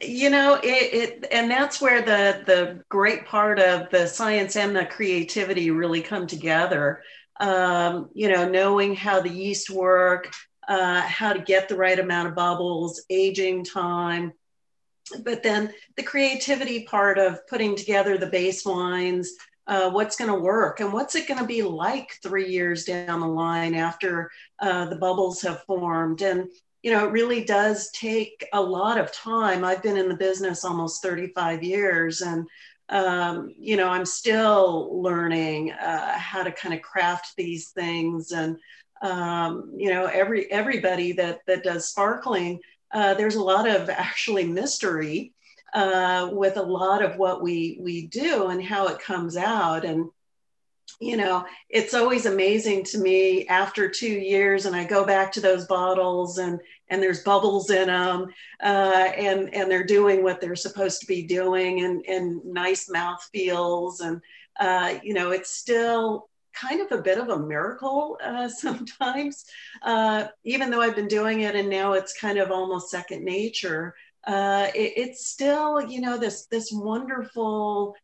you 0.00 0.30
know 0.30 0.54
it, 0.62 0.64
it, 0.64 1.26
and 1.32 1.50
that's 1.50 1.80
where 1.80 2.02
the 2.02 2.42
the 2.46 2.82
great 2.88 3.26
part 3.26 3.58
of 3.58 3.90
the 3.90 4.06
science 4.06 4.56
and 4.56 4.74
the 4.74 4.84
creativity 4.84 5.70
really 5.70 6.00
come 6.00 6.26
together 6.26 7.02
um, 7.42 8.08
you 8.14 8.30
know, 8.30 8.48
knowing 8.48 8.94
how 8.94 9.20
the 9.20 9.28
yeast 9.28 9.68
work, 9.68 10.32
uh, 10.68 11.00
how 11.02 11.32
to 11.32 11.40
get 11.40 11.68
the 11.68 11.76
right 11.76 11.98
amount 11.98 12.28
of 12.28 12.34
bubbles, 12.36 13.02
aging 13.10 13.64
time. 13.64 14.32
But 15.24 15.42
then 15.42 15.74
the 15.96 16.04
creativity 16.04 16.84
part 16.84 17.18
of 17.18 17.46
putting 17.48 17.74
together 17.74 18.16
the 18.16 18.28
base 18.28 18.64
wines, 18.64 19.32
uh, 19.66 19.90
what's 19.90 20.16
going 20.16 20.30
to 20.30 20.38
work 20.38 20.80
and 20.80 20.92
what's 20.92 21.16
it 21.16 21.26
going 21.26 21.40
to 21.40 21.46
be 21.46 21.62
like 21.62 22.18
three 22.22 22.48
years 22.48 22.84
down 22.84 23.20
the 23.20 23.26
line 23.26 23.74
after 23.74 24.30
uh, 24.60 24.86
the 24.86 24.96
bubbles 24.96 25.42
have 25.42 25.64
formed. 25.64 26.22
And, 26.22 26.48
you 26.82 26.90
know, 26.90 27.06
it 27.06 27.12
really 27.12 27.44
does 27.44 27.90
take 27.92 28.46
a 28.52 28.60
lot 28.60 28.98
of 28.98 29.12
time. 29.12 29.64
I've 29.64 29.82
been 29.82 29.96
in 29.96 30.08
the 30.08 30.16
business 30.16 30.64
almost 30.64 31.02
35 31.02 31.62
years 31.62 32.20
and 32.20 32.46
um, 32.88 33.54
you 33.58 33.76
know, 33.76 33.88
I'm 33.88 34.04
still 34.04 35.00
learning 35.02 35.72
uh, 35.72 36.18
how 36.18 36.42
to 36.42 36.52
kind 36.52 36.74
of 36.74 36.82
craft 36.82 37.34
these 37.36 37.68
things. 37.68 38.32
And, 38.32 38.58
um, 39.00 39.72
you 39.74 39.88
know, 39.88 40.06
every 40.06 40.50
everybody 40.52 41.12
that, 41.12 41.40
that 41.46 41.64
does 41.64 41.88
sparkling, 41.88 42.60
uh, 42.92 43.14
there's 43.14 43.36
a 43.36 43.42
lot 43.42 43.66
of 43.66 43.88
actually 43.88 44.44
mystery 44.44 45.32
uh, 45.72 46.28
with 46.32 46.58
a 46.58 46.62
lot 46.62 47.02
of 47.02 47.16
what 47.16 47.42
we, 47.42 47.78
we 47.80 48.08
do 48.08 48.48
and 48.48 48.62
how 48.62 48.88
it 48.88 49.00
comes 49.00 49.38
out. 49.38 49.86
And, 49.86 50.10
you 51.00 51.16
know, 51.16 51.44
it's 51.68 51.94
always 51.94 52.26
amazing 52.26 52.84
to 52.84 52.98
me 52.98 53.46
after 53.48 53.88
two 53.88 54.06
years, 54.06 54.66
and 54.66 54.76
I 54.76 54.84
go 54.84 55.04
back 55.04 55.32
to 55.32 55.40
those 55.40 55.66
bottles 55.66 56.38
and 56.38 56.60
and 56.88 57.02
there's 57.02 57.22
bubbles 57.22 57.70
in 57.70 57.86
them, 57.86 58.28
uh, 58.62 59.10
and 59.16 59.54
and 59.54 59.70
they're 59.70 59.84
doing 59.84 60.22
what 60.22 60.40
they're 60.40 60.56
supposed 60.56 61.00
to 61.00 61.06
be 61.06 61.22
doing, 61.22 61.84
and 61.84 62.04
and 62.06 62.44
nice 62.44 62.90
mouth 62.90 63.22
feels, 63.32 64.00
and 64.00 64.20
uh, 64.60 64.94
you 65.02 65.14
know, 65.14 65.30
it's 65.30 65.50
still 65.50 66.28
kind 66.52 66.80
of 66.80 66.92
a 66.92 67.02
bit 67.02 67.18
of 67.18 67.28
a 67.28 67.38
miracle 67.38 68.18
uh, 68.22 68.48
sometimes, 68.48 69.44
uh, 69.82 70.26
even 70.44 70.70
though 70.70 70.80
I've 70.80 70.96
been 70.96 71.08
doing 71.08 71.40
it 71.40 71.54
and 71.54 71.68
now 71.68 71.94
it's 71.94 72.18
kind 72.18 72.38
of 72.38 72.50
almost 72.50 72.90
second 72.90 73.24
nature. 73.24 73.94
Uh, 74.24 74.68
it, 74.74 74.92
it's 74.96 75.26
still, 75.26 75.80
you 75.82 76.00
know, 76.00 76.16
this 76.16 76.46
this 76.46 76.70
wonderful 76.72 77.96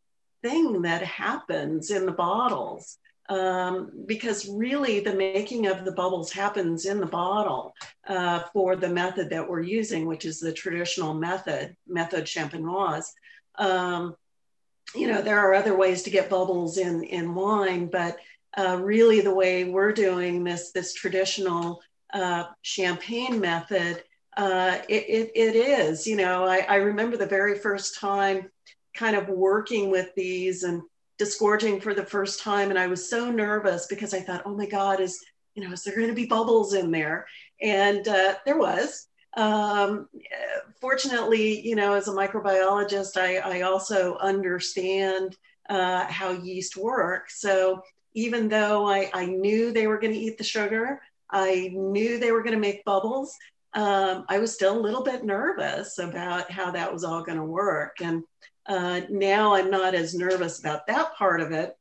thing 0.42 0.82
that 0.82 1.02
happens 1.02 1.90
in 1.90 2.06
the 2.06 2.12
bottles. 2.12 2.98
Um, 3.30 3.90
because 4.06 4.48
really 4.48 5.00
the 5.00 5.14
making 5.14 5.66
of 5.66 5.84
the 5.84 5.92
bubbles 5.92 6.32
happens 6.32 6.86
in 6.86 6.98
the 6.98 7.04
bottle 7.04 7.74
uh, 8.06 8.40
for 8.54 8.74
the 8.74 8.88
method 8.88 9.28
that 9.28 9.46
we're 9.46 9.60
using, 9.60 10.06
which 10.06 10.24
is 10.24 10.40
the 10.40 10.50
traditional 10.50 11.12
method, 11.12 11.76
method 11.86 12.24
champenoise. 12.24 13.04
Um, 13.56 14.16
you 14.94 15.08
know, 15.08 15.20
there 15.20 15.38
are 15.38 15.52
other 15.52 15.76
ways 15.76 16.02
to 16.04 16.10
get 16.10 16.30
bubbles 16.30 16.78
in, 16.78 17.04
in 17.04 17.34
wine, 17.34 17.90
but 17.92 18.16
uh, 18.56 18.78
really 18.80 19.20
the 19.20 19.34
way 19.34 19.64
we're 19.64 19.92
doing 19.92 20.42
this, 20.42 20.72
this 20.72 20.94
traditional 20.94 21.82
uh, 22.14 22.44
champagne 22.62 23.38
method, 23.38 24.02
uh, 24.38 24.78
it, 24.88 25.04
it, 25.06 25.30
it 25.34 25.54
is, 25.54 26.06
you 26.06 26.16
know, 26.16 26.44
I, 26.44 26.60
I 26.60 26.76
remember 26.76 27.18
the 27.18 27.26
very 27.26 27.58
first 27.58 27.98
time 27.98 28.50
kind 28.98 29.16
of 29.16 29.28
working 29.28 29.90
with 29.90 30.12
these 30.16 30.64
and 30.64 30.82
disgorging 31.18 31.80
for 31.80 31.94
the 31.94 32.04
first 32.04 32.40
time. 32.40 32.70
And 32.70 32.78
I 32.78 32.88
was 32.88 33.08
so 33.08 33.30
nervous 33.30 33.86
because 33.86 34.12
I 34.12 34.20
thought, 34.20 34.42
oh 34.44 34.56
my 34.56 34.66
God, 34.66 35.00
is, 35.00 35.24
you 35.54 35.62
know, 35.64 35.72
is 35.72 35.84
there 35.84 35.94
going 35.94 36.08
to 36.08 36.14
be 36.14 36.26
bubbles 36.26 36.74
in 36.74 36.90
there? 36.90 37.26
And 37.62 38.06
uh, 38.08 38.34
there 38.44 38.58
was. 38.58 39.06
Um, 39.36 40.08
fortunately, 40.80 41.60
you 41.60 41.76
know, 41.76 41.94
as 41.94 42.08
a 42.08 42.12
microbiologist, 42.12 43.16
I, 43.16 43.36
I 43.36 43.60
also 43.62 44.16
understand 44.18 45.36
uh, 45.68 46.04
how 46.06 46.30
yeast 46.32 46.76
work. 46.76 47.30
So 47.30 47.82
even 48.14 48.48
though 48.48 48.88
I, 48.88 49.10
I 49.14 49.26
knew 49.26 49.72
they 49.72 49.86
were 49.86 49.98
going 49.98 50.14
to 50.14 50.18
eat 50.18 50.38
the 50.38 50.44
sugar, 50.44 51.00
I 51.30 51.70
knew 51.72 52.18
they 52.18 52.32
were 52.32 52.42
going 52.42 52.54
to 52.54 52.60
make 52.60 52.84
bubbles. 52.84 53.36
Um, 53.74 54.24
I 54.28 54.38
was 54.38 54.54
still 54.54 54.76
a 54.76 54.80
little 54.80 55.04
bit 55.04 55.24
nervous 55.24 55.98
about 55.98 56.50
how 56.50 56.70
that 56.72 56.92
was 56.92 57.04
all 57.04 57.22
going 57.22 57.38
to 57.38 57.44
work. 57.44 57.98
And 58.00 58.24
uh, 58.68 59.00
now 59.08 59.54
I'm 59.54 59.70
not 59.70 59.94
as 59.94 60.14
nervous 60.14 60.60
about 60.60 60.86
that 60.86 61.14
part 61.16 61.40
of 61.40 61.52
it 61.52 61.76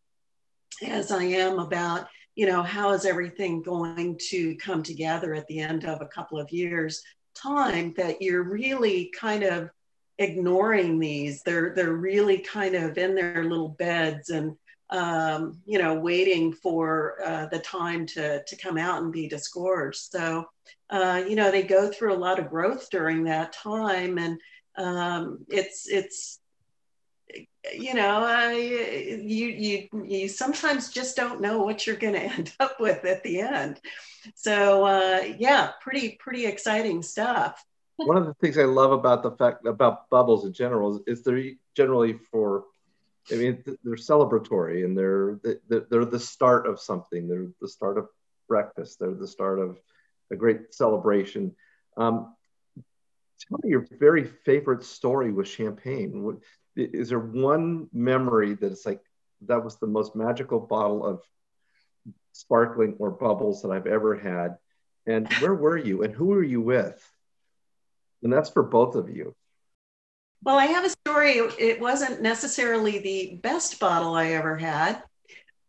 as 0.86 1.12
I 1.12 1.23
am 1.23 1.60
about, 1.60 2.08
you 2.36 2.45
know, 2.45 2.63
how 2.63 2.91
is 2.91 3.06
everything 3.06 3.62
going 3.62 4.17
to 4.30 4.56
come 4.56 4.84
together 4.84 5.34
at 5.34 5.47
the 5.47 5.60
end 5.60 5.86
of 5.86 6.02
a 6.02 6.08
couple 6.08 6.39
of 6.39 6.52
years 6.52 7.04
time 7.36 7.93
that 7.97 8.21
you're 8.21 8.43
really 8.43 9.12
kind 9.19 9.43
of 9.43 9.69
ignoring 10.17 11.00
these. 11.00 11.43
They're 11.43 11.73
they're 11.76 11.93
really 11.93 12.39
kind 12.39 12.76
of 12.76 12.97
in 12.97 13.15
their 13.15 13.43
little 13.43 13.69
beds 13.69 14.30
and 14.30 14.56
um, 14.89 15.60
you 15.65 15.78
know 15.80 15.95
waiting 15.95 16.54
for 16.54 17.17
uh, 17.23 17.47
the 17.47 17.60
time 17.60 18.06
to 18.08 18.43
to 18.43 18.56
come 18.56 18.78
out 18.78 19.04
and 19.04 19.12
be 19.12 19.28
disgorged. 19.28 20.00
So 20.00 20.45
uh, 20.89 21.23
you 21.28 21.36
know 21.36 21.52
they 21.52 21.63
go 21.63 21.91
through 21.91 22.13
a 22.13 22.17
lot 22.17 22.39
of 22.39 22.50
growth 22.50 22.89
during 22.89 23.26
that 23.26 23.54
time, 23.54 24.17
and 24.17 24.39
um, 24.78 25.45
it's 25.50 25.88
it's 25.88 26.39
you 27.74 27.94
know 27.94 28.24
I, 28.24 28.54
you 28.54 29.48
you 29.48 30.06
you 30.06 30.28
sometimes 30.28 30.90
just 30.90 31.16
don't 31.16 31.42
know 31.42 31.64
what 31.64 31.88
you're 31.88 31.96
going 31.96 32.14
to 32.20 32.22
end 32.22 32.54
up 32.60 32.80
with 32.80 33.06
at 33.06 33.24
the 33.24 33.42
end. 33.42 33.80
So 34.36 34.86
uh, 34.86 35.24
yeah, 35.38 35.72
pretty 35.82 36.18
pretty 36.20 36.46
exciting 36.46 37.02
stuff 37.02 37.64
one 37.98 38.18
of 38.18 38.26
the 38.26 38.34
things 38.36 38.58
I 38.58 38.66
love 38.66 38.92
about 38.92 39.24
the 39.24 39.32
fact 39.32 39.66
about 39.66 40.10
bubbles 40.10 40.46
in 40.46 40.54
general 40.54 41.02
is, 41.08 41.24
they're 41.24 41.52
generally 41.76 42.14
for, 42.32 42.66
I 43.32 43.36
mean, 43.36 43.64
they're 43.66 43.96
celebratory 43.96 44.86
and 44.86 44.98
they're 44.98 45.40
they're 45.68 46.06
the 46.06 46.20
start 46.20 46.68
of 46.68 46.80
something. 46.80 47.28
They're 47.28 47.48
the 47.60 47.68
start 47.68 47.98
of 47.98 48.08
breakfast. 48.48 49.00
They're 49.00 49.14
the 49.14 49.28
start 49.28 49.60
of 49.60 49.80
a 50.32 50.36
great 50.36 50.74
celebration. 50.74 51.56
Um, 51.98 52.36
tell 53.40 53.60
me 53.64 53.72
your 53.72 53.88
very 54.00 54.26
favorite 54.26 54.84
story 54.84 55.32
with 55.32 55.48
champagne. 55.48 56.24
What, 56.24 56.38
is 56.78 57.10
there 57.10 57.20
one 57.20 57.90
memory 57.92 58.54
that 58.54 58.72
it's 58.72 58.86
like 58.86 59.02
that 59.42 59.63
was 59.63 59.78
the 59.78 59.88
most 59.88 60.16
magical 60.16 60.60
bottle 60.60 61.06
of 61.06 61.22
sparkling 62.34 62.96
or 63.00 63.12
bubbles 63.12 63.62
that 63.62 63.72
I've 63.72 63.88
ever 63.88 64.16
had? 64.16 64.58
And 65.06 65.32
where 65.34 65.56
were 65.56 65.78
you? 65.78 66.04
And 66.04 66.13
who 66.13 66.28
were 66.28 66.44
you 66.44 66.62
with? 66.62 67.04
And 68.24 68.32
that's 68.32 68.50
for 68.50 68.63
both 68.63 68.96
of 68.96 69.10
you. 69.10 69.36
Well, 70.44 70.58
I 70.58 70.66
have 70.66 70.86
a 70.86 70.90
story. 70.90 71.38
It 71.38 71.80
wasn't 71.80 72.22
necessarily 72.22 73.00
the 73.00 73.40
best 73.42 73.80
bottle 73.80 74.13
I 74.13 74.34
ever 74.34 74.56
had, 74.56 75.02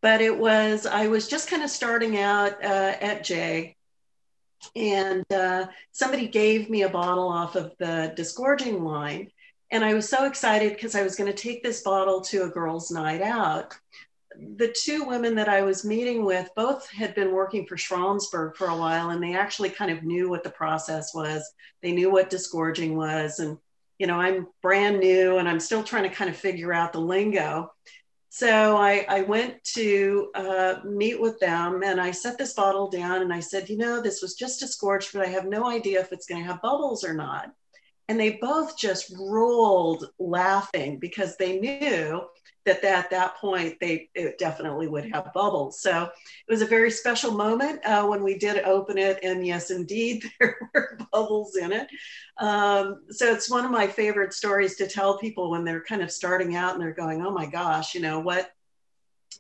but 0.03 0.21
it 0.21 0.37
was, 0.37 0.87
I 0.87 1.07
was 1.07 1.29
just 1.29 1.49
kind 1.49 1.63
of 1.63 1.71
starting 1.71 2.19
out 2.19 2.63
uh, 2.63 2.95
at 3.01 3.25
J. 3.25 3.77
And 4.77 5.25
uh, 5.33 5.69
somebody 5.93 6.29
gave 6.29 6.69
me 6.69 6.83
a 6.83 6.89
bottle 6.89 7.29
off 7.29 7.55
of 7.57 7.73
the 7.79 8.13
disgorging 8.15 8.85
line. 8.85 9.31
And 9.71 9.85
I 9.85 9.95
was 9.95 10.09
so 10.09 10.25
excited 10.25 10.73
because 10.73 10.95
I 10.95 11.03
was 11.03 11.15
going 11.15 11.31
to 11.31 11.43
take 11.43 11.63
this 11.63 11.83
bottle 11.83 12.23
to 12.23 12.45
a 12.45 12.49
girls' 12.49 12.91
night 12.91 13.21
out 13.21 13.75
the 14.57 14.75
two 14.85 15.05
women 15.05 15.35
that 15.35 15.49
I 15.49 15.63
was 15.63 15.85
meeting 15.85 16.25
with 16.25 16.49
both 16.55 16.89
had 16.91 17.15
been 17.15 17.33
working 17.33 17.67
for 17.67 17.77
Schramsberg 17.77 18.57
for 18.57 18.69
a 18.69 18.77
while 18.77 19.11
and 19.11 19.23
they 19.23 19.35
actually 19.35 19.71
kind 19.71 19.91
of 19.91 20.05
knew 20.05 20.29
what 20.29 20.45
the 20.45 20.51
process 20.51 21.13
was. 21.13 21.51
They 21.83 21.93
knew 21.93 22.11
what 22.11 22.31
disgorging 22.31 22.97
was. 22.97 23.41
And, 23.41 23.59
you 23.99 24.07
know, 24.07 24.21
I'm 24.21 24.47
brand 24.63 25.01
new 25.01 25.39
and 25.39 25.49
I'm 25.49 25.59
still 25.59 25.83
trying 25.83 26.05
to 26.05 26.15
kind 26.15 26.31
of 26.31 26.37
figure 26.37 26.73
out 26.73 26.93
the 26.93 27.01
lingo. 27.01 27.73
So 28.29 28.77
I, 28.77 29.05
I 29.09 29.23
went 29.23 29.65
to 29.75 30.31
uh, 30.35 30.75
meet 30.85 31.21
with 31.21 31.41
them 31.41 31.83
and 31.83 32.01
I 32.01 32.13
set 32.13 32.39
this 32.39 32.53
bottle 32.53 32.89
down 32.89 33.23
and 33.23 33.33
I 33.33 33.41
said, 33.41 33.69
you 33.69 33.77
know, 33.77 34.01
this 34.01 34.23
was 34.23 34.35
just 34.35 34.61
disgorged, 34.61 35.13
but 35.13 35.27
I 35.27 35.31
have 35.31 35.47
no 35.47 35.67
idea 35.69 36.01
if 36.01 36.13
it's 36.13 36.27
going 36.27 36.43
to 36.43 36.47
have 36.47 36.63
bubbles 36.63 37.03
or 37.03 37.15
not. 37.15 37.53
And 38.09 38.19
they 38.19 38.39
both 38.41 38.79
just 38.79 39.13
rolled 39.19 40.07
laughing 40.19 40.99
because 40.99 41.37
they 41.37 41.59
knew 41.59 42.27
that 42.69 42.85
at 42.85 43.11
that 43.11 43.37
point 43.37 43.77
they 43.81 44.09
definitely 44.39 44.89
would 44.89 45.11
have 45.13 45.33
bubbles. 45.33 45.81
So 45.81 46.05
it 46.05 46.53
was 46.53 46.63
a 46.63 46.67
very 46.67 46.91
special 46.91 47.33
moment 47.33 47.85
uh, 47.85 48.07
when 48.07 48.23
we 48.23 48.39
did 48.39 48.63
open 48.65 48.99
it, 48.99 49.19
and 49.23 49.47
yes, 49.47 49.71
indeed, 49.71 50.25
there 50.41 50.57
were 50.75 50.99
bubbles 51.13 51.57
in 51.57 51.73
it. 51.73 51.89
Um, 52.39 53.03
so 53.11 53.33
it's 53.33 53.51
one 53.51 53.65
of 53.65 53.71
my 53.71 53.87
favorite 53.87 54.33
stories 54.33 54.77
to 54.77 54.87
tell 54.87 55.19
people 55.19 55.51
when 55.51 55.65
they're 55.65 55.85
kind 55.85 56.03
of 56.03 56.13
starting 56.13 56.57
out 56.57 56.75
and 56.75 56.83
they're 56.83 56.93
going, 56.93 57.25
"Oh 57.25 57.33
my 57.33 57.47
gosh, 57.47 57.95
you 57.95 58.01
know 58.01 58.21
what." 58.21 58.51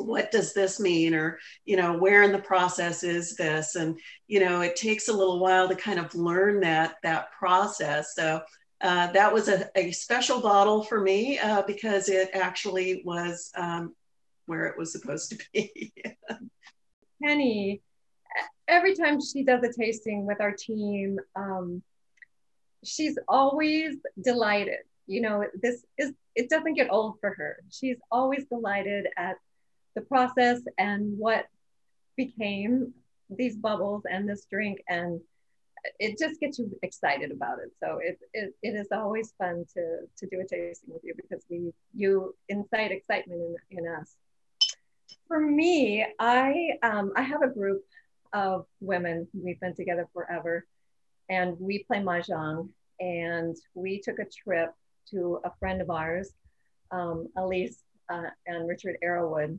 what 0.00 0.30
does 0.30 0.52
this 0.52 0.78
mean 0.78 1.12
or 1.12 1.40
you 1.64 1.76
know 1.76 1.96
where 1.96 2.22
in 2.22 2.30
the 2.30 2.38
process 2.38 3.02
is 3.02 3.34
this 3.34 3.74
and 3.74 3.98
you 4.28 4.38
know 4.38 4.60
it 4.60 4.76
takes 4.76 5.08
a 5.08 5.12
little 5.12 5.40
while 5.40 5.68
to 5.68 5.74
kind 5.74 5.98
of 5.98 6.14
learn 6.14 6.60
that 6.60 6.96
that 7.02 7.32
process 7.32 8.14
so 8.14 8.40
uh, 8.80 9.10
that 9.12 9.32
was 9.32 9.48
a, 9.48 9.68
a, 9.74 9.90
special 9.90 10.40
bottle 10.40 10.84
for 10.84 11.00
me 11.00 11.38
uh, 11.38 11.62
because 11.62 12.08
it 12.08 12.30
actually 12.32 13.02
was 13.04 13.50
um, 13.56 13.94
where 14.46 14.66
it 14.66 14.78
was 14.78 14.92
supposed 14.92 15.30
to 15.30 15.38
be. 15.52 15.92
Penny, 17.22 17.82
every 18.68 18.94
time 18.94 19.20
she 19.20 19.42
does 19.42 19.62
a 19.64 19.72
tasting 19.72 20.26
with 20.26 20.40
our 20.40 20.52
team, 20.52 21.18
um, 21.34 21.82
she's 22.84 23.18
always 23.26 23.96
delighted. 24.22 24.80
You 25.06 25.22
know, 25.22 25.44
this 25.60 25.84
is, 25.96 26.12
it 26.36 26.48
doesn't 26.48 26.74
get 26.74 26.88
old 26.90 27.18
for 27.20 27.34
her. 27.34 27.56
She's 27.70 27.96
always 28.12 28.44
delighted 28.44 29.08
at 29.16 29.36
the 29.96 30.02
process 30.02 30.60
and 30.76 31.18
what 31.18 31.46
became 32.16 32.92
these 33.30 33.56
bubbles 33.56 34.04
and 34.08 34.28
this 34.28 34.46
drink. 34.50 34.82
And 34.88 35.20
it 35.98 36.18
just 36.18 36.40
gets 36.40 36.58
you 36.58 36.70
excited 36.82 37.30
about 37.30 37.58
it. 37.58 37.72
So 37.82 37.98
it, 38.02 38.18
it, 38.32 38.54
it 38.62 38.74
is 38.74 38.88
always 38.92 39.32
fun 39.38 39.64
to, 39.74 40.00
to 40.16 40.26
do 40.30 40.40
a 40.40 40.46
tasting 40.46 40.92
with 40.92 41.02
you 41.04 41.14
because 41.16 41.44
we 41.50 41.72
you 41.94 42.34
incite 42.48 42.92
excitement 42.92 43.40
in, 43.70 43.78
in 43.78 43.88
us. 43.88 44.14
For 45.26 45.40
me, 45.40 46.06
I 46.18 46.70
um, 46.82 47.12
I 47.16 47.22
have 47.22 47.42
a 47.42 47.48
group 47.48 47.84
of 48.32 48.66
women. 48.80 49.28
We've 49.34 49.60
been 49.60 49.74
together 49.74 50.08
forever, 50.12 50.66
and 51.28 51.56
we 51.60 51.84
play 51.84 51.98
mahjong. 51.98 52.70
And 53.00 53.56
we 53.74 54.00
took 54.00 54.18
a 54.18 54.24
trip 54.24 54.72
to 55.10 55.40
a 55.44 55.52
friend 55.60 55.80
of 55.80 55.88
ours, 55.88 56.32
um, 56.90 57.28
Elise 57.36 57.78
uh, 58.08 58.30
and 58.46 58.66
Richard 58.66 58.96
Arrowood. 59.04 59.58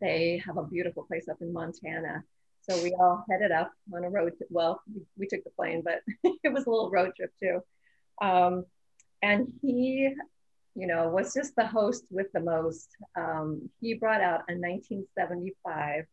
They 0.00 0.42
have 0.44 0.56
a 0.56 0.64
beautiful 0.64 1.04
place 1.04 1.28
up 1.28 1.36
in 1.40 1.52
Montana 1.52 2.24
so 2.68 2.82
we 2.82 2.92
all 2.92 3.24
headed 3.30 3.50
up 3.50 3.72
on 3.94 4.04
a 4.04 4.10
road. 4.10 4.34
well, 4.50 4.82
we, 4.92 5.02
we, 5.16 5.26
took 5.26 5.42
the 5.44 5.50
plane, 5.50 5.82
but 5.82 6.02
it 6.44 6.52
was 6.52 6.66
a 6.66 6.70
little 6.70 6.90
road 6.90 7.12
trip 7.16 7.32
too. 7.40 7.60
Um, 8.20 8.64
and 9.22 9.52
he, 9.62 10.12
you 10.74 10.86
know, 10.86 11.08
was 11.08 11.34
just 11.34 11.56
the 11.56 11.66
host 11.66 12.04
with 12.10 12.30
the 12.32 12.40
most. 12.40 12.88
Um, 13.16 13.70
he 13.80 13.94
brought 13.94 14.20
out 14.20 14.40
a 14.48 14.54
1975 14.54 16.04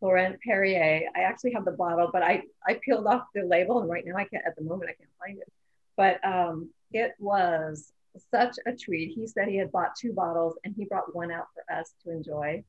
Laurent 0.00 0.40
Perrier. 0.40 1.08
I 1.14 1.20
actually 1.20 1.52
have 1.52 1.64
the 1.64 1.72
bottle, 1.72 2.08
but 2.12 2.22
I, 2.22 2.42
I 2.66 2.80
peeled 2.82 3.06
off 3.06 3.26
the 3.34 3.42
label 3.42 3.80
and 3.80 3.90
right 3.90 4.04
now 4.04 4.16
I 4.16 4.24
can't, 4.24 4.46
at 4.46 4.56
the 4.56 4.64
moment, 4.64 4.90
I 4.90 4.94
can't 4.94 5.10
find 5.18 5.38
it. 5.38 5.52
But 5.96 6.24
um, 6.26 6.70
it 6.92 7.12
was 7.18 7.92
such 8.30 8.56
a 8.66 8.72
treat. 8.74 9.12
He 9.14 9.26
said 9.26 9.48
he 9.48 9.56
had 9.56 9.70
bought 9.70 9.96
two 10.00 10.12
bottles 10.12 10.56
and 10.64 10.74
he 10.76 10.86
brought 10.86 11.14
one 11.14 11.30
out 11.30 11.46
for 11.54 11.72
us 11.72 11.92
to 12.04 12.10
enjoy 12.10 12.64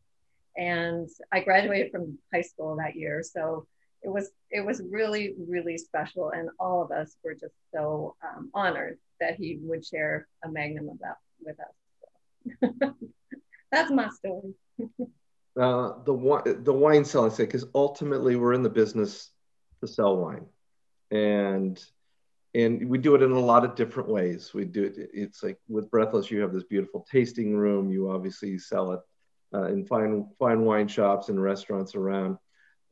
and 0.58 1.10
I 1.32 1.42
graduated 1.42 1.92
from 1.92 2.18
high 2.34 2.42
school 2.42 2.76
that 2.78 2.96
year. 2.96 3.24
So 3.24 3.68
it 4.04 4.10
was 4.10 4.32
it 4.50 4.66
was 4.66 4.82
really 4.90 5.36
really 5.48 5.78
special, 5.78 6.32
and 6.32 6.50
all 6.60 6.82
of 6.82 6.92
us 6.92 7.16
were 7.24 7.34
just 7.34 7.54
so 7.74 8.16
um, 8.24 8.50
honored 8.54 8.98
that 9.20 9.36
he 9.36 9.60
would 9.62 9.86
share 9.86 10.28
a 10.44 10.50
magnum 10.50 10.90
of 10.90 11.00
that 11.00 11.18
with 11.44 11.58
us. 11.60 12.60
So. 12.82 12.94
That's 13.72 13.92
my 13.92 14.10
story. 14.10 14.54
uh, 15.60 15.94
the 16.04 16.60
the 16.64 16.74
wine 16.74 17.06
selling 17.06 17.32
side, 17.32 17.48
because 17.48 17.66
ultimately 17.76 18.36
we're 18.36 18.54
in 18.54 18.64
the 18.64 18.70
business 18.70 19.30
to 19.82 19.88
sell 19.88 20.18
wine, 20.18 20.46
and 21.12 21.84
and 22.54 22.90
we 22.90 22.98
do 22.98 23.16
it 23.16 23.22
in 23.22 23.32
a 23.32 23.40
lot 23.40 23.64
of 23.64 23.76
different 23.76 24.10
ways. 24.10 24.54
We 24.54 24.66
do 24.66 24.84
it. 24.84 25.10
It's 25.14 25.44
like 25.44 25.58
with 25.70 25.90
Breathless, 25.90 26.30
you 26.30 26.42
have 26.42 26.54
this 26.54 26.64
beautiful 26.64 27.06
tasting 27.10 27.56
room. 27.56 27.92
You 27.92 28.12
obviously 28.12 28.58
sell 28.58 28.92
it 28.92 29.00
uh, 29.54 29.66
in 29.66 29.86
fine 29.86 30.28
fine 30.40 30.62
wine 30.64 30.88
shops 30.88 31.30
and 31.30 31.42
restaurants 31.42 31.96
around. 31.96 32.38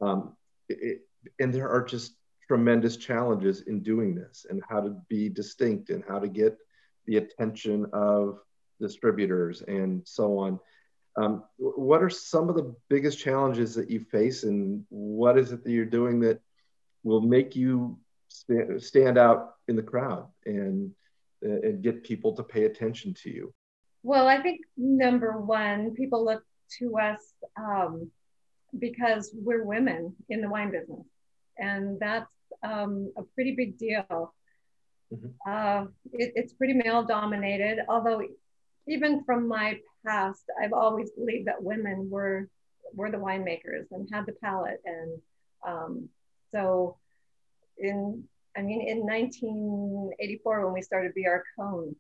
Um, 0.02 0.36
it, 0.68 1.02
and 1.40 1.54
there 1.54 1.70
are 1.70 1.84
just 1.84 2.16
tremendous 2.48 2.98
challenges 2.98 3.62
in 3.62 3.82
doing 3.82 4.16
this 4.16 4.46
and 4.50 4.62
how 4.68 4.82
to 4.82 4.96
be 5.08 5.30
distinct 5.30 5.90
and 5.90 6.04
how 6.08 6.20
to 6.20 6.28
get 6.28 6.58
the 7.06 7.18
attention 7.18 7.86
of 7.94 8.40
distributors 8.80 9.62
and 9.62 10.02
so 10.08 10.38
on. 10.40 10.60
Um, 11.16 11.44
what 11.58 12.02
are 12.02 12.10
some 12.10 12.50
of 12.50 12.56
the 12.56 12.74
biggest 12.90 13.20
challenges 13.20 13.76
that 13.76 13.90
you 13.90 14.00
face 14.00 14.44
and 14.44 14.86
what 14.90 15.38
is 15.38 15.52
it 15.52 15.64
that 15.64 15.72
you're 15.72 15.86
doing 15.86 16.20
that 16.22 16.40
will 17.04 17.22
make 17.22 17.56
you 17.56 18.00
stand, 18.30 18.82
stand 18.82 19.18
out 19.18 19.56
in 19.68 19.76
the 19.76 19.84
crowd 19.84 20.28
and, 20.46 20.92
and 21.42 21.84
get 21.84 22.04
people 22.04 22.34
to 22.36 22.44
pay 22.44 22.66
attention 22.66 23.14
to 23.16 23.30
you? 23.30 23.54
Well, 24.02 24.28
I 24.28 24.42
think 24.42 24.62
number 24.78 25.40
one, 25.40 25.94
people 25.94 26.24
look 26.24 26.44
to 26.80 26.98
us 26.98 27.34
um, 27.58 28.10
because 28.78 29.32
we're 29.34 29.64
women 29.64 30.16
in 30.30 30.42
the 30.42 30.50
wine 30.50 30.72
business. 30.72 31.06
And 31.58 32.00
that's 32.00 32.30
um, 32.64 33.12
a 33.18 33.24
pretty 33.24 33.56
big 33.56 33.78
deal. 33.78 34.34
Mm-hmm. 35.14 35.28
Uh, 35.48 35.86
it, 36.14 36.34
it's 36.36 36.54
pretty 36.54 36.74
male 36.74 37.04
dominated, 37.04 37.80
although 37.90 38.22
even 38.88 39.24
from 39.24 39.48
my 39.48 39.80
past, 40.06 40.44
I've 40.62 40.74
always 40.74 41.12
believed 41.12 41.48
that 41.48 41.62
women 41.64 42.10
were 42.10 42.50
were 42.96 43.12
the 43.12 43.18
winemakers 43.18 43.86
and 43.92 44.10
had 44.12 44.26
the 44.26 44.34
palate. 44.44 44.82
And 44.86 45.22
um, 45.68 46.10
so 46.52 46.98
in 47.78 48.24
I 48.58 48.62
mean, 48.62 48.82
in 48.82 49.00
1984, 49.06 50.66
when 50.66 50.74
we 50.74 50.82
started 50.82 51.14
BR 51.14 51.44
Cohn, 51.56 51.96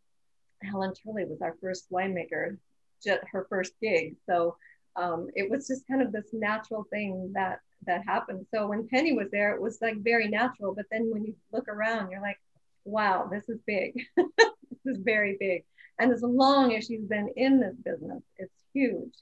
Helen 0.64 0.94
Turley 0.94 1.26
was 1.26 1.42
our 1.42 1.56
first 1.62 1.90
winemaker, 1.92 2.58
just 3.04 3.22
her 3.32 3.46
first 3.50 3.74
gig. 3.82 4.16
So 4.26 4.58
um, 4.96 5.28
it 5.36 5.50
was 5.50 5.68
just 5.68 5.88
kind 5.88 6.02
of 6.02 6.12
this 6.12 6.28
natural 6.34 6.86
thing 6.92 7.32
that 7.34 7.60
that 7.86 8.04
happened. 8.06 8.46
So 8.54 8.68
when 8.68 8.88
Penny 8.88 9.14
was 9.14 9.30
there, 9.32 9.56
it 9.56 9.62
was 9.62 9.80
like 9.82 9.98
very 9.98 10.28
natural. 10.28 10.76
But 10.76 10.86
then 10.92 11.10
when 11.12 11.24
you 11.24 11.36
look 11.52 11.68
around, 11.68 12.12
you're 12.12 12.22
like, 12.22 12.40
wow, 12.84 13.30
this 13.32 13.48
is 13.48 13.60
big. 13.66 13.94
this 14.18 14.86
is 14.86 14.98
very 15.02 15.38
big. 15.40 15.64
And 16.00 16.12
as 16.12 16.22
long 16.22 16.76
as 16.76 16.86
she's 16.86 17.06
been 17.06 17.30
in 17.36 17.60
this 17.60 17.76
business, 17.84 18.24
it's 18.38 18.54
huge. 18.74 19.14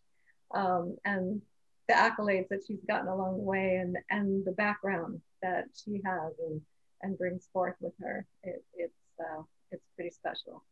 Um, 0.54 0.98
and 1.06 1.42
the 1.88 1.94
accolades 1.94 2.50
that 2.50 2.62
she's 2.68 2.84
gotten 2.88 3.08
along 3.08 3.38
the 3.38 3.44
way 3.44 3.76
and, 3.76 3.98
and 4.10 4.46
the 4.46 4.52
background 4.52 5.22
that 5.42 5.66
she 5.74 6.02
has 6.06 6.34
and, 6.40 6.62
and 7.02 7.18
brings 7.18 7.48
forth 7.52 7.76
with 7.80 7.94
her, 8.02 8.26
it, 8.44 8.64
it's, 8.74 8.94
uh, 9.20 9.42
it's 9.72 9.86
pretty 9.96 10.12
special. 10.12 10.64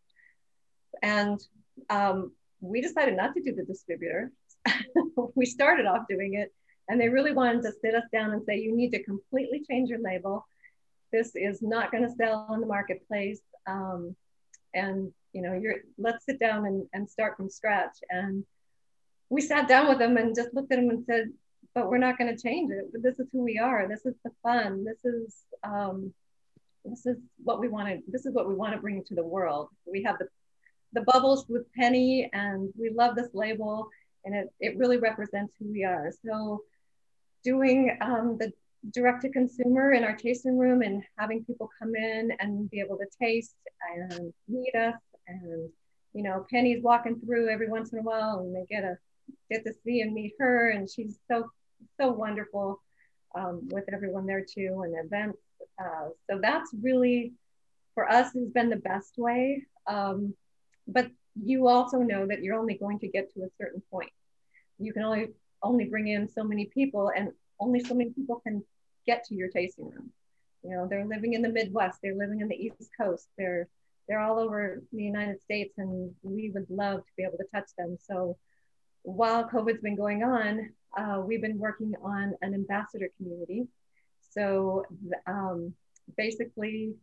And 1.02 1.42
um, 1.90 2.32
we 2.66 2.82
decided 2.82 3.16
not 3.16 3.34
to 3.36 3.42
do 3.42 3.54
the 3.54 3.64
distributor. 3.64 4.32
we 5.36 5.46
started 5.46 5.86
off 5.86 6.06
doing 6.10 6.36
it 6.36 6.54
and 6.88 7.00
they 7.00 7.10
really 7.10 7.32
wanted 7.32 7.64
to 7.64 7.72
sit 7.82 7.96
us 7.96 8.04
down 8.12 8.32
and 8.32 8.44
say, 8.46 8.58
you 8.58 8.76
need 8.76 8.92
to 8.92 9.04
completely 9.04 9.64
change 9.70 9.90
your 9.90 10.00
label. 10.00 10.46
This 11.12 11.32
is 11.36 11.62
not 11.62 11.92
going 11.92 12.04
to 12.04 12.16
sell 12.16 12.50
in 12.54 12.62
the 12.62 12.68
marketplace. 12.68 13.42
Um, 13.68 14.16
and 14.74 15.12
you 15.34 15.42
know, 15.42 15.54
you're 15.54 15.76
let's 15.98 16.26
sit 16.26 16.40
down 16.40 16.66
and, 16.66 16.88
and 16.94 17.10
start 17.10 17.38
from 17.38 17.50
scratch. 17.50 17.98
And 18.10 18.46
we 19.30 19.42
sat 19.42 19.68
down 19.68 19.88
with 19.88 20.00
them 20.00 20.18
and 20.18 20.36
just 20.36 20.54
looked 20.54 20.72
at 20.72 20.78
them 20.78 20.90
and 20.90 21.06
said, 21.06 21.32
but 21.74 21.90
we're 21.90 21.98
not 21.98 22.18
going 22.18 22.36
to 22.36 22.42
change 22.42 22.72
it. 22.72 22.86
This 23.02 23.20
is 23.20 23.28
who 23.32 23.44
we 23.44 23.60
are. 23.60 23.88
This 23.88 24.06
is 24.06 24.16
the 24.24 24.32
fun. 24.44 24.86
This 24.86 25.04
is 25.04 25.36
um, 25.64 26.14
this 26.86 27.06
is 27.06 27.18
what 27.44 27.60
we 27.60 27.68
want 27.68 27.90
to. 27.90 28.00
This 28.08 28.26
is 28.26 28.34
what 28.34 28.48
we 28.48 28.56
want 28.56 28.74
to 28.74 28.80
bring 28.80 29.04
to 29.04 29.16
the 29.16 29.26
world. 29.26 29.70
We 29.86 30.04
have 30.04 30.18
the 30.20 30.28
the 30.94 31.02
bubbles 31.02 31.46
with 31.50 31.72
Penny, 31.74 32.30
and 32.34 32.74
we 32.78 32.90
love 32.90 33.16
this 33.16 33.30
label, 33.34 33.90
and 34.24 34.36
it 34.36 34.54
it 34.60 34.78
really 34.78 34.98
represents 34.98 35.54
who 35.60 35.72
we 35.72 35.84
are. 35.84 36.12
So 36.26 36.62
doing 37.44 37.98
um, 38.02 38.38
the 38.40 38.52
direct 38.92 39.22
to 39.22 39.30
consumer 39.30 39.94
in 39.94 40.04
our 40.04 40.16
tasting 40.16 40.58
room 40.58 40.82
and 40.82 41.04
having 41.18 41.44
people 41.46 41.70
come 41.80 41.96
in 41.96 42.32
and 42.40 42.70
be 42.70 42.80
able 42.80 42.98
to 42.98 43.06
taste 43.20 43.56
and 43.96 44.34
meet 44.48 44.76
us 44.76 44.96
and 45.28 45.70
you 46.14 46.24
know 46.24 46.46
penny's 46.52 46.84
walking 46.84 47.20
through 47.20 47.50
every 47.50 47.68
once 47.68 47.94
in 47.94 48.00
a 48.00 48.02
while 48.04 48.40
and 48.40 48.56
they 48.56 48.66
get 48.70 48.84
a 48.84 48.96
get 49.50 49.64
to 49.64 49.74
see 49.84 50.02
and 50.02 50.14
meet 50.14 50.34
her 50.40 50.72
and 50.72 50.90
she's 50.90 51.18
so 51.30 51.50
so 52.00 52.12
wonderful 52.12 52.82
um, 53.36 53.68
with 53.72 53.86
everyone 53.92 54.26
there 54.26 54.46
too 54.46 54.84
and 54.86 54.96
events 55.06 55.40
uh, 55.80 56.10
so 56.30 56.40
that's 56.42 56.72
really 56.82 57.34
for 57.94 58.10
us 58.10 58.34
has 58.34 58.50
been 58.50 58.70
the 58.70 58.76
best 58.76 59.16
way 59.18 59.66
um, 59.88 60.34
but 60.88 61.10
you 61.42 61.68
also 61.68 61.98
know 62.00 62.26
that 62.26 62.42
you're 62.42 62.58
only 62.58 62.76
going 62.76 63.00
to 63.00 63.08
get 63.08 63.34
to 63.34 63.44
a 63.44 63.50
certain 63.60 63.82
point 63.92 64.12
you 64.80 64.94
can 64.94 65.04
only 65.04 65.30
only 65.64 65.86
bring 65.86 66.08
in 66.08 66.28
so 66.28 66.44
many 66.44 66.66
people 66.66 67.12
and 67.16 67.32
only 67.60 67.84
so 67.84 67.94
many 67.94 68.10
people 68.12 68.40
can 68.46 68.64
get 69.06 69.24
to 69.26 69.36
your 69.36 69.50
tasting 69.50 69.90
room. 69.90 70.12
You 70.64 70.72
know, 70.72 70.88
they're 70.88 71.06
living 71.06 71.34
in 71.34 71.42
the 71.42 71.50
Midwest, 71.50 72.00
they're 72.02 72.16
living 72.16 72.42
in 72.42 72.48
the 72.48 72.56
East 72.56 72.90
Coast, 73.00 73.28
they're 73.38 73.68
they're 74.08 74.20
all 74.20 74.38
over 74.38 74.84
the 74.92 75.04
United 75.04 75.42
States, 75.42 75.74
and 75.78 76.14
we 76.22 76.52
would 76.52 76.70
love 76.70 77.00
to 77.00 77.12
be 77.18 77.24
able 77.24 77.38
to 77.38 77.46
touch 77.54 77.70
them. 77.78 77.98
So 78.08 78.38
while 79.02 79.50
COVID's 79.50 79.82
been 79.82 79.96
going 79.96 80.24
on, 80.24 80.70
uh, 80.96 81.22
we've 81.22 81.42
been 81.42 81.58
working 81.58 81.96
on 82.04 82.36
an 82.44 82.54
ambassador 82.54 83.10
community. 83.18 83.68
So 84.30 84.86
um, 85.26 85.74
basically, 86.18 86.94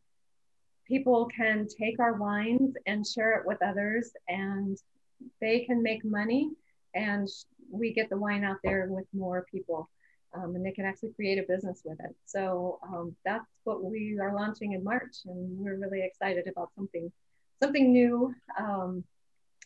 people 0.87 1.27
can 1.27 1.67
take 1.67 2.01
our 2.01 2.15
wines 2.15 2.75
and 2.87 3.07
share 3.07 3.39
it 3.39 3.47
with 3.47 3.63
others, 3.63 4.13
and 4.29 4.77
they 5.41 5.61
can 5.61 5.83
make 5.83 6.05
money, 6.05 6.51
and 6.95 7.29
we 7.71 7.93
get 7.93 8.11
the 8.11 8.17
wine 8.17 8.45
out 8.45 8.59
there 8.63 8.87
with 8.91 9.07
more 9.13 9.47
people 9.51 9.89
um, 10.35 10.55
and 10.55 10.65
they 10.65 10.73
can 10.73 10.85
actually 10.85 11.13
create 11.13 11.39
a 11.39 11.43
business 11.43 11.83
with 11.85 11.99
it. 12.01 12.15
So 12.27 12.79
um, 12.83 13.15
that's 13.25 13.47
what 13.65 13.85
we 13.85 14.19
are 14.21 14.35
launching 14.35 14.73
in 14.73 14.83
March, 14.83 15.17
and 15.27 15.59
we're 15.59 15.77
really 15.77 16.03
excited 16.03 16.47
about 16.47 16.71
something 16.75 17.11
something 17.63 17.93
new. 17.93 18.35
Um, 18.59 19.05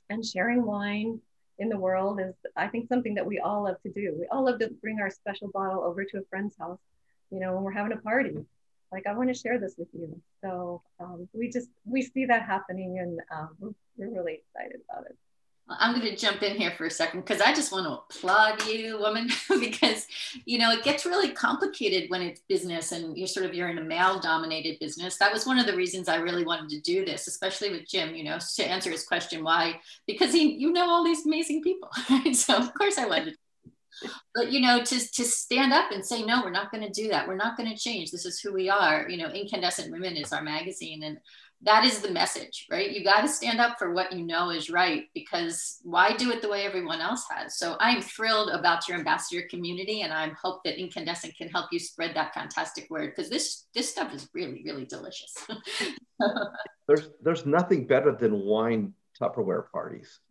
and 0.09 0.25
sharing 0.25 0.65
wine 0.65 1.21
in 1.59 1.69
the 1.69 1.79
world 1.79 2.21
is, 2.21 2.35
I 2.57 2.69
think, 2.69 2.89
something 2.89 3.15
that 3.15 3.27
we 3.27 3.41
all 3.41 3.65
love 3.65 3.81
to 3.83 3.91
do. 3.91 4.15
We 4.19 4.27
all 4.31 4.45
love 4.45 4.61
to 4.61 4.69
bring 4.81 5.01
our 5.01 5.11
special 5.11 5.49
bottle 5.49 5.83
over 5.83 6.05
to 6.05 6.19
a 6.19 6.23
friend's 6.31 6.57
house, 6.57 6.79
you 7.31 7.41
know, 7.41 7.55
when 7.55 7.65
we're 7.65 7.73
having 7.73 7.93
a 7.93 7.97
party. 7.97 8.37
Like 8.97 9.07
I 9.07 9.13
want 9.13 9.29
to 9.29 9.35
share 9.35 9.59
this 9.59 9.75
with 9.77 9.89
you. 9.93 10.19
So 10.43 10.81
um, 10.99 11.29
we 11.35 11.51
just 11.51 11.69
we 11.85 12.01
see 12.01 12.25
that 12.25 12.45
happening, 12.45 12.99
and 12.99 13.21
um, 13.31 13.51
we're, 13.61 13.75
we're 13.99 14.15
really 14.15 14.41
excited 14.41 14.81
about 14.89 15.05
it. 15.05 15.19
I'm 15.69 15.99
going 16.01 16.09
to 16.09 16.17
jump 16.17 16.43
in 16.43 16.57
here 16.57 16.71
for 16.79 16.87
a 16.87 16.91
second 16.91 17.21
because 17.21 17.43
I 17.43 17.53
just 17.53 17.73
want 17.73 17.85
to 17.85 18.17
applaud 18.17 18.65
you, 18.67 18.99
woman, 18.99 19.29
because 19.61 20.07
you 20.47 20.59
know 20.59 20.71
it 20.73 20.83
gets 20.83 21.05
really 21.05 21.33
complicated 21.33 22.09
when 22.09 22.23
it's 22.23 22.41
business 22.49 22.93
and 22.93 23.19
you're 23.19 23.27
sort 23.27 23.45
of 23.45 23.53
you're 23.53 23.69
in 23.69 23.77
a 23.77 23.85
male-dominated 23.85 24.79
business. 24.79 25.19
That 25.19 25.31
was 25.31 25.45
one 25.45 25.59
of 25.59 25.67
the 25.67 25.77
reasons 25.77 26.09
I 26.09 26.17
really 26.17 26.47
wanted 26.47 26.71
to 26.71 26.81
do 26.81 27.05
this, 27.05 27.29
especially 27.29 27.69
with 27.73 27.87
Jim. 27.87 28.15
You 28.15 28.25
know, 28.25 28.39
to 28.55 28.65
answer 28.65 28.91
his 28.91 29.05
question, 29.05 29.45
why? 29.45 29.79
Because 30.07 30.33
he, 30.33 30.55
you 30.55 30.73
know, 30.73 30.89
all 30.89 31.05
these 31.05 31.27
amazing 31.27 31.63
people, 31.63 31.91
right? 32.11 32.35
So 32.35 32.57
of 32.57 32.73
course 32.73 32.97
I 32.97 33.05
wanted. 33.05 33.33
To. 33.33 33.37
But 34.35 34.53
you 34.53 34.61
know, 34.61 34.83
to 34.83 34.99
to 34.99 35.25
stand 35.25 35.73
up 35.73 35.91
and 35.91 36.05
say 36.05 36.23
no, 36.23 36.43
we're 36.45 36.51
not 36.51 36.71
going 36.71 36.85
to 36.85 36.91
do 36.91 37.09
that. 37.09 37.27
We're 37.27 37.37
not 37.37 37.57
going 37.57 37.71
to 37.71 37.77
change. 37.77 38.11
This 38.11 38.27
is 38.27 38.41
who 38.41 38.53
we 38.53 38.69
are. 38.69 39.09
You 39.09 39.19
know, 39.19 39.29
Incandescent 39.29 39.91
Women 39.91 40.17
is 40.17 40.33
our 40.33 40.43
magazine, 40.43 41.03
and 41.03 41.19
that 41.63 41.85
is 41.85 42.01
the 42.01 42.11
message, 42.11 42.67
right? 42.71 42.91
You 42.91 43.03
got 43.03 43.23
to 43.23 43.29
stand 43.29 43.61
up 43.61 43.79
for 43.79 43.93
what 43.93 44.13
you 44.13 44.25
know 44.25 44.51
is 44.51 44.69
right 44.69 45.05
because 45.15 45.79
why 45.83 46.15
do 46.15 46.31
it 46.31 46.43
the 46.43 46.49
way 46.49 46.65
everyone 46.67 47.01
else 47.01 47.25
has? 47.31 47.57
So 47.57 47.77
I'm 47.81 48.03
thrilled 48.03 48.51
about 48.51 48.87
your 48.87 48.99
ambassador 48.99 49.47
community, 49.49 50.03
and 50.03 50.13
I 50.13 50.31
hope 50.41 50.63
that 50.65 50.79
Incandescent 50.79 51.37
can 51.37 51.49
help 51.49 51.67
you 51.73 51.79
spread 51.79 52.15
that 52.15 52.35
fantastic 52.35 52.89
word 52.91 53.15
because 53.15 53.31
this 53.31 53.67
this 53.75 53.91
stuff 53.91 54.13
is 54.15 54.29
really 54.35 54.63
really 54.65 54.85
delicious. 54.85 55.35
there's 56.89 57.09
there's 57.23 57.47
nothing 57.47 57.87
better 57.87 58.13
than 58.13 58.41
wine 58.41 58.93
Tupperware 59.21 59.71
parties. 59.73 60.21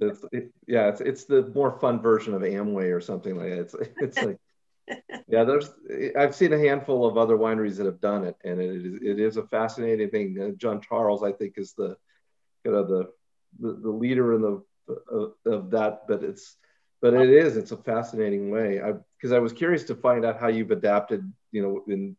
it's, 0.00 0.24
it, 0.32 0.52
yeah, 0.66 0.88
it's, 0.88 1.00
it's 1.00 1.24
the 1.24 1.46
more 1.54 1.78
fun 1.78 2.00
version 2.00 2.34
of 2.34 2.42
Amway 2.42 2.94
or 2.94 3.00
something 3.00 3.36
like 3.36 3.50
that. 3.50 3.60
It's, 3.60 3.74
it's 4.00 4.22
like 4.22 4.38
yeah, 5.28 5.44
there's 5.44 5.70
I've 6.18 6.34
seen 6.34 6.52
a 6.52 6.58
handful 6.58 7.06
of 7.06 7.16
other 7.16 7.36
wineries 7.36 7.76
that 7.76 7.86
have 7.86 8.00
done 8.00 8.24
it, 8.24 8.36
and 8.44 8.60
it 8.60 8.70
is 8.70 8.98
it 9.02 9.20
is 9.20 9.36
a 9.36 9.46
fascinating 9.46 10.10
thing. 10.10 10.38
Uh, 10.40 10.50
Jean-Charles, 10.56 11.22
I 11.22 11.32
think, 11.32 11.54
is 11.56 11.72
the 11.72 11.96
you 12.64 12.72
know 12.72 12.84
the 12.84 13.10
the, 13.60 13.80
the 13.80 13.90
leader 13.90 14.34
in 14.34 14.42
the 14.42 14.62
of, 15.10 15.32
of 15.46 15.70
that, 15.70 16.02
but 16.08 16.22
it's 16.22 16.56
but 17.00 17.14
it 17.14 17.30
is 17.30 17.56
it's 17.56 17.72
a 17.72 17.76
fascinating 17.76 18.50
way. 18.50 18.80
I 18.82 18.92
because 19.16 19.32
I 19.32 19.38
was 19.38 19.52
curious 19.52 19.84
to 19.84 19.94
find 19.94 20.24
out 20.24 20.40
how 20.40 20.48
you've 20.48 20.70
adapted. 20.70 21.30
You 21.50 21.62
know, 21.62 21.84
in 21.88 22.16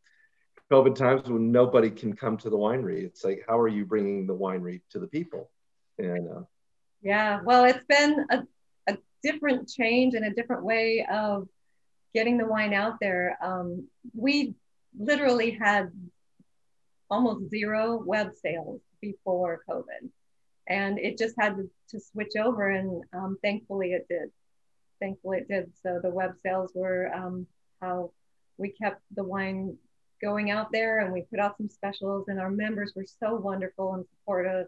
COVID 0.72 0.96
times 0.96 1.30
when 1.30 1.52
nobody 1.52 1.92
can 1.92 2.16
come 2.16 2.38
to 2.38 2.50
the 2.50 2.58
winery, 2.58 3.04
it's 3.04 3.24
like 3.24 3.44
how 3.48 3.60
are 3.60 3.68
you 3.68 3.86
bringing 3.86 4.26
the 4.26 4.36
winery 4.36 4.82
to 4.92 5.00
the 5.00 5.08
people? 5.08 5.52
And 5.98 6.28
uh, 6.30 6.42
yeah, 7.06 7.40
well, 7.44 7.66
it's 7.66 7.86
been 7.86 8.26
a, 8.32 8.44
a 8.88 8.98
different 9.22 9.70
change 9.70 10.16
and 10.16 10.26
a 10.26 10.34
different 10.34 10.66
way 10.66 11.06
of 11.10 11.48
getting 12.16 12.40
the 12.40 12.48
wine 12.48 12.74
out 12.74 12.96
there. 13.00 13.38
Um, 13.44 13.88
we 14.16 14.56
literally 14.98 15.52
had 15.52 15.92
almost 17.12 17.52
zero 17.52 18.02
web 18.04 18.32
sales 18.34 18.82
before 19.02 19.62
COVID, 19.70 20.10
and 20.68 20.98
it 20.98 21.20
just 21.20 21.36
had 21.40 21.58
to, 21.92 22.00
switch 22.00 22.36
over, 22.38 22.72
and 22.72 23.04
um, 23.14 23.38
thankfully 23.42 23.94
it 23.94 24.08
did. 24.10 24.30
Thankfully 25.00 25.38
it 25.38 25.48
did. 25.48 25.72
So 25.82 26.00
the 26.02 26.10
web 26.10 26.34
sales 26.44 26.72
were 26.74 27.10
um, 27.14 27.46
how 27.82 28.12
we 28.58 28.70
kept 28.70 29.02
the 29.16 29.24
wine 29.24 29.78
going 30.22 30.50
out 30.50 30.72
there, 30.74 31.00
and 31.02 31.14
we 31.14 31.22
put 31.22 31.40
out 31.40 31.56
some 31.56 31.70
specials, 31.70 32.26
and 32.30 32.40
our 32.40 32.50
members 32.50 32.94
were 32.96 33.06
so 33.20 33.36
wonderful 33.36 33.94
and 33.94 34.06
supportive, 34.10 34.68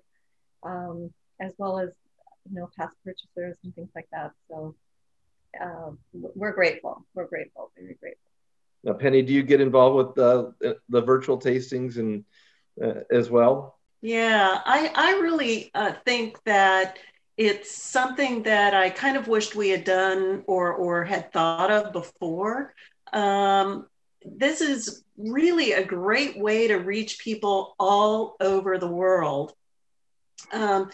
um, 0.64 1.11
as 1.41 1.51
well 1.57 1.80
as 1.80 1.89
you 2.50 2.60
know 2.60 2.70
past 2.78 2.95
purchasers 3.04 3.58
and 3.64 3.74
things 3.76 3.89
like 3.95 4.08
that. 4.12 4.32
So 4.50 4.76
uh, 5.62 5.91
we're 6.14 6.54
grateful. 6.54 7.06
We're 7.14 7.28
grateful, 7.28 7.72
very 7.78 7.95
grateful. 8.00 8.32
Now, 8.84 8.93
Penny, 8.93 9.22
do 9.22 9.34
you 9.34 9.43
get 9.43 9.60
involved 9.60 9.98
with 9.98 10.16
the, 10.16 10.78
the 10.89 11.02
virtual 11.02 11.38
tastings 11.38 11.98
and 11.98 12.24
uh, 12.82 13.02
as 13.12 13.30
well? 13.30 13.80
Yeah, 14.02 14.62
I, 14.64 14.91
I 14.93 15.20
really 15.20 15.72
uh, 15.74 15.93
think 16.06 16.41
that 16.43 17.00
it's 17.38 17.76
something 17.76 18.43
that 18.43 18.74
I 18.74 18.89
kind 18.89 19.18
of 19.18 19.28
wished 19.28 19.56
we 19.56 19.70
had 19.70 19.84
done 19.84 20.43
or, 20.48 20.74
or 20.74 21.04
had 21.04 21.32
thought 21.34 21.72
of 21.72 21.91
before. 21.91 22.74
Um, 23.14 23.88
this 24.24 24.62
is 24.62 25.04
really 25.18 25.72
a 25.72 25.84
great 25.84 26.38
way 26.38 26.68
to 26.68 26.76
reach 26.76 27.20
people 27.20 27.76
all 27.80 28.36
over 28.39 28.78
the 28.78 28.88
world. 28.88 29.54
Um, 30.52 30.89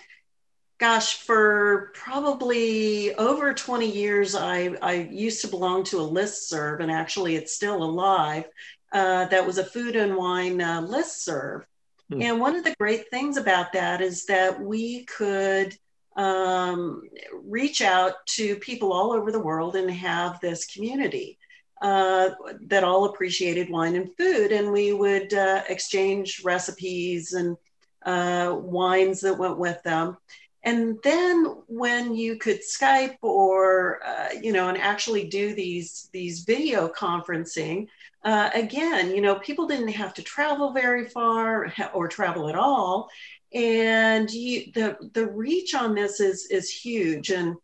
gosh, 0.80 1.18
for 1.18 1.92
probably 1.94 3.14
over 3.16 3.54
20 3.54 3.90
years, 3.90 4.36
I, 4.36 4.76
I 4.82 4.94
used 5.12 5.42
to 5.42 5.48
belong 5.48 5.84
to 5.86 6.00
a 6.00 6.04
list 6.04 6.50
serve, 6.50 6.80
and 6.80 6.92
actually 6.92 7.36
it's 7.36 7.54
still 7.54 7.84
alive. 7.84 8.46
Uh, 8.92 9.26
that 9.26 9.46
was 9.46 9.58
a 9.58 9.64
food 9.64 9.96
and 9.96 10.16
wine 10.16 10.62
uh, 10.62 10.82
list 10.82 11.24
serve. 11.24 11.66
Hmm. 12.12 12.22
And 12.22 12.40
one 12.40 12.56
of 12.56 12.64
the 12.64 12.76
great 12.80 13.10
things 13.10 13.38
about 13.38 13.74
that 13.74 14.02
is 14.02 14.26
that 14.26 14.60
we 14.60 15.06
could 15.06 15.76
um, 16.16 17.02
reach 17.44 17.82
out 17.82 18.14
to 18.28 18.56
people 18.58 18.94
all 18.94 19.12
over 19.12 19.32
the 19.32 19.40
world 19.40 19.76
and 19.76 19.90
have 19.90 20.40
this 20.40 20.66
community 20.68 21.40
uh, 21.82 22.30
that 22.68 22.84
all 22.84 23.06
appreciated 23.06 23.70
wine 23.70 23.96
and 23.96 24.16
food. 24.16 24.52
And 24.52 24.72
we 24.72 24.94
would 24.94 25.34
uh, 25.34 25.64
exchange 25.68 26.42
recipes 26.44 27.34
and 27.34 27.58
uh, 28.06 28.56
wines 28.58 29.22
that 29.22 29.38
went 29.38 29.58
with 29.58 29.82
them. 29.84 30.18
And 30.64 30.98
then 31.04 31.58
when 31.68 32.16
you 32.16 32.38
could 32.38 32.62
Skype 32.62 33.18
or, 33.22 34.00
uh, 34.06 34.30
you 34.42 34.54
know, 34.54 34.70
and 34.70 34.78
actually 34.78 35.26
do 35.28 35.54
these, 35.54 36.10
these 36.14 36.46
video 36.46 36.88
conferencing, 36.88 37.88
uh, 38.24 38.50
again, 38.54 39.14
you 39.14 39.20
know, 39.20 39.36
people 39.36 39.68
didn't 39.68 39.90
have 39.90 40.14
to 40.14 40.24
travel 40.24 40.72
very 40.72 41.06
far 41.06 41.74
or 41.94 42.08
travel 42.08 42.48
at 42.48 42.56
all. 42.56 43.10
And 43.54 44.32
you, 44.32 44.72
the, 44.74 44.98
the 45.14 45.28
reach 45.28 45.76
on 45.76 45.94
this 45.96 46.22
is, 46.22 46.48
is 46.50 46.70
huge. 46.72 47.30
And 47.30 47.56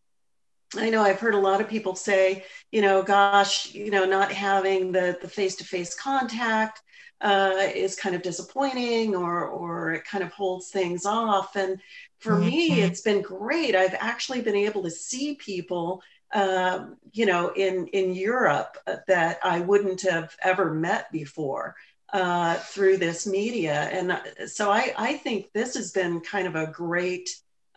I 0.76 0.90
know 0.90 1.02
I've 1.02 1.20
heard 1.20 1.36
a 1.36 1.40
lot 1.40 1.62
of 1.62 1.70
people 1.70 1.96
say, 1.96 2.44
you 2.72 2.82
know, 2.82 3.02
gosh, 3.02 3.74
you 3.74 3.92
know, 3.92 4.06
not 4.06 4.32
having 4.32 4.92
the, 4.92 5.18
the 5.22 5.28
face-to-face 5.30 5.96
contact 5.96 6.82
uh, 7.22 7.68
is 7.74 7.96
kind 7.96 8.16
of 8.16 8.22
disappointing 8.22 9.16
or, 9.16 9.48
or 9.48 9.94
it 9.94 10.06
kind 10.06 10.24
of 10.24 10.32
holds 10.32 10.70
things 10.70 11.06
off. 11.06 11.56
And 11.56 11.80
for 12.20 12.34
mm-hmm. 12.34 12.48
me, 12.48 12.82
it's 12.82 13.02
been 13.02 13.22
great. 13.22 13.76
I've 13.76 13.96
actually 14.00 14.42
been 14.42 14.56
able 14.56 14.84
to 14.84 14.92
see 14.92 15.36
people 15.36 16.02
um, 16.34 16.98
you 17.12 17.26
know, 17.26 17.50
in 17.56 17.88
in 17.88 18.14
Europe 18.14 18.78
uh, 18.86 18.98
that 19.08 19.40
I 19.44 19.62
wouldn't 19.62 20.02
have 20.02 20.36
ever 20.44 20.74
met 20.74 21.12
before 21.12 21.76
uh, 22.14 22.56
through 22.56 22.98
this 22.98 23.26
media, 23.26 23.90
and 23.92 24.12
uh, 24.12 24.48
so 24.48 24.72
I 24.72 24.94
I 24.98 25.14
think 25.18 25.52
this 25.54 25.76
has 25.76 25.92
been 25.92 26.22
kind 26.22 26.48
of 26.48 26.56
a 26.56 26.68
great 26.68 27.30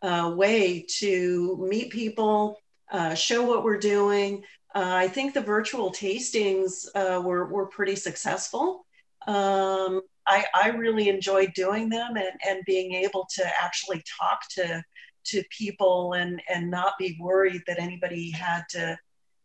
uh, 0.02 0.34
way 0.36 0.84
to 0.98 1.66
meet 1.66 1.90
people, 1.90 2.58
uh, 2.90 3.14
show 3.14 3.42
what 3.42 3.64
we're 3.64 3.78
doing. 3.78 4.44
Uh, 4.74 4.92
I 4.94 5.08
think 5.08 5.32
the 5.32 5.40
virtual 5.40 5.90
tastings 5.90 6.86
were 7.24 7.46
were 7.46 7.66
pretty 7.66 7.96
successful. 7.96 8.84
Um, 9.26 10.02
I, 10.26 10.44
I 10.54 10.68
really 10.68 11.08
enjoyed 11.08 11.52
doing 11.54 11.88
them 11.88 12.16
and, 12.16 12.32
and 12.48 12.62
being 12.66 12.92
able 12.94 13.26
to 13.34 13.44
actually 13.62 14.02
talk 14.20 14.40
to 14.56 14.82
to 15.24 15.42
people 15.56 16.14
and 16.14 16.42
and 16.52 16.70
not 16.70 16.94
be 16.98 17.16
worried 17.20 17.62
that 17.66 17.78
anybody 17.78 18.30
had 18.30 18.64
to 18.70 18.98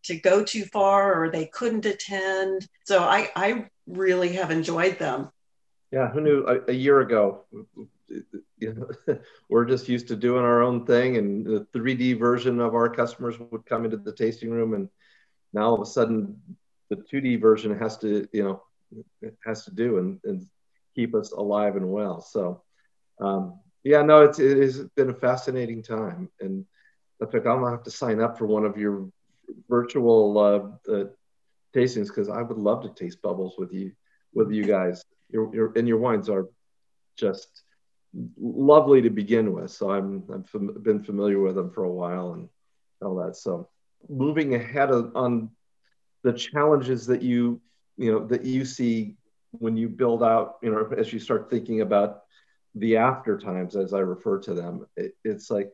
to 0.03 0.15
go 0.15 0.43
too 0.43 0.65
far 0.65 1.21
or 1.21 1.29
they 1.29 1.45
couldn't 1.45 1.85
attend. 1.85 2.67
So 2.85 3.03
I 3.03 3.29
I 3.35 3.65
really 3.85 4.33
have 4.33 4.51
enjoyed 4.51 4.97
them. 4.99 5.29
Yeah, 5.91 6.09
who 6.09 6.21
knew 6.21 6.45
a, 6.45 6.71
a 6.71 6.73
year 6.73 7.01
ago? 7.01 7.45
You 8.59 8.73
know, 8.73 9.17
we're 9.49 9.65
just 9.65 9.87
used 9.87 10.07
to 10.07 10.15
doing 10.15 10.43
our 10.43 10.63
own 10.63 10.83
thing, 10.85 11.17
and 11.17 11.45
the 11.45 11.67
3D 11.75 12.17
version 12.17 12.59
of 12.59 12.73
our 12.73 12.89
customers 12.89 13.35
would 13.37 13.67
come 13.67 13.85
into 13.85 13.97
the 13.97 14.13
tasting 14.13 14.49
room, 14.49 14.73
and 14.73 14.89
now 15.53 15.63
all 15.63 15.75
of 15.75 15.81
a 15.81 15.85
sudden 15.85 16.41
the 16.89 16.95
2D 16.95 17.39
version 17.39 17.77
has 17.77 17.97
to, 17.99 18.27
you 18.31 18.43
know, 18.43 18.63
has 19.45 19.65
to 19.65 19.71
do 19.71 19.97
and, 19.97 20.19
and 20.23 20.47
keep 20.97 21.15
us 21.15 21.33
alive 21.33 21.77
and 21.77 21.91
well. 21.91 22.21
So 22.21 22.63
um, 23.21 23.59
yeah, 23.83 24.03
no, 24.03 24.23
it's 24.23 24.39
it 24.39 24.57
has 24.57 24.83
been 24.97 25.11
a 25.11 25.15
fascinating 25.15 25.83
time, 25.83 26.29
and 26.41 26.65
in 27.21 27.27
fact, 27.31 27.47
I'm 27.47 27.61
gonna 27.61 27.71
have 27.71 27.83
to 27.85 27.91
sign 27.91 28.21
up 28.21 28.37
for 28.37 28.47
one 28.47 28.65
of 28.65 28.77
your 28.77 29.07
virtual 29.69 30.37
uh, 30.39 30.93
uh, 30.93 31.05
tastings 31.75 32.07
because 32.07 32.29
I 32.29 32.41
would 32.43 32.57
love 32.57 32.83
to 32.83 32.89
taste 32.89 33.21
bubbles 33.21 33.55
with 33.57 33.73
you 33.73 33.91
with 34.33 34.51
you 34.51 34.65
guys. 34.65 35.03
Your, 35.31 35.53
your 35.55 35.73
and 35.77 35.87
your 35.87 35.97
wines 35.99 36.29
are 36.29 36.47
just 37.17 37.63
lovely 38.39 39.01
to 39.01 39.09
begin 39.09 39.53
with. 39.53 39.71
So 39.71 39.91
I'm 39.91 40.23
I've 40.33 40.49
fam- 40.49 40.81
been 40.83 41.03
familiar 41.03 41.39
with 41.39 41.55
them 41.55 41.71
for 41.71 41.83
a 41.85 41.91
while 41.91 42.33
and 42.33 42.49
all 43.01 43.15
that. 43.25 43.35
So 43.35 43.69
moving 44.09 44.55
ahead 44.55 44.91
of, 44.91 45.11
on 45.15 45.49
the 46.23 46.33
challenges 46.33 47.07
that 47.07 47.21
you 47.21 47.61
you 47.97 48.11
know 48.11 48.25
that 48.27 48.45
you 48.45 48.65
see 48.65 49.15
when 49.59 49.77
you 49.77 49.89
build 49.89 50.23
out 50.23 50.57
you 50.61 50.71
know 50.71 50.89
as 50.97 51.11
you 51.11 51.19
start 51.19 51.49
thinking 51.49 51.81
about 51.81 52.23
the 52.79 52.97
after 52.97 53.37
times, 53.37 53.75
as 53.75 53.93
I 53.93 53.99
refer 53.99 54.39
to 54.39 54.53
them. 54.53 54.87
It, 54.95 55.15
it's 55.23 55.49
like, 55.49 55.71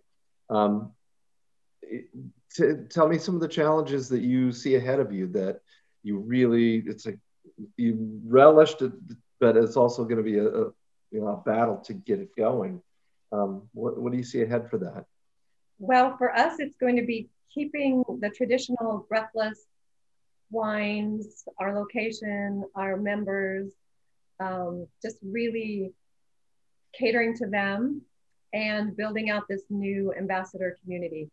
um, 0.50 0.92
it, 1.82 2.10
tell 2.90 3.08
me 3.08 3.18
some 3.18 3.36
of 3.36 3.42
the 3.42 3.48
challenges 3.48 4.10
that 4.10 4.22
you 4.22 4.52
see 4.52 4.76
ahead 4.76 5.00
of 5.00 5.12
you 5.12 5.28
that 5.28 5.62
you 6.04 6.18
really, 6.18 6.84
it's 6.86 7.06
like 7.06 7.20
you 7.78 8.22
relished 8.26 8.82
it, 8.82 8.92
but 9.40 9.58
it's 9.58 9.76
also 9.76 10.04
going 10.04 10.18
to 10.18 10.24
be 10.24 10.38
a, 10.38 10.48
a, 10.48 10.72
you 11.12 11.22
know, 11.22 11.28
a 11.28 11.38
battle 11.38 11.78
to 11.78 11.94
get 11.94 12.20
it 12.20 12.36
going. 12.38 12.82
Um, 13.32 13.64
what, 13.74 13.98
what 13.98 14.12
do 14.12 14.18
you 14.18 14.24
see 14.24 14.42
ahead 14.42 14.70
for 14.70 14.78
that? 14.80 15.06
Well, 15.80 16.16
for 16.18 16.36
us, 16.36 16.60
it's 16.60 16.78
going 16.78 16.96
to 16.98 17.06
be 17.06 17.30
keeping 17.54 18.04
the 18.20 18.30
traditional 18.30 19.06
breathless 19.10 19.66
wines, 20.54 21.44
our 21.60 21.76
location, 21.76 22.64
our 22.76 22.96
members, 22.96 23.72
um, 24.40 24.88
just 25.02 25.18
really 25.22 25.92
catering 26.98 27.36
to 27.38 27.48
them 27.48 28.02
and 28.54 28.96
building 28.96 29.30
out 29.30 29.48
this 29.50 29.64
new 29.70 30.14
ambassador 30.14 30.78
community 30.82 31.30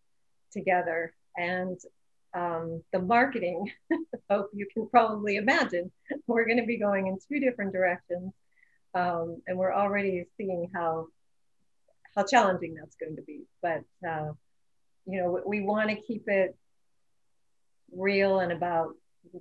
together. 0.53 1.13
And 1.37 1.79
um, 2.35 2.83
the 2.93 3.01
marketing, 3.01 3.71
hope 4.31 4.51
you 4.55 4.67
can 4.73 4.89
probably 4.89 5.37
imagine, 5.37 5.93
we're 6.27 6.47
going 6.47 6.61
to 6.61 6.67
be 6.67 6.79
going 6.79 7.07
in 7.07 7.19
two 7.29 7.41
different 7.41 7.73
directions. 7.73 8.33
Um, 8.95 9.43
and 9.47 9.57
we're 9.57 9.73
already 9.73 10.27
seeing 10.37 10.71
how 10.75 11.07
how 12.17 12.25
challenging 12.25 12.75
that's 12.75 12.97
going 12.97 13.15
to 13.15 13.23
be. 13.23 13.43
But 13.63 13.85
uh, 14.09 14.33
you 15.07 15.21
know, 15.21 15.31
we, 15.31 15.61
we 15.61 15.67
want 15.67 15.91
to 15.91 15.97
keep 15.97 16.25
it 16.27 16.57
real 17.93 18.41
and 18.41 18.53
about 18.53 18.95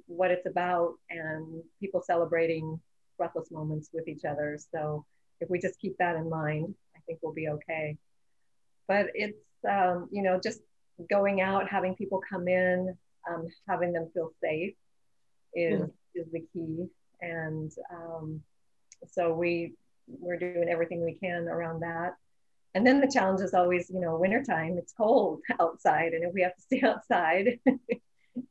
what 0.08 0.32
it's 0.32 0.46
about, 0.46 0.94
and 1.10 1.62
people 1.80 2.02
celebrating 2.02 2.80
breathless 3.18 3.52
moments 3.52 3.90
with 3.94 4.08
each 4.08 4.26
other. 4.26 4.58
So 4.72 5.06
if 5.42 5.50
we 5.50 5.60
just 5.60 5.80
keep 5.80 5.98
that 5.98 6.16
in 6.16 6.30
mind, 6.30 6.74
I 6.96 7.00
think 7.06 7.20
we'll 7.22 7.34
be 7.34 7.50
okay. 7.50 7.98
But 8.88 9.08
it's, 9.14 9.38
um, 9.70 10.10
you 10.12 10.24
know, 10.24 10.40
just 10.42 10.62
going 11.10 11.42
out, 11.42 11.70
having 11.70 11.96
people 11.96 12.22
come 12.28 12.48
in, 12.48 12.98
um, 13.30 13.48
having 13.68 13.94
them 13.94 14.10
feel 14.14 14.32
safe 14.42 14.74
is, 15.54 15.82
yeah. 16.16 16.22
is 16.22 16.32
the 16.32 16.46
key. 16.54 16.88
And 17.22 17.72
um, 17.92 18.42
so 19.12 19.34
we, 19.34 19.74
we're 20.08 20.40
doing 20.40 20.68
everything 20.70 21.04
we 21.04 21.14
can 21.14 21.48
around 21.48 21.82
that. 21.82 22.16
And 22.76 22.86
then 22.86 23.02
the 23.02 23.12
challenge 23.12 23.42
is 23.42 23.54
always, 23.54 23.90
you 23.90 24.00
know, 24.00 24.18
wintertime, 24.18 24.78
it's 24.78 24.94
cold 24.94 25.42
outside. 25.60 26.14
And 26.14 26.24
if 26.24 26.34
we 26.34 26.42
have 26.42 26.56
to 26.56 26.62
stay 26.62 26.82
outside 26.86 27.60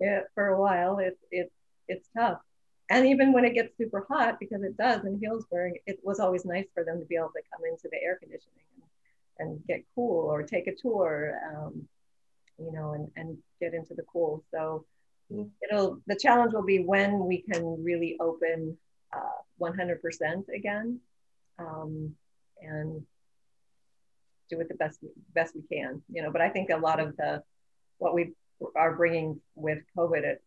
yeah, 0.00 0.20
for 0.34 0.48
a 0.48 0.60
while, 0.60 0.98
it, 0.98 1.18
it, 1.30 1.52
it's 1.88 2.08
tough 2.16 2.40
and 2.90 3.06
even 3.06 3.32
when 3.32 3.44
it 3.44 3.54
gets 3.54 3.76
super 3.76 4.06
hot 4.08 4.38
because 4.40 4.62
it 4.62 4.76
does 4.76 5.04
in 5.04 5.20
Healdsburg, 5.20 5.72
it 5.86 6.00
was 6.02 6.20
always 6.20 6.44
nice 6.44 6.66
for 6.72 6.84
them 6.84 6.98
to 7.00 7.06
be 7.06 7.16
able 7.16 7.32
to 7.34 7.42
come 7.52 7.62
into 7.70 7.88
the 7.90 8.02
air 8.02 8.16
conditioning 8.16 8.64
and, 9.38 9.50
and 9.50 9.66
get 9.66 9.84
cool 9.94 10.26
or 10.26 10.42
take 10.42 10.66
a 10.66 10.74
tour, 10.74 11.38
um, 11.54 11.86
you 12.58 12.72
know, 12.72 12.92
and, 12.92 13.10
and 13.16 13.36
get 13.60 13.74
into 13.74 13.94
the 13.94 14.04
cool. 14.10 14.42
So 14.50 14.86
mm. 15.30 15.50
it'll 15.62 16.00
the 16.06 16.16
challenge 16.16 16.54
will 16.54 16.64
be 16.64 16.78
when 16.78 17.26
we 17.26 17.42
can 17.42 17.82
really 17.84 18.16
open 18.20 18.78
uh, 19.14 19.42
100% 19.60 20.48
again 20.54 21.00
um, 21.58 22.14
and 22.62 23.02
do 24.48 24.60
it 24.60 24.68
the 24.68 24.74
best 24.76 25.00
best 25.34 25.54
we 25.54 25.62
can, 25.76 26.02
you 26.10 26.22
know. 26.22 26.30
But 26.30 26.40
I 26.40 26.48
think 26.48 26.70
a 26.70 26.78
lot 26.78 27.00
of 27.00 27.14
the 27.18 27.42
what 27.98 28.14
we 28.14 28.32
are 28.76 28.96
bringing 28.96 29.40
with 29.54 29.78
COVID 29.96 30.24
it, 30.24 30.42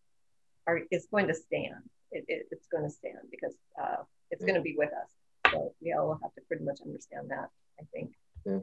are 0.67 0.81
is 0.91 1.07
going 1.11 1.27
to 1.27 1.33
stand 1.33 1.81
it, 2.11 2.25
it, 2.27 2.47
it's 2.51 2.67
going 2.67 2.83
to 2.83 2.89
stand 2.89 3.19
because 3.29 3.55
uh, 3.81 4.03
it's 4.29 4.43
going 4.43 4.55
to 4.55 4.61
be 4.61 4.75
with 4.77 4.89
us. 4.89 5.09
So 5.51 5.73
we 5.81 5.93
all 5.93 6.19
have 6.21 6.33
to 6.35 6.41
pretty 6.47 6.63
much 6.63 6.79
understand 6.85 7.29
that. 7.29 7.49
I 7.79 7.83
think. 7.93 8.11
Yeah. 8.45 8.59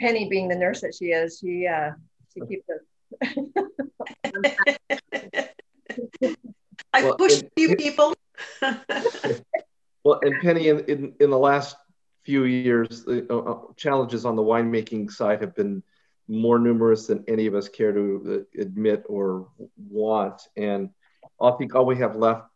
Penny, 0.00 0.28
being 0.28 0.48
the 0.48 0.56
nurse 0.56 0.82
that 0.82 0.94
she 0.94 1.06
is, 1.06 1.38
she 1.38 1.66
uh, 1.66 1.92
she 2.32 2.40
keeps 2.46 2.68
us. 2.68 2.82
I 6.92 7.04
well, 7.04 7.16
pushed 7.16 7.44
you 7.56 7.76
people. 7.76 8.14
well, 10.04 10.20
and 10.22 10.40
Penny, 10.42 10.68
in, 10.68 10.80
in, 10.80 11.14
in 11.20 11.30
the 11.30 11.38
last 11.38 11.76
few 12.24 12.44
years, 12.44 13.04
the 13.04 13.26
uh, 13.30 13.38
uh, 13.38 13.60
challenges 13.76 14.24
on 14.24 14.36
the 14.36 14.42
winemaking 14.42 15.10
side 15.10 15.40
have 15.40 15.54
been 15.54 15.82
more 16.28 16.58
numerous 16.58 17.06
than 17.06 17.24
any 17.28 17.46
of 17.46 17.54
us 17.54 17.68
care 17.68 17.92
to 17.92 18.46
uh, 18.56 18.60
admit 18.60 19.04
or 19.08 19.48
want. 19.76 20.42
And 20.56 20.90
I 21.40 21.50
think 21.52 21.74
all 21.74 21.86
we 21.86 21.98
have 21.98 22.16
left 22.16 22.46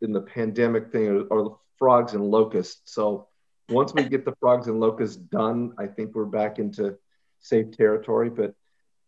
in 0.00 0.12
the 0.12 0.20
pandemic 0.20 0.90
thing 0.90 1.08
are, 1.08 1.32
are 1.32 1.56
frogs 1.78 2.14
and 2.14 2.24
locusts. 2.24 2.80
So 2.84 3.28
once 3.68 3.92
we 3.92 4.04
get 4.04 4.24
the 4.24 4.34
frogs 4.40 4.66
and 4.68 4.80
locusts 4.80 5.16
done, 5.16 5.72
I 5.78 5.86
think 5.86 6.14
we're 6.14 6.24
back 6.24 6.58
into 6.58 6.96
safe 7.40 7.76
territory. 7.76 8.30
But 8.30 8.54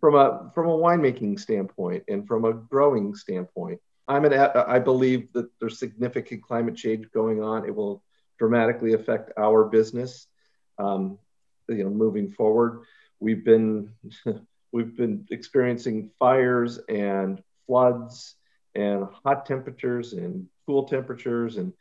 from 0.00 0.16
a 0.16 0.50
from 0.54 0.68
a 0.68 0.76
winemaking 0.76 1.40
standpoint 1.40 2.04
and 2.08 2.26
from 2.26 2.44
a 2.44 2.52
growing 2.52 3.14
standpoint, 3.14 3.80
I'm 4.06 4.24
an, 4.24 4.34
I 4.34 4.78
believe 4.78 5.32
that 5.32 5.48
there's 5.60 5.78
significant 5.78 6.42
climate 6.42 6.76
change 6.76 7.10
going 7.12 7.42
on. 7.42 7.64
It 7.64 7.74
will 7.74 8.02
dramatically 8.38 8.92
affect 8.92 9.32
our 9.38 9.64
business. 9.64 10.26
Um, 10.78 11.18
you 11.68 11.84
know, 11.84 11.90
moving 11.90 12.30
forward, 12.30 12.82
we've 13.20 13.44
been 13.44 13.90
we've 14.72 14.96
been 14.96 15.26
experiencing 15.30 16.10
fires 16.18 16.78
and 16.88 17.42
floods 17.66 18.36
and 18.74 19.06
hot 19.24 19.46
temperatures 19.46 20.12
and 20.12 20.46
cool 20.66 20.84
temperatures 20.84 21.56
and 21.56 21.72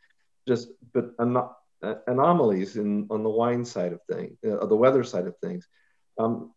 just 0.46 0.68
but 0.92 1.10
an- 1.18 1.36
anomalies 2.06 2.76
in 2.76 3.06
on 3.10 3.22
the 3.22 3.28
wine 3.28 3.64
side 3.64 3.92
of 3.92 4.00
things, 4.10 4.36
uh, 4.48 4.64
the 4.66 4.76
weather 4.76 5.04
side 5.04 5.26
of 5.26 5.36
things. 5.38 5.66
Um, 6.18 6.52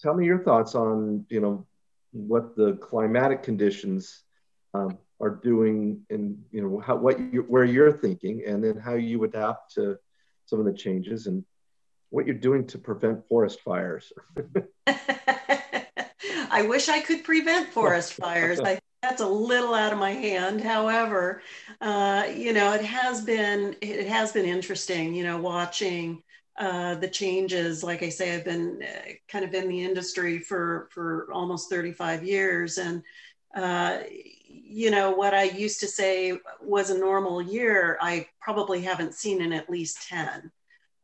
tell 0.00 0.14
me 0.14 0.24
your 0.24 0.42
thoughts 0.42 0.74
on 0.74 1.26
you 1.28 1.40
know 1.40 1.66
what 2.12 2.56
the 2.56 2.74
climatic 2.74 3.42
conditions 3.42 4.22
um, 4.74 4.98
are 5.20 5.30
doing 5.30 6.02
and 6.10 6.38
you 6.50 6.62
know 6.62 6.78
how 6.80 6.96
what 6.96 7.18
you 7.18 7.42
where 7.48 7.64
you're 7.64 7.92
thinking 7.92 8.42
and 8.46 8.62
then 8.62 8.76
how 8.76 8.94
you 8.94 9.22
adapt 9.24 9.74
to 9.74 9.98
some 10.46 10.58
of 10.58 10.66
the 10.66 10.72
changes 10.72 11.26
and 11.26 11.44
what 12.12 12.26
you're 12.26 12.34
doing 12.34 12.66
to 12.66 12.78
prevent 12.78 13.26
forest 13.26 13.60
fires. 13.62 14.12
I 14.86 16.62
wish 16.68 16.90
I 16.90 17.00
could 17.00 17.24
prevent 17.24 17.72
forest 17.72 18.12
fires. 18.20 18.60
I 18.60 18.78
that's 19.02 19.22
a 19.22 19.26
little 19.26 19.74
out 19.74 19.92
of 19.92 19.98
my 19.98 20.12
hand. 20.12 20.60
However, 20.60 21.42
uh, 21.80 22.28
you 22.32 22.52
know, 22.52 22.72
it 22.72 22.84
has 22.84 23.22
been 23.22 23.74
it 23.80 24.06
has 24.06 24.30
been 24.30 24.44
interesting. 24.44 25.14
You 25.14 25.24
know, 25.24 25.40
watching 25.40 26.22
uh, 26.58 26.96
the 26.96 27.08
changes. 27.08 27.82
Like 27.82 28.02
I 28.02 28.10
say, 28.10 28.34
I've 28.34 28.44
been 28.44 28.80
uh, 28.82 29.12
kind 29.26 29.44
of 29.44 29.54
in 29.54 29.68
the 29.68 29.82
industry 29.82 30.38
for 30.38 30.88
for 30.92 31.32
almost 31.32 31.70
35 31.70 32.22
years, 32.24 32.76
and 32.78 33.02
uh, 33.56 34.00
you 34.46 34.90
know 34.90 35.12
what 35.12 35.32
I 35.34 35.44
used 35.44 35.80
to 35.80 35.88
say 35.88 36.38
was 36.60 36.90
a 36.90 36.98
normal 36.98 37.40
year. 37.40 37.98
I 38.02 38.26
probably 38.40 38.82
haven't 38.82 39.14
seen 39.14 39.40
in 39.40 39.52
at 39.52 39.70
least 39.70 40.06
10. 40.08 40.52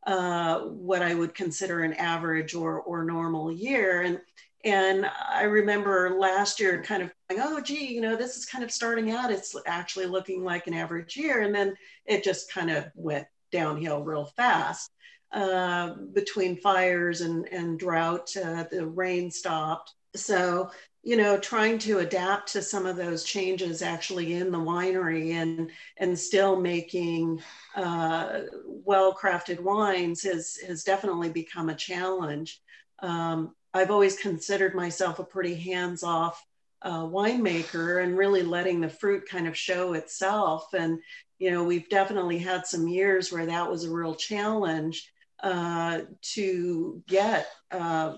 Uh, 0.09 0.61
what 0.61 1.03
I 1.03 1.13
would 1.13 1.35
consider 1.35 1.83
an 1.83 1.93
average 1.93 2.55
or 2.55 2.81
or 2.81 3.03
normal 3.03 3.51
year, 3.51 4.01
and 4.01 4.19
and 4.65 5.05
I 5.05 5.43
remember 5.43 6.17
last 6.19 6.59
year 6.59 6.83
kind 6.83 7.03
of 7.03 7.11
going, 7.29 7.41
oh, 7.41 7.61
gee, 7.61 7.93
you 7.93 8.01
know, 8.01 8.15
this 8.15 8.35
is 8.35 8.45
kind 8.45 8.63
of 8.63 8.71
starting 8.71 9.11
out. 9.11 9.31
It's 9.31 9.55
actually 9.65 10.07
looking 10.07 10.43
like 10.43 10.67
an 10.67 10.73
average 10.73 11.15
year. 11.15 11.41
And 11.41 11.55
then 11.55 11.75
it 12.05 12.23
just 12.23 12.51
kind 12.51 12.69
of 12.69 12.87
went 12.95 13.27
downhill 13.51 14.03
real 14.03 14.25
fast. 14.25 14.91
Uh, 15.31 15.93
between 16.13 16.59
fires 16.59 17.21
and, 17.21 17.47
and 17.53 17.79
drought, 17.79 18.35
uh, 18.35 18.65
the 18.69 18.85
rain 18.85 19.29
stopped. 19.31 19.93
So, 20.15 20.71
you 21.01 21.15
know, 21.15 21.37
trying 21.37 21.79
to 21.79 21.99
adapt 21.99 22.51
to 22.51 22.61
some 22.61 22.85
of 22.85 22.97
those 22.97 23.23
changes 23.23 23.81
actually 23.81 24.33
in 24.33 24.51
the 24.51 24.57
winery 24.57 25.31
and, 25.31 25.71
and 25.97 26.17
still 26.17 26.59
making 26.59 27.41
uh, 27.75 28.41
well 28.65 29.13
crafted 29.13 29.59
wines 29.61 30.23
has, 30.23 30.57
has 30.67 30.83
definitely 30.83 31.29
become 31.29 31.69
a 31.69 31.75
challenge. 31.75 32.61
Um, 33.01 33.55
I've 33.73 33.91
always 33.91 34.17
considered 34.17 34.75
myself 34.75 35.19
a 35.19 35.23
pretty 35.23 35.55
hands 35.55 36.03
off 36.03 36.43
uh, 36.81 37.03
winemaker 37.03 38.03
and 38.03 38.17
really 38.17 38.43
letting 38.43 38.81
the 38.81 38.89
fruit 38.89 39.27
kind 39.27 39.47
of 39.47 39.57
show 39.57 39.93
itself. 39.93 40.73
And, 40.73 40.99
you 41.37 41.51
know, 41.51 41.63
we've 41.63 41.87
definitely 41.89 42.39
had 42.39 42.65
some 42.65 42.87
years 42.87 43.31
where 43.31 43.45
that 43.45 43.69
was 43.69 43.85
a 43.85 43.91
real 43.91 44.15
challenge 44.15 45.11
uh, 45.41 46.01
to 46.21 47.01
get 47.07 47.47
uh, 47.71 48.17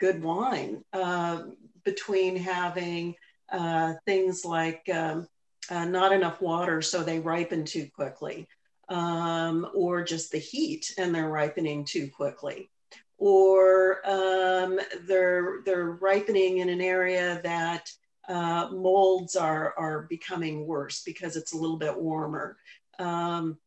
good 0.00 0.22
wine 0.22 0.84
uh, 0.92 1.42
between 1.90 2.36
having 2.36 3.14
uh, 3.50 3.94
things 4.06 4.44
like 4.44 4.82
um, 4.92 5.26
uh, 5.70 5.84
not 5.84 6.12
enough 6.12 6.40
water 6.40 6.82
so 6.82 7.02
they 7.02 7.18
ripen 7.18 7.64
too 7.64 7.88
quickly. 7.94 8.46
Um, 8.90 9.68
or 9.74 10.02
just 10.02 10.32
the 10.32 10.38
heat 10.38 10.94
and 10.96 11.14
they're 11.14 11.28
ripening 11.28 11.84
too 11.84 12.08
quickly 12.08 12.70
or 13.18 14.00
um, 14.08 14.78
they're 15.02 15.60
they're 15.64 15.98
ripening 16.00 16.58
in 16.58 16.68
an 16.68 16.80
area 16.80 17.40
that 17.42 17.90
uh, 18.28 18.68
molds 18.72 19.36
are 19.36 19.74
are 19.76 20.02
becoming 20.08 20.66
worse 20.66 21.02
because 21.02 21.36
it's 21.36 21.52
a 21.52 21.56
little 21.56 21.76
bit 21.76 21.96
warmer. 21.96 22.56
Um, 22.98 23.58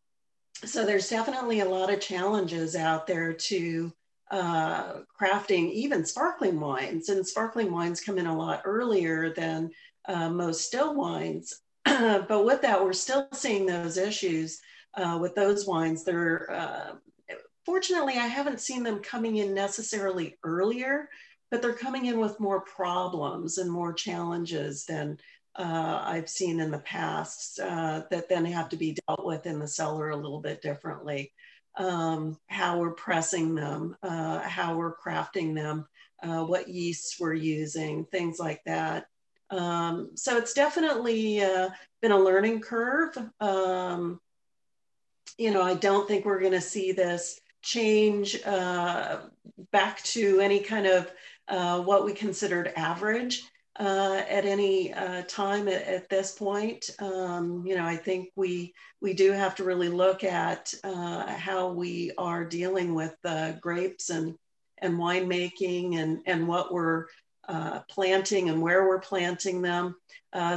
so 0.63 0.85
there's 0.85 1.09
definitely 1.09 1.59
a 1.59 1.69
lot 1.69 1.91
of 1.91 1.99
challenges 1.99 2.75
out 2.75 3.07
there 3.07 3.33
to 3.33 3.91
uh, 4.31 5.01
crafting 5.19 5.71
even 5.71 6.05
sparkling 6.05 6.59
wines, 6.59 7.09
and 7.09 7.25
sparkling 7.25 7.71
wines 7.71 8.01
come 8.01 8.17
in 8.17 8.27
a 8.27 8.37
lot 8.37 8.61
earlier 8.65 9.33
than 9.33 9.69
uh, 10.07 10.29
most 10.29 10.65
still 10.65 10.95
wines. 10.95 11.61
but 11.85 12.45
with 12.45 12.61
that, 12.61 12.83
we're 12.83 12.93
still 12.93 13.27
seeing 13.33 13.65
those 13.65 13.97
issues 13.97 14.59
uh, 14.95 15.17
with 15.21 15.35
those 15.35 15.67
wines. 15.67 16.03
They're 16.03 16.51
uh, 16.51 16.91
Fortunately, 17.65 18.17
I 18.17 18.27
haven't 18.27 18.59
seen 18.59 18.83
them 18.83 18.99
coming 18.99 19.37
in 19.37 19.53
necessarily 19.53 20.37
earlier, 20.43 21.09
but 21.51 21.61
they're 21.61 21.73
coming 21.73 22.05
in 22.05 22.19
with 22.19 22.39
more 22.39 22.61
problems 22.61 23.59
and 23.59 23.71
more 23.71 23.93
challenges 23.93 24.85
than 24.85 25.17
uh, 25.55 26.01
I've 26.03 26.29
seen 26.29 26.59
in 26.59 26.71
the 26.71 26.79
past 26.79 27.59
uh, 27.59 28.01
that 28.09 28.29
then 28.29 28.45
have 28.45 28.69
to 28.69 28.77
be 28.77 28.97
dealt 29.07 29.25
with 29.25 29.45
in 29.45 29.59
the 29.59 29.67
cellar 29.67 30.09
a 30.09 30.15
little 30.17 30.39
bit 30.39 30.61
differently. 30.61 31.33
Um, 31.77 32.37
how 32.47 32.79
we're 32.79 32.91
pressing 32.91 33.55
them, 33.55 33.95
uh, 34.03 34.39
how 34.39 34.75
we're 34.75 34.95
crafting 34.95 35.55
them, 35.55 35.87
uh, 36.21 36.43
what 36.43 36.67
yeasts 36.67 37.17
we're 37.19 37.33
using, 37.33 38.05
things 38.05 38.39
like 38.39 38.61
that. 38.65 39.05
Um, 39.49 40.11
so 40.15 40.37
it's 40.37 40.53
definitely 40.53 41.43
uh, 41.43 41.69
been 42.01 42.11
a 42.11 42.19
learning 42.19 42.61
curve. 42.61 43.17
Um, 43.39 44.19
you 45.37 45.51
know, 45.51 45.61
I 45.61 45.75
don't 45.75 46.07
think 46.07 46.25
we're 46.25 46.39
going 46.39 46.51
to 46.51 46.61
see 46.61 46.91
this 46.91 47.39
change 47.61 48.41
uh, 48.45 49.21
back 49.71 50.01
to 50.03 50.39
any 50.39 50.59
kind 50.59 50.87
of 50.87 51.11
uh, 51.47 51.81
what 51.81 52.05
we 52.05 52.13
considered 52.13 52.71
average 52.75 53.43
uh, 53.81 54.23
at 54.29 54.45
any 54.45 54.93
uh, 54.93 55.23
time 55.23 55.67
at, 55.67 55.81
at, 55.87 56.07
this 56.07 56.33
point. 56.33 56.91
Um, 56.99 57.65
you 57.65 57.75
know, 57.75 57.83
I 57.83 57.95
think 57.95 58.29
we 58.35 58.75
we 59.01 59.13
do 59.13 59.31
have 59.31 59.55
to 59.55 59.63
really 59.63 59.89
look 59.89 60.23
at 60.23 60.71
uh, 60.83 61.25
how 61.33 61.71
we 61.71 62.11
are 62.15 62.45
dealing 62.45 62.93
with 62.93 63.15
grapes 63.59 64.11
and 64.11 64.35
and 64.77 64.99
winemaking 64.99 65.97
and 65.97 66.21
and 66.27 66.47
what 66.47 66.71
we're 66.71 67.07
uh, 67.47 67.79
planting 67.89 68.49
and 68.49 68.61
where 68.61 68.87
we're 68.87 68.99
planting 68.99 69.63
them. 69.63 69.95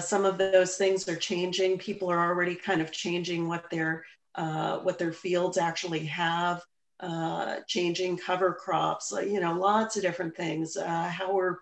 some 0.00 0.26
of 0.26 0.36
those 0.36 0.76
things 0.76 1.08
are 1.08 1.16
changing. 1.16 1.78
People 1.78 2.10
are 2.10 2.26
already 2.28 2.54
kind 2.54 2.82
of 2.82 2.92
changing 2.92 3.48
what 3.48 3.70
their 3.70 4.04
what 4.34 4.98
their 4.98 5.14
fields 5.14 5.56
actually 5.56 6.04
have 6.04 6.62
uh, 7.00 7.56
changing 7.66 8.18
cover 8.18 8.52
crops, 8.52 9.12
you 9.12 9.40
know, 9.40 9.54
lots 9.58 9.96
of 9.96 10.02
different 10.02 10.36
things, 10.36 10.76
uh, 10.76 11.08
how 11.08 11.34
we're 11.34 11.56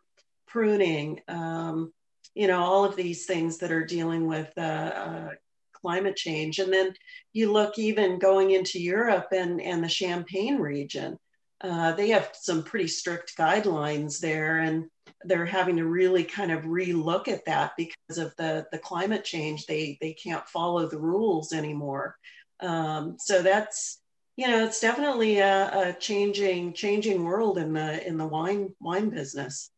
pruning, 0.53 1.21
um, 1.29 1.93
you 2.35 2.47
know, 2.47 2.61
all 2.61 2.85
of 2.85 2.95
these 2.95 3.25
things 3.27 3.59
that 3.59 3.73
are 3.73 3.85
dealing 3.85 4.27
with 4.27 4.51
uh, 4.59 4.61
uh, 4.61 5.29
climate 5.73 6.17
change. 6.17 6.59
And 6.59 6.73
then 6.73 6.95
you 7.33 7.51
look 7.51 7.79
even 7.79 8.19
going 8.19 8.51
into 8.51 8.81
Europe 8.81 9.29
and, 9.33 9.61
and 9.61 9.83
the 9.83 9.89
Champagne 9.89 10.59
region, 10.59 11.19
uh, 11.63 11.93
they 11.93 12.11
have 12.11 12.31
some 12.35 12.63
pretty 12.63 12.89
strict 12.89 13.37
guidelines 13.39 14.19
there 14.19 14.59
and 14.59 14.87
they're 15.25 15.47
having 15.47 15.77
to 15.77 15.87
really 15.87 16.25
kind 16.25 16.51
of 16.51 16.65
relook 16.65 17.29
at 17.29 17.45
that 17.47 17.73
because 17.77 18.19
of 18.19 18.35
the, 18.37 18.67
the 18.73 18.79
climate 18.79 19.25
change. 19.25 19.67
They, 19.67 19.97
they 20.01 20.13
can't 20.13 20.47
follow 20.49 20.89
the 20.89 20.99
rules 20.99 21.53
anymore. 21.53 22.17
Um, 22.61 23.17
so 23.19 23.43
that's, 23.43 23.99
you 24.37 24.49
know 24.49 24.65
it's 24.65 24.81
definitely 24.81 25.41
a, 25.41 25.91
a, 25.91 25.93
changing 26.01 26.73
changing 26.73 27.23
world 27.23 27.59
in 27.59 27.75
the 27.75 28.09
in 28.09 28.17
the 28.17 28.27
wine 28.27 28.75
wine 28.81 29.11
business 29.11 29.71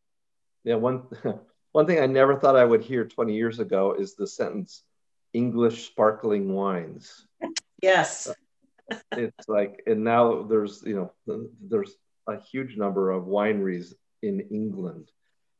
yeah 0.65 0.75
one 0.75 1.03
one 1.71 1.87
thing 1.87 1.99
i 1.99 2.05
never 2.05 2.35
thought 2.35 2.57
i 2.57 2.65
would 2.65 2.81
hear 2.81 3.05
20 3.05 3.33
years 3.33 3.59
ago 3.59 3.95
is 3.97 4.15
the 4.15 4.27
sentence 4.27 4.83
english 5.35 5.87
sparkling 5.87 6.53
wines. 6.53 7.27
Yes. 7.81 8.33
It's 9.11 9.49
like 9.49 9.83
and 9.85 10.03
now 10.03 10.43
there's 10.43 10.81
you 10.85 10.95
know 11.27 11.43
there's 11.61 11.95
a 12.27 12.39
huge 12.39 12.77
number 12.77 13.11
of 13.11 13.25
wineries 13.25 13.93
in 14.21 14.39
england 14.51 15.11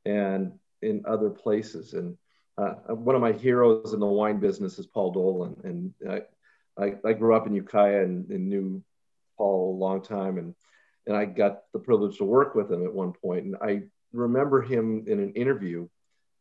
and 0.06 0.54
in 0.82 1.04
other 1.06 1.30
places. 1.30 1.94
And 1.94 2.18
uh, 2.58 2.76
one 2.94 3.16
of 3.16 3.22
my 3.22 3.34
heroes 3.34 3.94
in 3.94 4.00
the 4.00 4.06
wine 4.06 4.40
business 4.40 4.80
is 4.80 4.88
paul 4.88 5.12
dolan. 5.12 5.58
And 5.64 5.94
I, 6.10 6.22
I, 6.82 6.96
I 7.06 7.14
grew 7.14 7.36
up 7.36 7.48
in 7.48 7.54
Ukiah 7.54 8.04
and, 8.04 8.30
and, 8.30 8.50
knew 8.50 8.84
Paul 9.38 9.76
a 9.76 9.80
long 9.80 10.02
time, 10.02 10.38
and 10.38 10.54
and 11.08 11.16
I 11.16 11.26
got 11.26 11.64
the 11.74 11.80
privilege 11.80 12.18
to 12.18 12.26
work 12.26 12.54
with 12.54 12.72
him 12.72 12.86
at 12.86 12.94
one. 12.94 13.14
And 13.24 13.56
I 13.62 13.84
remember 14.16 14.62
him 14.62 15.06
in 15.08 15.20
an 15.20 15.34
interview 15.34 15.88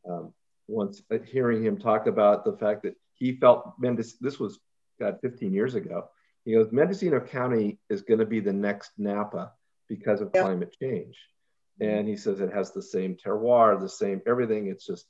um, 0.09 0.33
once 0.67 1.03
uh, 1.13 1.19
hearing 1.27 1.63
him 1.63 1.79
talk 1.79 2.07
about 2.07 2.45
the 2.45 2.57
fact 2.57 2.83
that 2.85 2.95
he 3.15 3.37
felt 3.37 3.75
Mendes. 3.79 4.17
This 4.21 4.39
was 4.39 4.59
God 5.01 5.19
15 5.23 5.53
years 5.53 5.75
ago. 5.75 6.09
He 6.45 6.53
goes, 6.53 6.71
Mendocino 6.73 7.21
County 7.21 7.79
is 7.89 8.03
going 8.03 8.21
to 8.21 8.27
be 8.27 8.41
the 8.41 8.53
next 8.53 8.93
Napa 8.99 9.53
because 9.89 10.21
of 10.21 10.33
climate 10.33 10.75
change. 10.81 11.17
and 11.81 12.09
he 12.09 12.17
says 12.17 12.41
it 12.41 12.53
has 12.53 12.73
the 12.73 12.83
same 12.83 13.17
terroir, 13.17 13.81
the 13.81 13.89
same 13.89 14.21
everything. 14.27 14.69
It's 14.69 14.87
just 14.87 15.07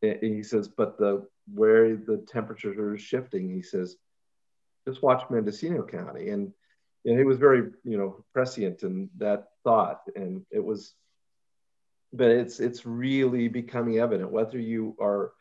he 0.00 0.42
says, 0.42 0.68
but 0.68 0.98
the 0.98 1.26
where 1.52 1.96
the 1.96 2.24
temperatures 2.28 2.78
are 2.78 2.98
shifting, 2.98 3.50
he 3.50 3.62
says, 3.62 3.96
just 4.86 5.02
watch 5.02 5.22
Mendocino 5.30 5.82
County, 5.82 6.30
and 6.30 6.52
and 7.04 7.18
he 7.18 7.24
was 7.24 7.38
very 7.38 7.70
you 7.84 7.96
know 7.96 8.24
prescient 8.32 8.82
in 8.82 9.08
that 9.18 9.48
thought, 9.62 10.02
and 10.14 10.44
it 10.50 10.62
was, 10.62 10.94
but 12.14 12.30
it's 12.30 12.60
it's 12.60 12.86
really 12.86 13.48
becoming 13.48 13.98
evident 13.98 14.30
whether 14.30 14.58
you 14.58 14.96
are 15.00 15.32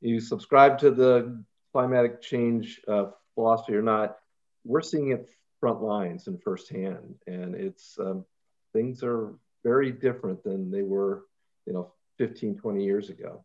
you 0.00 0.20
subscribe 0.20 0.78
to 0.78 0.90
the 0.90 1.42
climatic 1.72 2.22
change 2.22 2.80
uh, 2.88 3.06
philosophy 3.34 3.74
or 3.74 3.82
not, 3.82 4.16
we're 4.64 4.80
seeing 4.80 5.10
it 5.10 5.28
front 5.60 5.82
lines 5.82 6.26
and 6.26 6.42
firsthand, 6.42 7.14
and 7.26 7.54
it's 7.54 7.98
um, 8.00 8.24
things 8.72 9.02
are 9.02 9.34
very 9.62 9.92
different 9.92 10.42
than 10.42 10.70
they 10.70 10.82
were, 10.82 11.26
you 11.66 11.72
know, 11.72 11.92
15, 12.18 12.56
20 12.56 12.84
years 12.84 13.10
ago. 13.10 13.44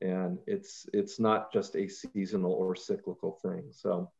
And 0.00 0.38
it's 0.46 0.88
it's 0.92 1.18
not 1.18 1.52
just 1.52 1.76
a 1.76 1.88
seasonal 1.88 2.52
or 2.52 2.76
cyclical 2.76 3.38
thing. 3.42 3.64
So, 3.70 4.10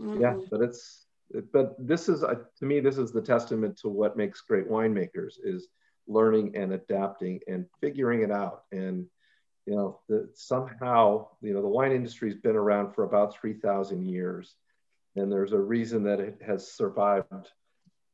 mm-hmm. 0.00 0.20
yeah, 0.20 0.36
but 0.50 0.60
it's 0.60 1.06
but 1.52 1.76
this 1.78 2.08
is 2.08 2.20
to 2.20 2.64
me 2.64 2.80
this 2.80 2.98
is 2.98 3.12
the 3.12 3.20
testament 3.20 3.78
to 3.78 3.88
what 3.88 4.16
makes 4.16 4.40
great 4.40 4.68
winemakers 4.68 5.34
is 5.42 5.68
learning 6.08 6.56
and 6.56 6.72
adapting 6.72 7.40
and 7.46 7.66
figuring 7.80 8.22
it 8.22 8.30
out. 8.30 8.64
And 8.72 9.06
you 9.66 9.76
know 9.76 10.00
the, 10.08 10.28
somehow 10.34 11.28
you 11.42 11.52
know 11.52 11.62
the 11.62 11.68
wine 11.68 11.92
industry 11.92 12.30
has 12.30 12.40
been 12.40 12.56
around 12.56 12.94
for 12.94 13.04
about 13.04 13.36
3000 13.38 14.02
years 14.06 14.54
and 15.14 15.30
there's 15.30 15.52
a 15.52 15.58
reason 15.58 16.04
that 16.04 16.20
it 16.20 16.40
has 16.40 16.72
survived 16.72 17.50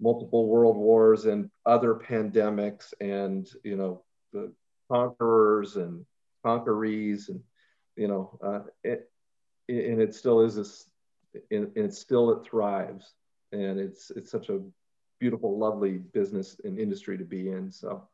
multiple 0.01 0.49
world 0.49 0.77
wars 0.77 1.27
and 1.27 1.49
other 1.65 1.95
pandemics 1.95 2.93
and 3.01 3.49
you 3.63 3.77
know 3.77 4.03
the 4.33 4.53
conquerors 4.91 5.77
and 5.77 6.05
conquerees 6.45 7.29
and 7.29 7.41
you 7.95 8.09
know 8.09 8.37
uh, 8.45 8.61
it, 8.83 9.09
and 9.69 10.03
it 10.03 10.13
still 10.13 10.41
is 10.41 10.57
this 10.57 10.89
and, 11.51 11.71
and 11.77 11.93
still 11.93 12.33
it 12.33 12.45
thrives. 12.45 13.15
And 13.53 13.79
it's 13.79 14.11
it's 14.11 14.31
such 14.31 14.49
a 14.49 14.61
beautiful 15.19 15.59
lovely 15.59 15.99
business 15.99 16.61
and 16.65 16.79
industry 16.79 17.19
to 17.19 17.25
be 17.25 17.51
in 17.51 17.71
so 17.71 18.09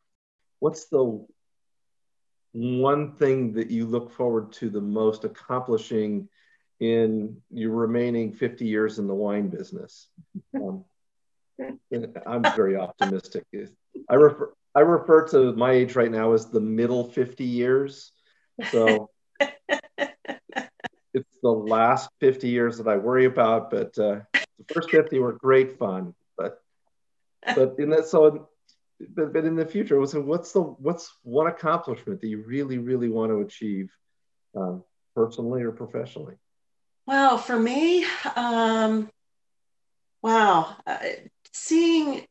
what's 0.59 0.87
the 0.89 1.27
one 2.53 3.13
thing 3.13 3.53
that 3.53 3.71
you 3.71 3.87
look 3.87 4.11
forward 4.11 4.53
to 4.53 4.69
the 4.71 4.81
most 4.81 5.25
accomplishing 5.25 6.29
in 6.81 7.37
your 7.51 7.73
remaining 7.73 8.33
50 8.33 8.67
years 8.67 8.99
in 8.99 9.07
the 9.07 9.15
wine 9.15 9.49
business 9.49 10.09
um, 10.55 10.85
I'm 12.27 12.53
very 12.55 12.77
optimistic. 12.77 13.45
I 14.09 14.15
refer 14.15 14.53
I 14.75 14.81
refer 14.81 15.27
to 15.29 15.53
my 15.55 15.73
age 15.73 15.97
right 15.97 16.11
now 16.11 16.33
as 16.33 16.47
the 16.47 16.61
middle 16.61 17.05
50 17.05 17.45
years. 17.45 18.13
So 18.71 19.11
it's 19.99 21.39
the 21.43 21.51
last 21.51 22.09
50 22.21 22.49
years 22.49 22.79
that 22.79 22.87
I 22.87 22.97
worry 22.97 23.25
about, 23.25 23.71
but 23.71 23.99
uh, 23.99 24.21
the 24.59 24.65
first 24.73 24.91
50 24.91 25.19
were 25.19 25.33
great 25.33 25.77
fun. 25.79 26.15
But 26.37 26.63
but 27.45 27.77
in 27.79 27.91
that 27.91 28.07
so 28.07 28.49
but, 29.15 29.33
but 29.33 29.45
in 29.45 29.57
the 29.57 29.65
future, 29.65 30.05
so 30.07 30.21
what's 30.21 30.53
the 30.53 30.61
what's 30.61 31.13
one 31.23 31.47
accomplishment 31.47 32.21
that 32.21 32.29
you 32.29 32.43
really 32.47 32.79
really 32.79 33.09
want 33.09 33.31
to 33.31 33.41
achieve 33.41 33.91
um, 34.55 34.85
personally 35.15 35.63
or 35.63 35.73
professionally? 35.73 36.35
Well, 37.07 37.39
for 37.39 37.59
me, 37.59 38.05
um, 38.37 39.11
wow, 40.23 40.77
uh, 40.87 40.99
seeing 41.53 42.27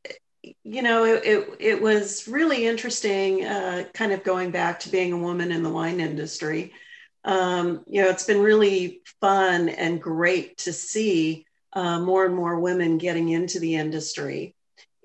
you 0.64 0.82
know 0.82 1.04
it, 1.04 1.24
it, 1.26 1.50
it, 1.60 1.82
was 1.82 2.28
really 2.28 2.66
interesting 2.66 3.46
uh, 3.46 3.84
kind 3.94 4.12
of 4.12 4.24
going 4.24 4.52
back 4.52 4.80
to 4.82 4.90
being 4.90 5.12
a 5.12 5.18
woman 5.18 5.52
in 5.52 5.64
the 5.64 5.70
wine 5.70 6.00
industry 6.00 6.72
um, 7.26 7.84
you 7.88 8.02
know 8.02 8.10
it's 8.10 8.26
been 8.26 8.42
really 8.42 9.02
fun 9.20 9.68
and 9.68 10.02
great 10.02 10.58
to 10.58 10.72
see 10.72 11.46
uh, 11.74 12.00
more 12.00 12.26
and 12.26 12.34
more 12.34 12.58
women 12.60 12.98
getting 12.98 13.30
into 13.30 13.60
the 13.60 13.76
industry 13.76 14.56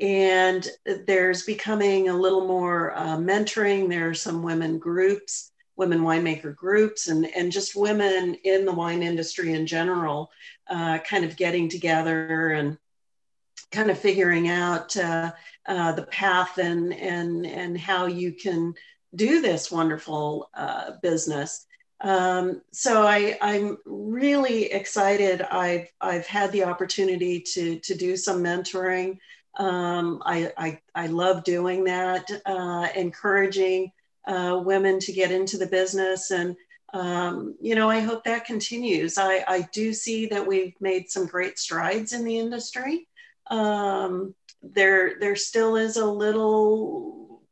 and 0.00 0.68
there's 1.06 1.44
becoming 1.44 2.08
a 2.08 2.16
little 2.16 2.46
more 2.46 2.96
uh, 2.96 3.16
mentoring 3.16 3.88
there 3.88 4.08
are 4.08 4.14
some 4.14 4.42
women 4.42 4.78
groups 4.78 5.52
women 5.76 6.00
winemaker 6.00 6.54
groups 6.54 7.08
and, 7.08 7.26
and 7.34 7.50
just 7.50 7.74
women 7.74 8.34
in 8.44 8.64
the 8.64 8.72
wine 8.72 9.02
industry 9.02 9.54
in 9.54 9.66
general 9.66 10.30
uh, 10.68 10.98
kind 10.98 11.24
of 11.24 11.36
getting 11.36 11.68
together 11.68 12.52
and 12.52 12.78
kind 13.72 13.90
of 13.90 13.98
figuring 13.98 14.48
out 14.48 14.96
uh, 14.96 15.32
uh, 15.66 15.92
the 15.92 16.04
path 16.04 16.58
and 16.58 16.94
and 16.94 17.46
and 17.46 17.78
how 17.78 18.06
you 18.06 18.32
can 18.32 18.72
do 19.14 19.40
this 19.40 19.70
wonderful 19.70 20.48
uh, 20.54 20.92
business. 21.02 21.66
Um, 22.00 22.60
so 22.72 23.06
I, 23.06 23.38
I'm 23.40 23.78
really 23.86 24.66
excited. 24.66 25.42
I've 25.42 25.88
I've 26.00 26.26
had 26.26 26.52
the 26.52 26.64
opportunity 26.64 27.40
to 27.54 27.78
to 27.80 27.94
do 27.94 28.16
some 28.16 28.42
mentoring. 28.42 29.18
Um, 29.56 30.22
I, 30.24 30.52
I, 30.56 30.80
I 30.94 31.06
love 31.06 31.44
doing 31.44 31.84
that, 31.84 32.28
uh, 32.44 32.88
encouraging 32.96 33.92
uh, 34.26 34.60
women 34.64 34.98
to 35.00 35.12
get 35.12 35.30
into 35.30 35.58
the 35.58 35.66
business 35.66 36.30
and 36.30 36.56
um, 36.92 37.56
you 37.60 37.74
know, 37.74 37.90
I 37.90 37.98
hope 37.98 38.22
that 38.22 38.44
continues. 38.44 39.18
I, 39.18 39.44
I 39.48 39.68
do 39.72 39.92
see 39.92 40.26
that 40.26 40.46
we've 40.46 40.74
made 40.80 41.10
some 41.10 41.26
great 41.26 41.58
strides 41.58 42.12
in 42.12 42.24
the 42.24 42.38
industry 42.38 43.08
um, 43.48 44.34
there 44.62 45.18
there 45.20 45.36
still 45.36 45.76
is 45.76 45.96
a 45.96 46.06
little 46.06 47.42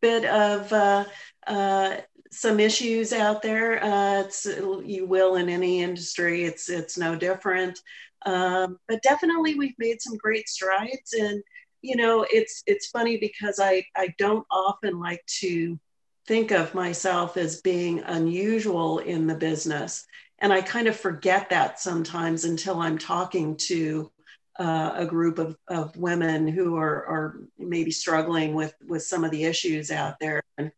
bit 0.00 0.24
of 0.24 0.72
uh, 0.72 1.04
uh, 1.46 1.96
some 2.30 2.60
issues 2.60 3.12
out 3.12 3.42
there. 3.42 3.82
Uh, 3.82 4.20
it's 4.22 4.46
you 4.46 5.06
will 5.06 5.36
in 5.36 5.48
any 5.48 5.82
industry. 5.82 6.44
It's 6.44 6.68
it's 6.68 6.98
no 6.98 7.16
different. 7.16 7.78
Um, 8.24 8.78
but 8.88 9.02
definitely 9.02 9.54
we've 9.54 9.78
made 9.78 10.00
some 10.00 10.16
great 10.16 10.48
strides 10.48 11.12
and 11.12 11.42
you 11.82 11.96
know 11.96 12.26
it's 12.30 12.62
it's 12.66 12.88
funny 12.88 13.18
because 13.18 13.60
I 13.60 13.84
I 13.96 14.14
don't 14.18 14.46
often 14.50 14.98
like 14.98 15.24
to 15.40 15.78
think 16.26 16.50
of 16.50 16.74
myself 16.74 17.36
as 17.36 17.60
being 17.60 18.00
unusual 18.00 18.98
in 18.98 19.26
the 19.26 19.34
business 19.34 20.06
and 20.38 20.52
I 20.52 20.60
kind 20.60 20.86
of 20.86 20.96
forget 20.96 21.50
that 21.50 21.80
sometimes 21.80 22.44
until 22.44 22.80
I'm 22.80 22.98
talking 22.98 23.56
to 23.68 24.10
uh, 24.58 24.92
a 24.96 25.06
group 25.06 25.38
of, 25.38 25.56
of 25.68 25.96
women 25.96 26.48
who 26.48 26.76
are, 26.76 27.06
are 27.06 27.40
maybe 27.58 27.90
struggling 27.90 28.54
with, 28.54 28.74
with 28.86 29.02
some 29.02 29.24
of 29.24 29.30
the 29.30 29.44
issues 29.44 29.90
out 29.90 30.18
there. 30.20 30.42
And, 30.58 30.72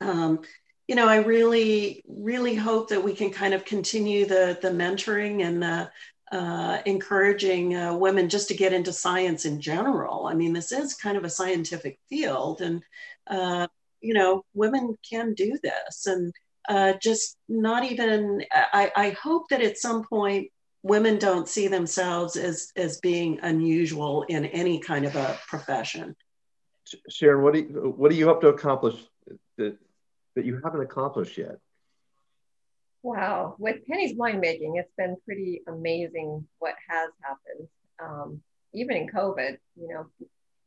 um, 0.00 0.40
you 0.86 0.94
know, 0.94 1.08
I 1.08 1.16
really, 1.16 2.04
really 2.06 2.54
hope 2.54 2.88
that 2.90 3.02
we 3.02 3.14
can 3.14 3.30
kind 3.30 3.54
of 3.54 3.64
continue 3.64 4.26
the, 4.26 4.58
the 4.60 4.70
mentoring 4.70 5.42
and 5.42 5.62
the 5.62 5.90
uh, 6.34 6.82
encouraging 6.84 7.76
uh, 7.76 7.94
women 7.94 8.28
just 8.28 8.48
to 8.48 8.54
get 8.54 8.72
into 8.72 8.92
science 8.92 9.44
in 9.44 9.60
general. 9.60 10.26
I 10.26 10.34
mean, 10.34 10.52
this 10.52 10.72
is 10.72 10.94
kind 10.94 11.16
of 11.16 11.24
a 11.24 11.30
scientific 11.30 11.98
field, 12.08 12.60
and 12.60 12.82
uh, 13.28 13.68
you 14.00 14.14
know, 14.14 14.44
women 14.52 14.98
can 15.08 15.34
do 15.34 15.56
this, 15.62 16.06
and 16.06 16.34
uh, 16.68 16.94
just 17.00 17.36
not 17.48 17.84
even. 17.84 18.44
I, 18.52 18.90
I 18.96 19.10
hope 19.10 19.48
that 19.50 19.62
at 19.62 19.78
some 19.78 20.04
point 20.04 20.50
women 20.82 21.18
don't 21.18 21.48
see 21.48 21.68
themselves 21.68 22.36
as 22.36 22.72
as 22.76 22.98
being 22.98 23.38
unusual 23.42 24.24
in 24.24 24.44
any 24.46 24.80
kind 24.80 25.04
of 25.04 25.14
a 25.14 25.38
profession. 25.46 26.16
Sharon, 27.08 27.42
what 27.44 27.54
do 27.54 27.60
you, 27.60 27.94
what 27.96 28.10
do 28.10 28.16
you 28.16 28.26
hope 28.26 28.40
to 28.40 28.48
accomplish 28.48 28.96
that 29.56 29.78
that 30.34 30.44
you 30.44 30.60
haven't 30.64 30.82
accomplished 30.82 31.38
yet? 31.38 31.58
Wow, 33.04 33.54
with 33.58 33.86
Penny's 33.86 34.16
winemaking, 34.16 34.78
it's 34.78 34.90
been 34.96 35.14
pretty 35.26 35.60
amazing 35.68 36.48
what 36.58 36.74
has 36.88 37.10
happened. 37.20 37.68
Um, 38.02 38.40
even 38.72 38.96
in 38.96 39.08
COVID, 39.08 39.58
you 39.76 39.88
know, 39.88 40.06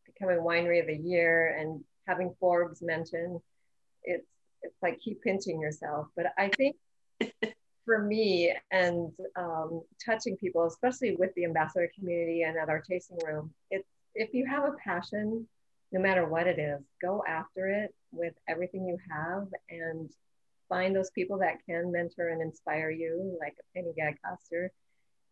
becoming 0.06 0.44
winery 0.44 0.80
of 0.80 0.86
the 0.86 0.96
year 0.96 1.58
and 1.60 1.84
having 2.08 2.36
Forbes 2.40 2.84
mention, 2.84 3.42
it's 4.04 4.28
it's 4.62 4.76
like 4.84 5.00
keep 5.00 5.24
pinching 5.24 5.60
yourself. 5.60 6.10
But 6.16 6.28
I 6.38 6.52
think 6.56 6.76
for 7.86 8.04
me 8.04 8.54
and 8.70 9.12
um, 9.36 9.82
touching 10.06 10.38
people, 10.38 10.68
especially 10.68 11.16
with 11.16 11.34
the 11.34 11.44
ambassador 11.44 11.90
community 11.98 12.44
and 12.44 12.56
at 12.56 12.70
our 12.70 12.82
tasting 12.82 13.18
room, 13.26 13.52
it's 13.72 13.90
if 14.14 14.32
you 14.36 14.46
have 14.46 14.64
a 14.64 14.74
passion, 14.74 15.48
no 15.92 16.00
matter 16.00 16.30
what 16.30 16.46
it 16.46 16.60
is, 16.60 16.84
go 17.02 17.24
after 17.28 17.68
it 17.68 17.96
with 18.12 18.36
everything 18.48 18.86
you 18.86 19.00
have 19.10 19.48
and 19.72 20.12
find 20.70 20.96
those 20.96 21.10
people 21.12 21.38
that 21.40 21.58
can 21.68 21.92
mentor 21.92 22.30
and 22.30 22.42
inspire 22.42 22.90
you, 22.90 23.38
like 23.40 23.56
a 23.60 23.78
Penny 23.78 23.94
Gadd-Coster, 23.96 24.72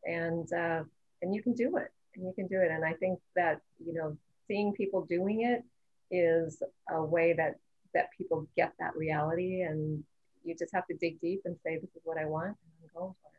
and 0.06 0.52
uh, 0.54 0.84
and 1.22 1.34
you 1.34 1.42
can 1.42 1.54
do 1.54 1.78
it, 1.78 1.92
and 2.16 2.26
you 2.26 2.34
can 2.34 2.48
do 2.48 2.62
it. 2.62 2.72
And 2.72 2.86
I 2.86 2.94
think 2.94 3.20
that 3.36 3.62
you 3.84 3.94
know, 3.94 4.18
seeing 4.48 4.74
people 4.74 5.06
doing 5.06 5.42
it 5.42 5.64
is 6.12 6.62
a 6.90 7.04
way 7.04 7.34
that 7.34 7.56
that 7.94 8.10
people 8.18 8.48
get 8.56 8.74
that 8.80 8.96
reality 8.96 9.62
and 9.62 10.04
you 10.44 10.56
just 10.56 10.74
have 10.76 10.86
to 10.88 10.94
dig 10.96 11.20
deep 11.22 11.42
and 11.46 11.56
say, 11.66 11.78
this 11.78 11.90
is 11.96 12.02
what 12.04 12.18
I 12.18 12.26
want, 12.26 12.48
and 12.48 12.56
I'm 12.84 13.02
going 13.02 13.14
for 13.22 13.30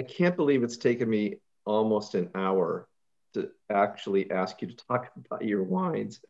it. 0.00 0.04
I 0.04 0.10
can't 0.10 0.36
believe 0.36 0.62
it's 0.62 0.76
taken 0.76 1.08
me 1.08 1.36
almost 1.64 2.14
an 2.14 2.30
hour 2.34 2.88
to 3.36 3.50
actually 3.70 4.30
ask 4.30 4.60
you 4.62 4.68
to 4.68 4.76
talk 4.76 5.10
about 5.26 5.44
your 5.44 5.62
wines. 5.62 6.20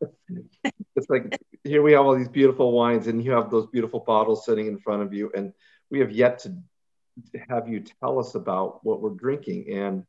it's 0.95 1.09
like 1.09 1.39
here 1.63 1.81
we 1.81 1.93
have 1.93 2.05
all 2.05 2.15
these 2.15 2.29
beautiful 2.29 2.71
wines, 2.71 3.07
and 3.07 3.23
you 3.23 3.31
have 3.31 3.49
those 3.49 3.67
beautiful 3.67 3.99
bottles 3.99 4.45
sitting 4.45 4.67
in 4.67 4.77
front 4.77 5.01
of 5.01 5.13
you, 5.13 5.31
and 5.35 5.53
we 5.89 5.99
have 5.99 6.11
yet 6.11 6.39
to 6.39 6.55
have 7.49 7.67
you 7.67 7.83
tell 8.01 8.19
us 8.19 8.35
about 8.35 8.83
what 8.83 9.01
we're 9.01 9.09
drinking, 9.09 9.71
and 9.71 10.03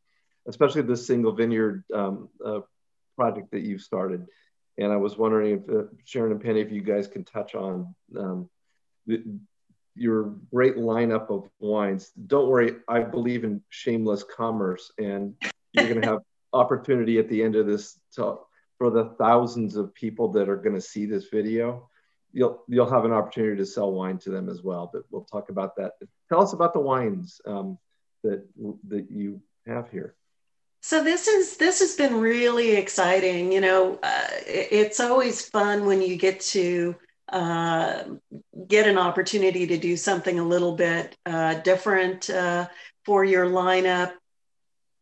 especially 0.46 0.82
this 0.82 1.06
single 1.06 1.32
vineyard 1.32 1.84
um, 1.94 2.28
uh, 2.44 2.60
project 3.16 3.50
that 3.52 3.60
you've 3.60 3.82
started. 3.82 4.26
And 4.76 4.92
I 4.92 4.96
was 4.96 5.16
wondering 5.18 5.62
if 5.62 5.70
uh, 5.70 5.88
Sharon 6.04 6.32
and 6.32 6.40
Penny, 6.40 6.60
if 6.60 6.70
you 6.70 6.82
guys 6.82 7.08
can 7.08 7.24
touch 7.24 7.54
on 7.54 7.94
um, 8.16 8.48
the, 9.06 9.22
your 9.98 10.34
great 10.52 10.76
lineup 10.76 11.30
of 11.30 11.48
wines. 11.58 12.12
Don't 12.26 12.48
worry, 12.48 12.76
I 12.86 13.00
believe 13.00 13.44
in 13.44 13.62
shameless 13.68 14.22
commerce, 14.24 14.92
and 14.98 15.34
you're 15.72 15.88
going 15.88 16.02
to 16.02 16.08
have 16.08 16.20
opportunity 16.52 17.18
at 17.18 17.28
the 17.28 17.42
end 17.42 17.56
of 17.56 17.66
this 17.66 17.98
to, 18.14 18.38
for 18.78 18.90
the 18.90 19.14
thousands 19.18 19.76
of 19.76 19.94
people 19.94 20.28
that 20.32 20.48
are 20.48 20.56
going 20.56 20.74
to 20.74 20.80
see 20.80 21.06
this 21.06 21.28
video. 21.28 21.88
You'll 22.32 22.62
you'll 22.68 22.90
have 22.90 23.04
an 23.04 23.12
opportunity 23.12 23.56
to 23.56 23.66
sell 23.66 23.90
wine 23.90 24.18
to 24.18 24.30
them 24.30 24.48
as 24.48 24.62
well. 24.62 24.90
But 24.92 25.04
we'll 25.10 25.24
talk 25.24 25.48
about 25.48 25.76
that. 25.76 25.92
Tell 26.28 26.42
us 26.42 26.52
about 26.52 26.74
the 26.74 26.80
wines 26.80 27.40
um, 27.46 27.78
that 28.22 28.46
that 28.88 29.10
you 29.10 29.40
have 29.66 29.90
here. 29.90 30.14
So 30.80 31.02
this 31.02 31.26
is 31.26 31.56
this 31.56 31.80
has 31.80 31.96
been 31.96 32.20
really 32.20 32.76
exciting. 32.76 33.50
You 33.50 33.60
know, 33.60 33.98
uh, 34.02 34.28
it's 34.46 35.00
always 35.00 35.48
fun 35.48 35.86
when 35.86 36.02
you 36.02 36.16
get 36.16 36.40
to 36.40 36.94
uh, 37.32 38.04
get 38.68 38.86
an 38.86 38.98
opportunity 38.98 39.66
to 39.66 39.76
do 39.76 39.96
something 39.96 40.38
a 40.38 40.44
little 40.44 40.76
bit 40.76 41.16
uh, 41.26 41.54
different 41.54 42.30
uh, 42.30 42.68
for 43.04 43.24
your 43.24 43.46
lineup. 43.46 44.12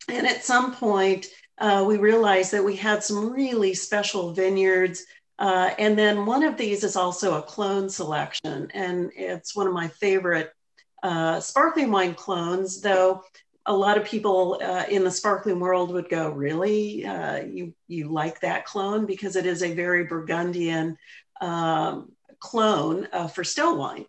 And 0.09 0.27
at 0.27 0.45
some 0.45 0.75
point, 0.75 1.27
uh, 1.59 1.85
we 1.87 1.97
realized 1.97 2.53
that 2.53 2.65
we 2.65 2.77
had 2.77 3.03
some 3.03 3.33
really 3.33 3.75
special 3.75 4.33
vineyards. 4.33 5.05
Uh, 5.39 5.71
and 5.79 5.99
then 5.99 6.27
one 6.27 6.43
of 6.43 6.57
these 6.57 6.85
is 6.85 6.97
also 6.97 7.39
a 7.39 7.43
clone 7.43 7.89
selection, 7.89 8.71
and 8.73 9.11
it's 9.15 9.55
one 9.55 9.67
of 9.67 9.75
my 9.75 9.89
favorite 9.89 10.51
sparkling 11.41 11.91
wine 11.91 12.15
clones, 12.15 12.81
though 12.81 13.23
a 13.67 13.77
lot 13.77 13.99
of 13.99 14.05
people 14.05 14.61
uh, 14.63 14.85
in 14.89 15.05
the 15.05 15.11
sparkling 15.11 15.59
world 15.59 15.93
would 15.93 16.09
go, 16.09 16.31
really? 16.31 17.05
Uh, 17.05 17.43
you, 17.43 17.75
you 17.89 18.09
like 18.11 18.41
that 18.41 18.65
clone? 18.65 19.07
Because 19.07 19.37
it 19.37 19.45
is 19.45 19.63
a 19.63 19.75
very 19.75 20.05
Burgundian 20.05 20.97
um, 21.41 22.13
clone 22.39 23.09
uh, 23.13 23.27
for 23.27 23.45
still 23.45 23.77
wine. 23.77 24.07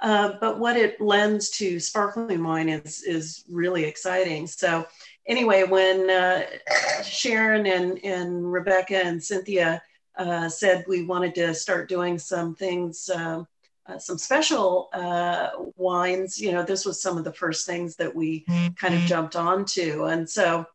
Uh, 0.00 0.34
but 0.40 0.58
what 0.58 0.76
it 0.76 1.00
lends 1.00 1.50
to 1.50 1.80
sparkling 1.80 2.42
wine 2.44 2.68
is, 2.68 3.02
is 3.02 3.44
really 3.50 3.84
exciting. 3.84 4.46
So 4.46 4.86
anyway, 5.26 5.64
when 5.64 6.08
uh, 6.08 6.46
Sharon 7.02 7.66
and, 7.66 7.98
and 8.04 8.52
Rebecca 8.52 9.04
and 9.04 9.22
Cynthia 9.22 9.82
uh, 10.16 10.48
said 10.48 10.84
we 10.86 11.04
wanted 11.04 11.34
to 11.36 11.54
start 11.54 11.88
doing 11.88 12.18
some 12.18 12.54
things 12.54 13.10
um, 13.14 13.46
uh, 13.88 13.98
some 13.98 14.18
special 14.18 14.90
uh, 14.92 15.48
wines. 15.76 16.38
You 16.38 16.52
know, 16.52 16.62
this 16.62 16.84
was 16.84 17.00
some 17.00 17.16
of 17.16 17.24
the 17.24 17.32
first 17.32 17.66
things 17.66 17.96
that 17.96 18.14
we 18.14 18.44
mm-hmm. 18.44 18.74
kind 18.74 18.94
of 18.94 19.00
jumped 19.02 19.34
onto. 19.34 20.04
And 20.04 20.28
so 20.28 20.66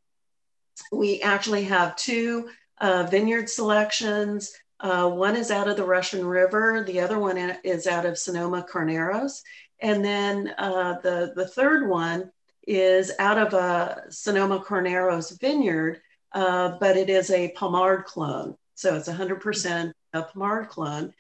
we 0.91 1.21
actually 1.21 1.65
have 1.65 1.95
two 1.95 2.49
uh, 2.81 3.07
vineyard 3.09 3.49
selections. 3.49 4.53
Uh, 4.83 5.09
one 5.09 5.37
is 5.37 5.49
out 5.49 5.69
of 5.69 5.77
the 5.77 5.85
Russian 5.85 6.25
River, 6.25 6.83
the 6.85 6.99
other 6.99 7.17
one 7.17 7.37
is 7.63 7.87
out 7.87 8.05
of 8.05 8.17
Sonoma 8.17 8.65
Carneros. 8.69 9.41
And 9.79 10.03
then 10.03 10.53
uh, 10.57 10.99
the, 11.01 11.31
the 11.35 11.47
third 11.47 11.87
one 11.87 12.31
is 12.67 13.11
out 13.17 13.37
of 13.37 13.53
a 13.53 14.03
Sonoma 14.09 14.59
Carneros 14.59 15.39
vineyard, 15.39 16.01
uh, 16.33 16.77
but 16.81 16.97
it 16.97 17.09
is 17.09 17.31
a 17.31 17.53
Pommard 17.53 18.03
clone. 18.03 18.57
So 18.75 18.95
it's 18.95 19.07
100% 19.07 19.93
a 20.11 20.23
Pommard 20.23 20.67
clone. 20.67 21.13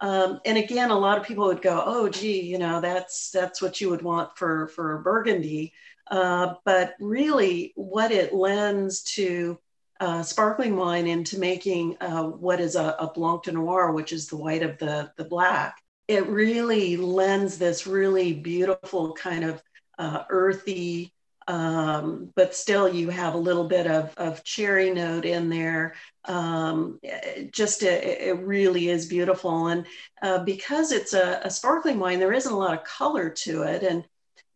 Um, 0.00 0.40
and 0.46 0.56
again, 0.56 0.90
a 0.90 0.98
lot 0.98 1.18
of 1.18 1.24
people 1.24 1.46
would 1.46 1.62
go, 1.62 1.80
"Oh, 1.84 2.08
gee, 2.08 2.40
you 2.42 2.58
know, 2.58 2.80
that's 2.80 3.30
that's 3.30 3.62
what 3.62 3.80
you 3.80 3.88
would 3.90 4.02
want 4.02 4.36
for 4.36 4.66
for 4.68 4.98
Burgundy." 4.98 5.72
Uh, 6.10 6.54
but 6.64 6.94
really, 6.98 7.72
what 7.76 8.10
it 8.10 8.34
lends 8.34 9.02
to 9.14 9.60
uh, 10.02 10.20
sparkling 10.20 10.74
wine 10.74 11.06
into 11.06 11.38
making 11.38 11.96
uh, 12.00 12.24
what 12.24 12.60
is 12.60 12.74
a, 12.74 12.96
a, 12.98 13.06
Blanc 13.14 13.44
de 13.44 13.52
Noir, 13.52 13.92
which 13.92 14.12
is 14.12 14.26
the 14.26 14.36
white 14.36 14.64
of 14.64 14.76
the 14.78 15.12
the 15.16 15.24
black, 15.24 15.80
it 16.08 16.26
really 16.26 16.96
lends 16.96 17.56
this 17.56 17.86
really 17.86 18.32
beautiful 18.32 19.14
kind 19.14 19.44
of 19.44 19.62
uh, 20.00 20.24
earthy 20.28 21.14
um, 21.48 22.32
but 22.36 22.54
still 22.54 22.88
you 22.88 23.10
have 23.10 23.34
a 23.34 23.38
little 23.38 23.66
bit 23.66 23.86
of, 23.86 24.14
of 24.16 24.44
cherry 24.44 24.90
note 24.90 25.24
in 25.24 25.48
there. 25.48 25.94
Um, 26.24 27.00
just 27.50 27.82
a, 27.82 28.28
it 28.28 28.38
really 28.38 28.88
is 28.88 29.06
beautiful. 29.06 29.66
And 29.66 29.84
uh, 30.22 30.44
because 30.44 30.92
it's 30.92 31.14
a, 31.14 31.40
a, 31.42 31.50
sparkling 31.50 31.98
wine, 31.98 32.20
there 32.20 32.32
isn't 32.32 32.52
a 32.52 32.56
lot 32.56 32.78
of 32.78 32.84
color 32.84 33.28
to 33.28 33.62
it. 33.62 33.82
And, 33.82 34.04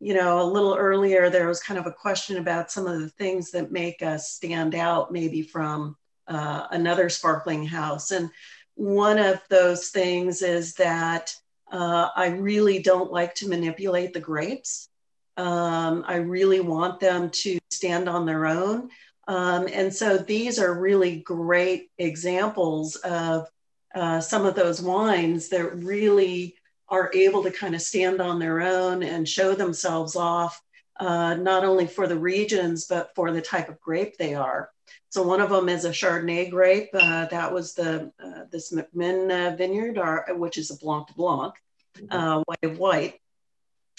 you 0.00 0.14
know, 0.14 0.40
a 0.40 0.44
little 0.44 0.76
earlier, 0.76 1.30
there 1.30 1.48
was 1.48 1.62
kind 1.62 1.78
of 1.78 1.86
a 1.86 1.92
question 1.92 2.36
about 2.36 2.70
some 2.70 2.86
of 2.86 3.00
the 3.00 3.08
things 3.08 3.50
that 3.52 3.72
make 3.72 4.02
us 4.02 4.30
stand 4.30 4.74
out 4.74 5.12
maybe 5.12 5.42
from 5.42 5.96
uh, 6.28 6.66
another 6.70 7.08
sparkling 7.08 7.66
house. 7.66 8.10
And 8.10 8.30
one 8.74 9.18
of 9.18 9.40
those 9.48 9.88
things 9.88 10.42
is 10.42 10.74
that 10.74 11.34
uh, 11.72 12.08
I 12.14 12.28
really 12.28 12.78
don't 12.80 13.10
like 13.10 13.34
to 13.36 13.48
manipulate 13.48 14.12
the 14.12 14.20
grapes. 14.20 14.88
Um, 15.36 16.04
I 16.06 16.16
really 16.16 16.60
want 16.60 17.00
them 17.00 17.30
to 17.30 17.58
stand 17.70 18.08
on 18.08 18.26
their 18.26 18.46
own. 18.46 18.90
Um, 19.28 19.66
and 19.72 19.92
so 19.92 20.18
these 20.18 20.58
are 20.58 20.78
really 20.78 21.16
great 21.20 21.90
examples 21.98 22.96
of 22.96 23.48
uh, 23.94 24.20
some 24.20 24.44
of 24.46 24.54
those 24.54 24.80
wines 24.80 25.48
that 25.48 25.74
really 25.76 26.55
are 26.88 27.10
able 27.14 27.42
to 27.42 27.50
kind 27.50 27.74
of 27.74 27.82
stand 27.82 28.20
on 28.20 28.38
their 28.38 28.60
own 28.60 29.02
and 29.02 29.28
show 29.28 29.54
themselves 29.54 30.16
off, 30.16 30.60
uh, 31.00 31.34
not 31.34 31.64
only 31.64 31.86
for 31.86 32.06
the 32.06 32.18
regions, 32.18 32.86
but 32.86 33.14
for 33.14 33.32
the 33.32 33.42
type 33.42 33.68
of 33.68 33.80
grape 33.80 34.16
they 34.16 34.34
are. 34.34 34.70
So 35.10 35.22
one 35.22 35.40
of 35.40 35.50
them 35.50 35.68
is 35.68 35.84
a 35.84 35.90
Chardonnay 35.90 36.50
grape. 36.50 36.90
Uh, 36.92 37.26
that 37.26 37.52
was 37.52 37.74
the 37.74 38.12
uh, 38.22 38.44
this 38.50 38.72
McMinn 38.72 39.30
uh, 39.30 39.56
vineyard, 39.56 39.98
or, 39.98 40.26
which 40.36 40.58
is 40.58 40.70
a 40.70 40.76
Blanc 40.76 41.08
de 41.08 41.14
Blanc, 41.14 41.54
mm-hmm. 41.96 42.16
uh, 42.16 42.42
white 42.46 42.64
of 42.70 42.78
white 42.78 43.20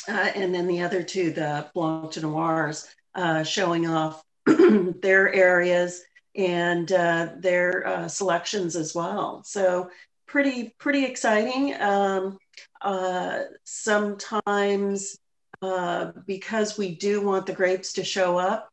uh, 0.08 0.32
and 0.36 0.54
then 0.54 0.68
the 0.68 0.82
other 0.82 1.04
two, 1.04 1.32
the 1.32 1.70
Blanc 1.74 2.12
de 2.14 2.22
Noirs, 2.22 2.88
uh, 3.16 3.44
showing 3.44 3.88
off 3.88 4.24
their 4.46 5.34
areas 5.34 6.04
and 6.36 6.92
uh, 6.92 7.30
their 7.38 7.86
uh, 7.88 8.08
selections 8.08 8.76
as 8.76 8.94
well. 8.94 9.44
So 9.44 9.90
pretty 10.28 10.76
pretty 10.78 11.06
exciting. 11.06 11.74
Um, 11.82 12.38
uh, 12.82 13.42
sometimes 13.64 15.18
uh, 15.62 16.12
because 16.26 16.78
we 16.78 16.96
do 16.96 17.22
want 17.22 17.46
the 17.46 17.54
grapes 17.54 17.94
to 17.94 18.04
show 18.04 18.38
up, 18.38 18.70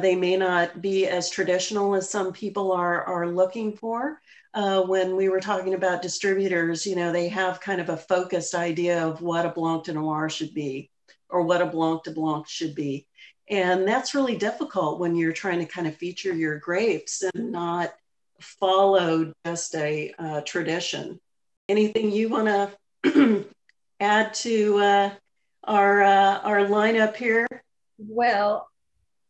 they 0.00 0.16
may 0.16 0.36
not 0.36 0.82
be 0.82 1.06
as 1.06 1.30
traditional 1.30 1.94
as 1.94 2.10
some 2.10 2.32
people 2.32 2.72
are 2.72 3.04
are 3.04 3.28
looking 3.28 3.76
for 3.76 4.20
uh, 4.54 4.82
when 4.82 5.14
we 5.14 5.28
were 5.28 5.40
talking 5.40 5.74
about 5.74 6.02
distributors, 6.02 6.86
you 6.86 6.96
know, 6.96 7.12
they 7.12 7.28
have 7.28 7.60
kind 7.60 7.80
of 7.80 7.90
a 7.90 7.96
focused 7.96 8.54
idea 8.54 9.06
of 9.06 9.20
what 9.20 9.46
a 9.46 9.50
Blanc 9.50 9.84
de 9.84 9.92
Noir 9.92 10.28
should 10.28 10.54
be 10.54 10.90
or 11.28 11.42
what 11.42 11.62
a 11.62 11.66
Blanc 11.66 12.02
de 12.04 12.10
Blanc 12.10 12.48
should 12.48 12.74
be. 12.74 13.06
And 13.48 13.86
that's 13.86 14.14
really 14.14 14.36
difficult 14.36 15.00
when 15.00 15.14
you're 15.14 15.32
trying 15.32 15.60
to 15.60 15.66
kind 15.66 15.86
of 15.86 15.96
feature 15.96 16.34
your 16.34 16.58
grapes 16.58 17.22
and 17.22 17.52
not 17.52 17.94
follow 18.40 19.32
just 19.46 19.74
a 19.74 20.12
uh, 20.18 20.40
tradition. 20.42 21.20
Anything 21.68 22.10
you 22.10 22.28
want 22.28 22.46
to 22.46 22.72
add 24.00 24.34
to 24.34 24.78
uh, 24.78 25.10
our, 25.64 26.02
uh, 26.02 26.38
our 26.40 26.60
lineup 26.60 27.16
here? 27.16 27.46
Well, 27.98 28.68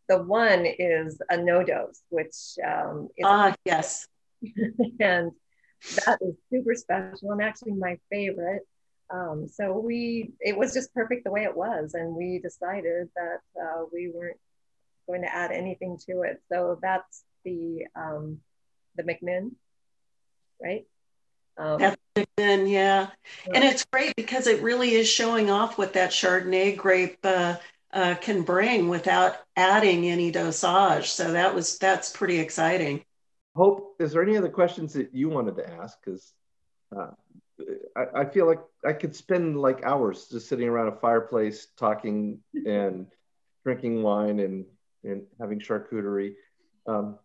the 0.08 0.22
one 0.22 0.64
is 0.66 1.20
a 1.30 1.36
no 1.36 1.62
dose, 1.62 2.02
which 2.08 2.34
um, 2.66 3.08
is 3.16 3.24
ah 3.26 3.54
yes, 3.64 4.08
and 5.00 5.32
that 6.06 6.18
is 6.20 6.34
super 6.50 6.74
special 6.74 7.32
and 7.32 7.42
actually 7.42 7.72
my 7.72 7.98
favorite. 8.10 8.66
Um, 9.10 9.48
so 9.48 9.78
we, 9.78 10.32
it 10.40 10.56
was 10.56 10.74
just 10.74 10.92
perfect 10.92 11.24
the 11.24 11.30
way 11.30 11.44
it 11.44 11.56
was, 11.56 11.94
and 11.94 12.14
we 12.14 12.38
decided 12.38 13.08
that 13.16 13.40
uh, 13.62 13.84
we 13.92 14.10
weren't 14.14 14.38
going 15.06 15.22
to 15.22 15.34
add 15.34 15.50
anything 15.50 15.98
to 16.06 16.22
it. 16.22 16.42
So 16.50 16.78
that's 16.82 17.24
the 17.44 17.86
um, 17.94 18.40
the 18.96 19.02
McMinn, 19.02 19.52
right? 20.62 20.86
Um, 21.58 21.80
that's 21.80 21.96
McMinn, 22.14 22.70
yeah. 22.70 23.08
And 23.52 23.64
it's 23.64 23.84
great 23.84 24.14
because 24.16 24.46
it 24.46 24.62
really 24.62 24.92
is 24.92 25.08
showing 25.08 25.50
off 25.50 25.76
what 25.76 25.92
that 25.94 26.10
Chardonnay 26.10 26.76
grape 26.76 27.18
uh, 27.24 27.56
uh, 27.92 28.14
can 28.20 28.42
bring 28.42 28.88
without 28.88 29.36
adding 29.56 30.06
any 30.06 30.30
dosage. 30.30 31.10
So 31.10 31.32
that 31.32 31.54
was 31.54 31.78
that's 31.78 32.10
pretty 32.10 32.38
exciting. 32.38 33.04
Hope, 33.56 33.96
is 33.98 34.12
there 34.12 34.22
any 34.22 34.36
other 34.36 34.48
questions 34.48 34.92
that 34.92 35.12
you 35.12 35.28
wanted 35.28 35.56
to 35.56 35.68
ask? 35.68 35.98
Because 36.04 36.32
uh, 36.96 37.10
I, 37.96 38.20
I, 38.20 38.24
feel 38.24 38.46
like 38.46 38.60
I 38.86 38.92
could 38.92 39.16
spend 39.16 39.60
like 39.60 39.84
hours 39.84 40.28
just 40.30 40.48
sitting 40.48 40.68
around 40.68 40.88
a 40.88 40.96
fireplace 40.96 41.66
talking 41.76 42.38
and 42.66 43.06
drinking 43.64 44.02
wine 44.02 44.38
and, 44.38 44.64
and 45.02 45.22
having 45.40 45.58
charcuterie. 45.58 46.34
Um, 46.86 47.18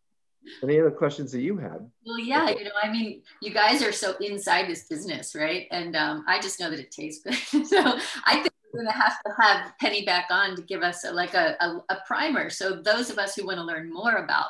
any 0.64 0.80
other 0.80 0.92
questions 0.92 1.32
that 1.32 1.42
you 1.42 1.58
had? 1.58 1.90
Well, 2.06 2.20
yeah, 2.20 2.50
you 2.50 2.64
know, 2.64 2.72
I 2.82 2.92
mean, 2.92 3.22
you 3.42 3.54
guys 3.54 3.82
are 3.82 3.92
so 3.92 4.16
inside 4.20 4.68
this 4.68 4.88
business, 4.88 5.36
right? 5.36 5.68
And 5.72 5.96
um, 5.96 6.24
I 6.28 6.40
just 6.40 6.60
know 6.60 6.70
that 6.70 6.80
it 6.80 6.92
tastes 6.92 7.24
good. 7.24 7.66
so 7.68 7.98
I 8.26 8.36
think 8.36 8.54
we're 8.74 8.84
going 8.84 8.92
to 8.92 9.00
have 9.00 9.18
to 9.26 9.34
have 9.42 9.74
Penny 9.80 10.06
back 10.06 10.28
on 10.30 10.56
to 10.56 10.62
give 10.62 10.82
us 10.82 11.04
a, 11.04 11.12
like 11.12 11.34
a, 11.34 11.56
a, 11.60 11.84
a 11.90 11.98
primer. 12.08 12.50
So 12.50 12.82
those 12.82 13.10
of 13.10 13.18
us 13.18 13.36
who 13.36 13.46
want 13.46 13.58
to 13.58 13.64
learn 13.64 13.94
more 13.94 14.18
about 14.18 14.48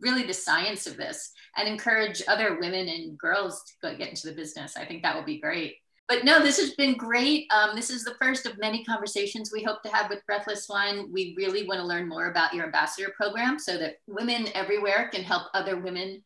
really 0.00 0.24
the 0.24 0.34
science 0.34 0.86
of 0.86 0.96
this 0.96 1.32
and 1.56 1.68
encourage 1.68 2.22
other 2.26 2.58
women 2.58 2.88
and 2.88 3.16
girls 3.16 3.62
to 3.82 3.94
get 3.94 4.08
into 4.08 4.28
the 4.28 4.34
business, 4.34 4.76
I 4.76 4.84
think 4.84 5.02
that 5.02 5.14
will 5.14 5.24
be 5.24 5.40
great 5.40 5.76
but 6.08 6.24
no, 6.24 6.42
this 6.42 6.58
has 6.58 6.74
been 6.74 6.96
great. 6.96 7.46
Um, 7.50 7.74
this 7.74 7.90
is 7.90 8.04
the 8.04 8.14
first 8.20 8.44
of 8.46 8.58
many 8.58 8.84
conversations 8.84 9.50
we 9.52 9.62
hope 9.62 9.82
to 9.82 9.88
have 9.88 10.10
with 10.10 10.26
Breathless 10.26 10.68
Wine. 10.68 11.10
We 11.12 11.34
really 11.36 11.66
want 11.66 11.80
to 11.80 11.86
learn 11.86 12.08
more 12.08 12.30
about 12.30 12.52
your 12.52 12.66
ambassador 12.66 13.12
program 13.16 13.58
so 13.58 13.78
that 13.78 13.96
women 14.06 14.48
everywhere 14.54 15.08
can 15.12 15.22
help 15.22 15.44
other 15.54 15.78
women 15.78 16.22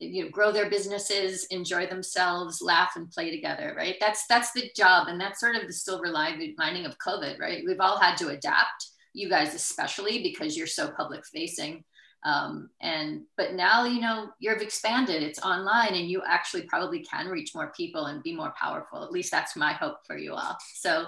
you 0.00 0.24
know 0.24 0.30
grow 0.30 0.50
their 0.50 0.70
businesses 0.70 1.44
enjoy 1.50 1.86
themselves 1.86 2.62
laugh 2.62 2.92
and 2.96 3.10
play 3.10 3.30
together 3.30 3.74
right 3.76 3.96
that's 4.00 4.24
that's 4.28 4.50
the 4.52 4.70
job 4.74 5.08
and 5.08 5.20
that's 5.20 5.38
sort 5.38 5.54
of 5.54 5.66
the 5.66 5.72
silver 5.72 6.08
lining 6.08 6.86
of 6.86 6.96
covid 6.98 7.38
right 7.38 7.62
we've 7.66 7.80
all 7.80 7.98
had 7.98 8.16
to 8.16 8.28
adapt 8.28 8.88
you 9.12 9.28
guys 9.28 9.54
especially 9.54 10.22
because 10.22 10.56
you're 10.56 10.66
so 10.66 10.90
public 10.92 11.22
facing 11.26 11.84
um, 12.24 12.68
and 12.80 13.22
but 13.36 13.54
now 13.54 13.84
you 13.84 14.00
know 14.00 14.28
you've 14.38 14.60
expanded 14.60 15.22
it's 15.22 15.40
online 15.40 15.94
and 15.94 16.08
you 16.08 16.22
actually 16.26 16.62
probably 16.62 17.00
can 17.00 17.28
reach 17.28 17.54
more 17.54 17.72
people 17.76 18.06
and 18.06 18.22
be 18.22 18.34
more 18.34 18.52
powerful 18.60 19.02
at 19.02 19.12
least 19.12 19.30
that's 19.30 19.56
my 19.56 19.72
hope 19.72 19.98
for 20.06 20.16
you 20.18 20.34
all 20.34 20.56
so 20.74 21.06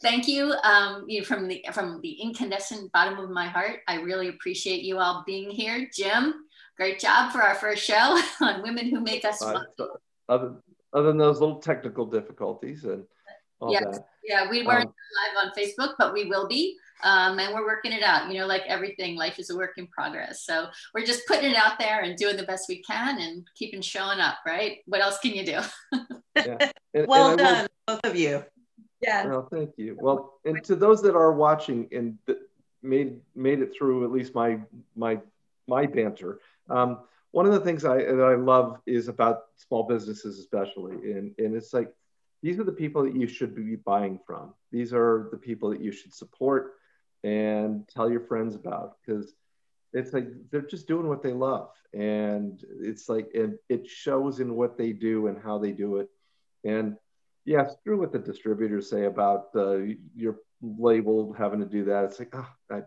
thank 0.00 0.26
you 0.26 0.54
um, 0.62 1.04
you 1.08 1.20
know, 1.20 1.24
from 1.24 1.48
the 1.48 1.64
from 1.72 2.00
the 2.02 2.12
incandescent 2.12 2.90
bottom 2.92 3.18
of 3.18 3.30
my 3.30 3.46
heart 3.46 3.80
i 3.86 3.96
really 3.96 4.28
appreciate 4.28 4.82
you 4.82 4.98
all 4.98 5.22
being 5.26 5.50
here 5.50 5.88
jim 5.94 6.34
great 6.76 6.98
job 6.98 7.32
for 7.32 7.42
our 7.42 7.54
first 7.54 7.84
show 7.84 8.20
on 8.40 8.62
women 8.62 8.88
who 8.88 9.00
make 9.00 9.24
us 9.24 9.42
uh, 9.42 9.60
other, 10.28 10.56
other 10.92 11.08
than 11.08 11.18
those 11.18 11.40
little 11.40 11.58
technical 11.58 12.06
difficulties 12.06 12.84
and 12.84 13.04
all 13.60 13.72
yes. 13.72 13.84
that. 13.84 14.06
yeah 14.24 14.50
we 14.50 14.66
weren't 14.66 14.86
um, 14.86 14.94
live 15.34 15.46
on 15.46 15.52
facebook 15.58 15.94
but 15.98 16.12
we 16.12 16.24
will 16.26 16.46
be 16.46 16.76
um, 17.02 17.38
and 17.38 17.54
we're 17.54 17.66
working 17.66 17.92
it 17.92 18.02
out. 18.02 18.30
You 18.30 18.40
know, 18.40 18.46
like 18.46 18.62
everything, 18.66 19.16
life 19.16 19.38
is 19.38 19.50
a 19.50 19.56
work 19.56 19.72
in 19.76 19.86
progress. 19.86 20.44
So 20.44 20.66
we're 20.94 21.06
just 21.06 21.26
putting 21.26 21.50
it 21.50 21.56
out 21.56 21.78
there 21.78 22.02
and 22.02 22.16
doing 22.16 22.36
the 22.36 22.44
best 22.44 22.68
we 22.68 22.82
can 22.82 23.20
and 23.20 23.46
keeping 23.54 23.80
showing 23.80 24.20
up, 24.20 24.36
right? 24.46 24.78
What 24.86 25.00
else 25.00 25.18
can 25.18 25.32
you 25.32 25.44
do? 25.44 25.60
yeah. 26.36 26.70
and, 26.94 27.06
well 27.06 27.30
and 27.30 27.38
done, 27.38 27.66
will, 27.88 27.94
both 27.94 28.12
of 28.12 28.16
you. 28.16 28.44
Yeah. 29.00 29.26
Well, 29.26 29.48
thank 29.52 29.70
you. 29.76 29.96
Well, 30.00 30.40
and 30.44 30.62
to 30.64 30.74
those 30.74 31.02
that 31.02 31.14
are 31.14 31.32
watching 31.32 31.88
and 31.92 32.18
made 32.82 33.20
made 33.34 33.60
it 33.60 33.72
through 33.76 34.04
at 34.04 34.10
least 34.10 34.34
my 34.34 34.58
my 34.94 35.20
my 35.68 35.86
banter. 35.86 36.40
Um, 36.70 37.00
one 37.32 37.46
of 37.46 37.52
the 37.52 37.60
things 37.60 37.84
I 37.84 37.98
that 37.98 38.20
I 38.20 38.34
love 38.34 38.80
is 38.86 39.08
about 39.08 39.44
small 39.56 39.82
businesses, 39.82 40.38
especially, 40.38 41.12
and 41.12 41.34
and 41.38 41.54
it's 41.54 41.74
like 41.74 41.92
these 42.42 42.58
are 42.58 42.64
the 42.64 42.72
people 42.72 43.02
that 43.02 43.16
you 43.16 43.26
should 43.26 43.54
be 43.54 43.76
buying 43.76 44.18
from. 44.26 44.54
These 44.72 44.92
are 44.92 45.28
the 45.30 45.36
people 45.36 45.70
that 45.70 45.80
you 45.80 45.92
should 45.92 46.14
support 46.14 46.74
and 47.26 47.88
tell 47.88 48.10
your 48.10 48.20
friends 48.20 48.54
about 48.54 48.96
because 49.04 49.34
it's 49.92 50.12
like 50.12 50.28
they're 50.50 50.60
just 50.60 50.86
doing 50.86 51.08
what 51.08 51.22
they 51.22 51.32
love. 51.32 51.70
And 51.92 52.62
it's 52.80 53.08
like 53.08 53.28
it, 53.34 53.58
it 53.68 53.88
shows 53.88 54.38
in 54.40 54.54
what 54.54 54.78
they 54.78 54.92
do 54.92 55.26
and 55.26 55.42
how 55.42 55.58
they 55.58 55.72
do 55.72 55.96
it. 55.96 56.08
And 56.64 56.96
yeah 57.44 57.64
true 57.84 58.00
what 58.00 58.12
the 58.12 58.18
distributors 58.18 58.90
say 58.90 59.04
about 59.04 59.46
uh, 59.54 59.78
your 60.14 60.36
label 60.60 61.32
having 61.32 61.60
to 61.60 61.66
do 61.66 61.84
that. 61.86 62.04
It's 62.04 62.18
like 62.18 62.32
oh, 62.34 62.48
I, 62.70 62.82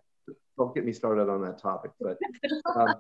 don't 0.58 0.76
get 0.76 0.86
me 0.86 0.94
started 0.94 1.30
on 1.30 1.42
that 1.44 1.58
topic 1.62 1.92
but 2.02 2.18
um, 2.76 2.96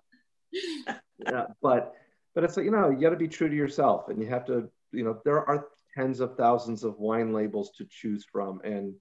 yeah, 1.19 1.45
but 1.61 1.93
but 2.33 2.43
it's 2.43 2.55
like 2.55 2.65
you 2.65 2.71
know 2.71 2.89
you 2.89 3.01
got 3.01 3.09
to 3.09 3.17
be 3.17 3.27
true 3.27 3.49
to 3.49 3.55
yourself 3.55 4.07
and 4.07 4.21
you 4.21 4.27
have 4.29 4.45
to 4.45 4.69
you 4.91 5.03
know 5.03 5.19
there 5.25 5.47
are 5.47 5.67
tens 5.95 6.19
of 6.19 6.35
thousands 6.37 6.83
of 6.83 6.99
wine 6.99 7.33
labels 7.33 7.71
to 7.77 7.85
choose 7.89 8.25
from. 8.31 8.61
And 8.63 8.93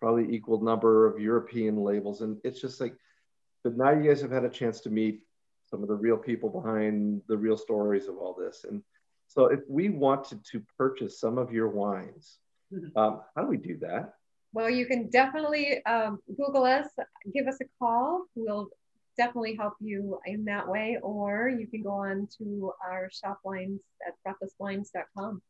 probably 0.00 0.34
equal 0.34 0.62
number 0.62 1.06
of 1.06 1.20
European 1.20 1.82
labels. 1.82 2.20
And 2.20 2.38
it's 2.44 2.60
just 2.60 2.80
like, 2.80 2.94
but 3.64 3.76
now 3.76 3.90
you 3.90 4.08
guys 4.08 4.20
have 4.20 4.30
had 4.30 4.44
a 4.44 4.50
chance 4.50 4.80
to 4.82 4.90
meet 4.90 5.22
some 5.66 5.82
of 5.82 5.88
the 5.88 5.94
real 5.94 6.16
people 6.16 6.48
behind 6.48 7.22
the 7.28 7.36
real 7.36 7.56
stories 7.56 8.08
of 8.08 8.16
all 8.16 8.34
this. 8.34 8.64
And 8.68 8.82
so 9.26 9.46
if 9.46 9.60
we 9.68 9.90
wanted 9.90 10.44
to 10.46 10.62
purchase 10.76 11.20
some 11.20 11.36
of 11.36 11.52
your 11.52 11.68
wines, 11.68 12.38
mm-hmm. 12.72 12.96
um, 12.98 13.20
how 13.36 13.42
do 13.42 13.48
we 13.48 13.58
do 13.58 13.76
that? 13.78 14.14
Well, 14.52 14.70
you 14.70 14.86
can 14.86 15.10
definitely 15.10 15.84
um, 15.84 16.20
Google 16.36 16.64
us, 16.64 16.86
give 17.34 17.46
us 17.46 17.58
a 17.60 17.66
call. 17.78 18.24
We'll 18.34 18.68
definitely 19.18 19.56
help 19.56 19.74
you 19.80 20.18
in 20.24 20.44
that 20.46 20.66
way. 20.66 20.98
Or 21.02 21.48
you 21.48 21.66
can 21.66 21.82
go 21.82 21.90
on 21.90 22.28
to 22.38 22.72
our 22.82 23.10
shop 23.10 23.40
wines 23.44 23.80
at 24.06 24.14
breathlesswines.com. 24.24 25.42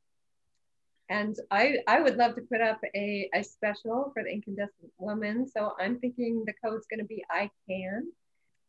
And 1.11 1.37
I, 1.51 1.79
I 1.87 2.01
would 2.01 2.17
love 2.17 2.35
to 2.35 2.43
put 2.43 2.61
up 2.61 2.81
a, 2.95 3.31
a 3.35 3.43
special 3.43 4.11
for 4.13 4.23
the 4.23 4.31
incandescent 4.31 4.93
woman. 4.99 5.47
So 5.49 5.73
I'm 5.81 5.99
thinking 5.99 6.45
the 6.47 6.53
code's 6.63 6.87
going 6.87 7.01
to 7.01 7.07
be 7.07 7.25
I 7.31 7.51
can, 7.69 8.13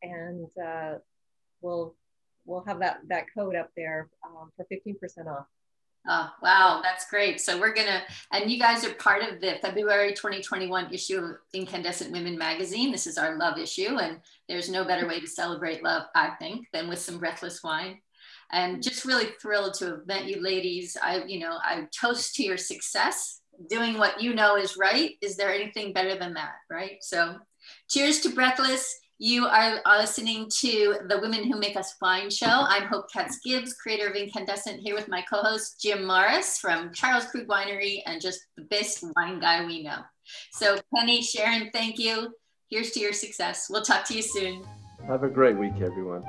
and 0.02 0.48
uh, 0.64 1.00
we'll 1.62 1.96
we'll 2.46 2.64
have 2.66 2.80
that 2.80 3.02
that 3.10 3.26
code 3.38 3.56
up 3.56 3.72
there 3.76 4.10
um, 4.26 4.52
for 4.56 4.66
15% 4.72 5.28
off. 5.28 5.46
Oh, 6.08 6.30
wow, 6.42 6.80
that's 6.82 7.10
great. 7.10 7.42
So 7.42 7.60
we're 7.60 7.74
gonna, 7.74 8.02
and 8.32 8.50
you 8.50 8.58
guys 8.58 8.86
are 8.86 8.94
part 8.94 9.22
of 9.22 9.42
the 9.42 9.58
February 9.62 10.14
2021 10.14 10.94
issue 10.94 11.18
of 11.18 11.32
Incandescent 11.54 12.12
Women 12.14 12.38
magazine. 12.38 12.90
This 12.90 13.06
is 13.06 13.18
our 13.18 13.38
love 13.38 13.58
issue, 13.58 13.98
and 13.98 14.20
there's 14.48 14.70
no 14.70 14.86
better 14.86 15.06
way 15.08 15.20
to 15.20 15.28
celebrate 15.28 15.84
love, 15.84 16.04
I 16.16 16.30
think, 16.40 16.68
than 16.72 16.88
with 16.88 17.00
some 17.00 17.20
breathless 17.20 17.62
wine 17.64 18.00
and 18.52 18.78
mm. 18.78 18.84
just 18.84 19.06
really 19.06 19.30
thrilled 19.42 19.74
to 19.76 19.86
have 19.86 20.08
met 20.08 20.26
you 20.26 20.42
ladies. 20.42 20.98
I, 21.02 21.24
you 21.26 21.40
know, 21.40 21.58
I 21.64 21.88
toast 21.98 22.36
to 22.36 22.44
your 22.44 22.58
success. 22.58 23.42
Doing 23.70 23.98
what 23.98 24.22
you 24.22 24.34
know 24.34 24.56
is 24.56 24.78
right. 24.78 25.12
Is 25.22 25.36
there 25.36 25.54
anything 25.54 25.92
better 25.92 26.18
than 26.18 26.34
that, 26.36 26.54
right? 26.70 26.98
So, 27.02 27.36
cheers 27.90 28.22
to 28.22 28.30
Breathless. 28.30 28.96
You 29.22 29.48
are 29.48 29.82
listening 29.98 30.50
to 30.60 31.00
the 31.10 31.20
Women 31.20 31.52
Who 31.52 31.60
Make 31.60 31.76
Us 31.76 31.94
Wine 32.02 32.30
show. 32.30 32.48
I'm 32.48 32.88
Hope 32.88 33.12
Katz 33.12 33.40
Gibbs, 33.44 33.74
creator 33.74 34.08
of 34.08 34.16
Incandescent, 34.16 34.80
here 34.80 34.96
with 34.96 35.10
my 35.10 35.22
co 35.30 35.42
host 35.42 35.82
Jim 35.82 36.06
Morris 36.06 36.58
from 36.58 36.94
Charles 36.94 37.26
Krug 37.26 37.48
Winery 37.48 38.02
and 38.06 38.22
just 38.22 38.40
the 38.56 38.64
best 38.64 39.04
wine 39.18 39.42
guy 39.42 39.66
we 39.66 39.84
know. 39.84 40.00
So, 40.54 40.80
Penny, 40.96 41.22
Sharon, 41.22 41.70
thank 41.74 42.00
you. 42.00 42.34
Here's 42.70 42.92
to 42.92 43.02
your 43.02 43.12
success. 43.12 43.68
We'll 43.70 43.82
talk 43.82 44.06
to 44.06 44.14
you 44.14 44.22
soon. 44.22 44.64
Have 45.06 45.24
a 45.24 45.30
great 45.30 45.58
week, 45.58 45.82
everyone. 45.82 46.24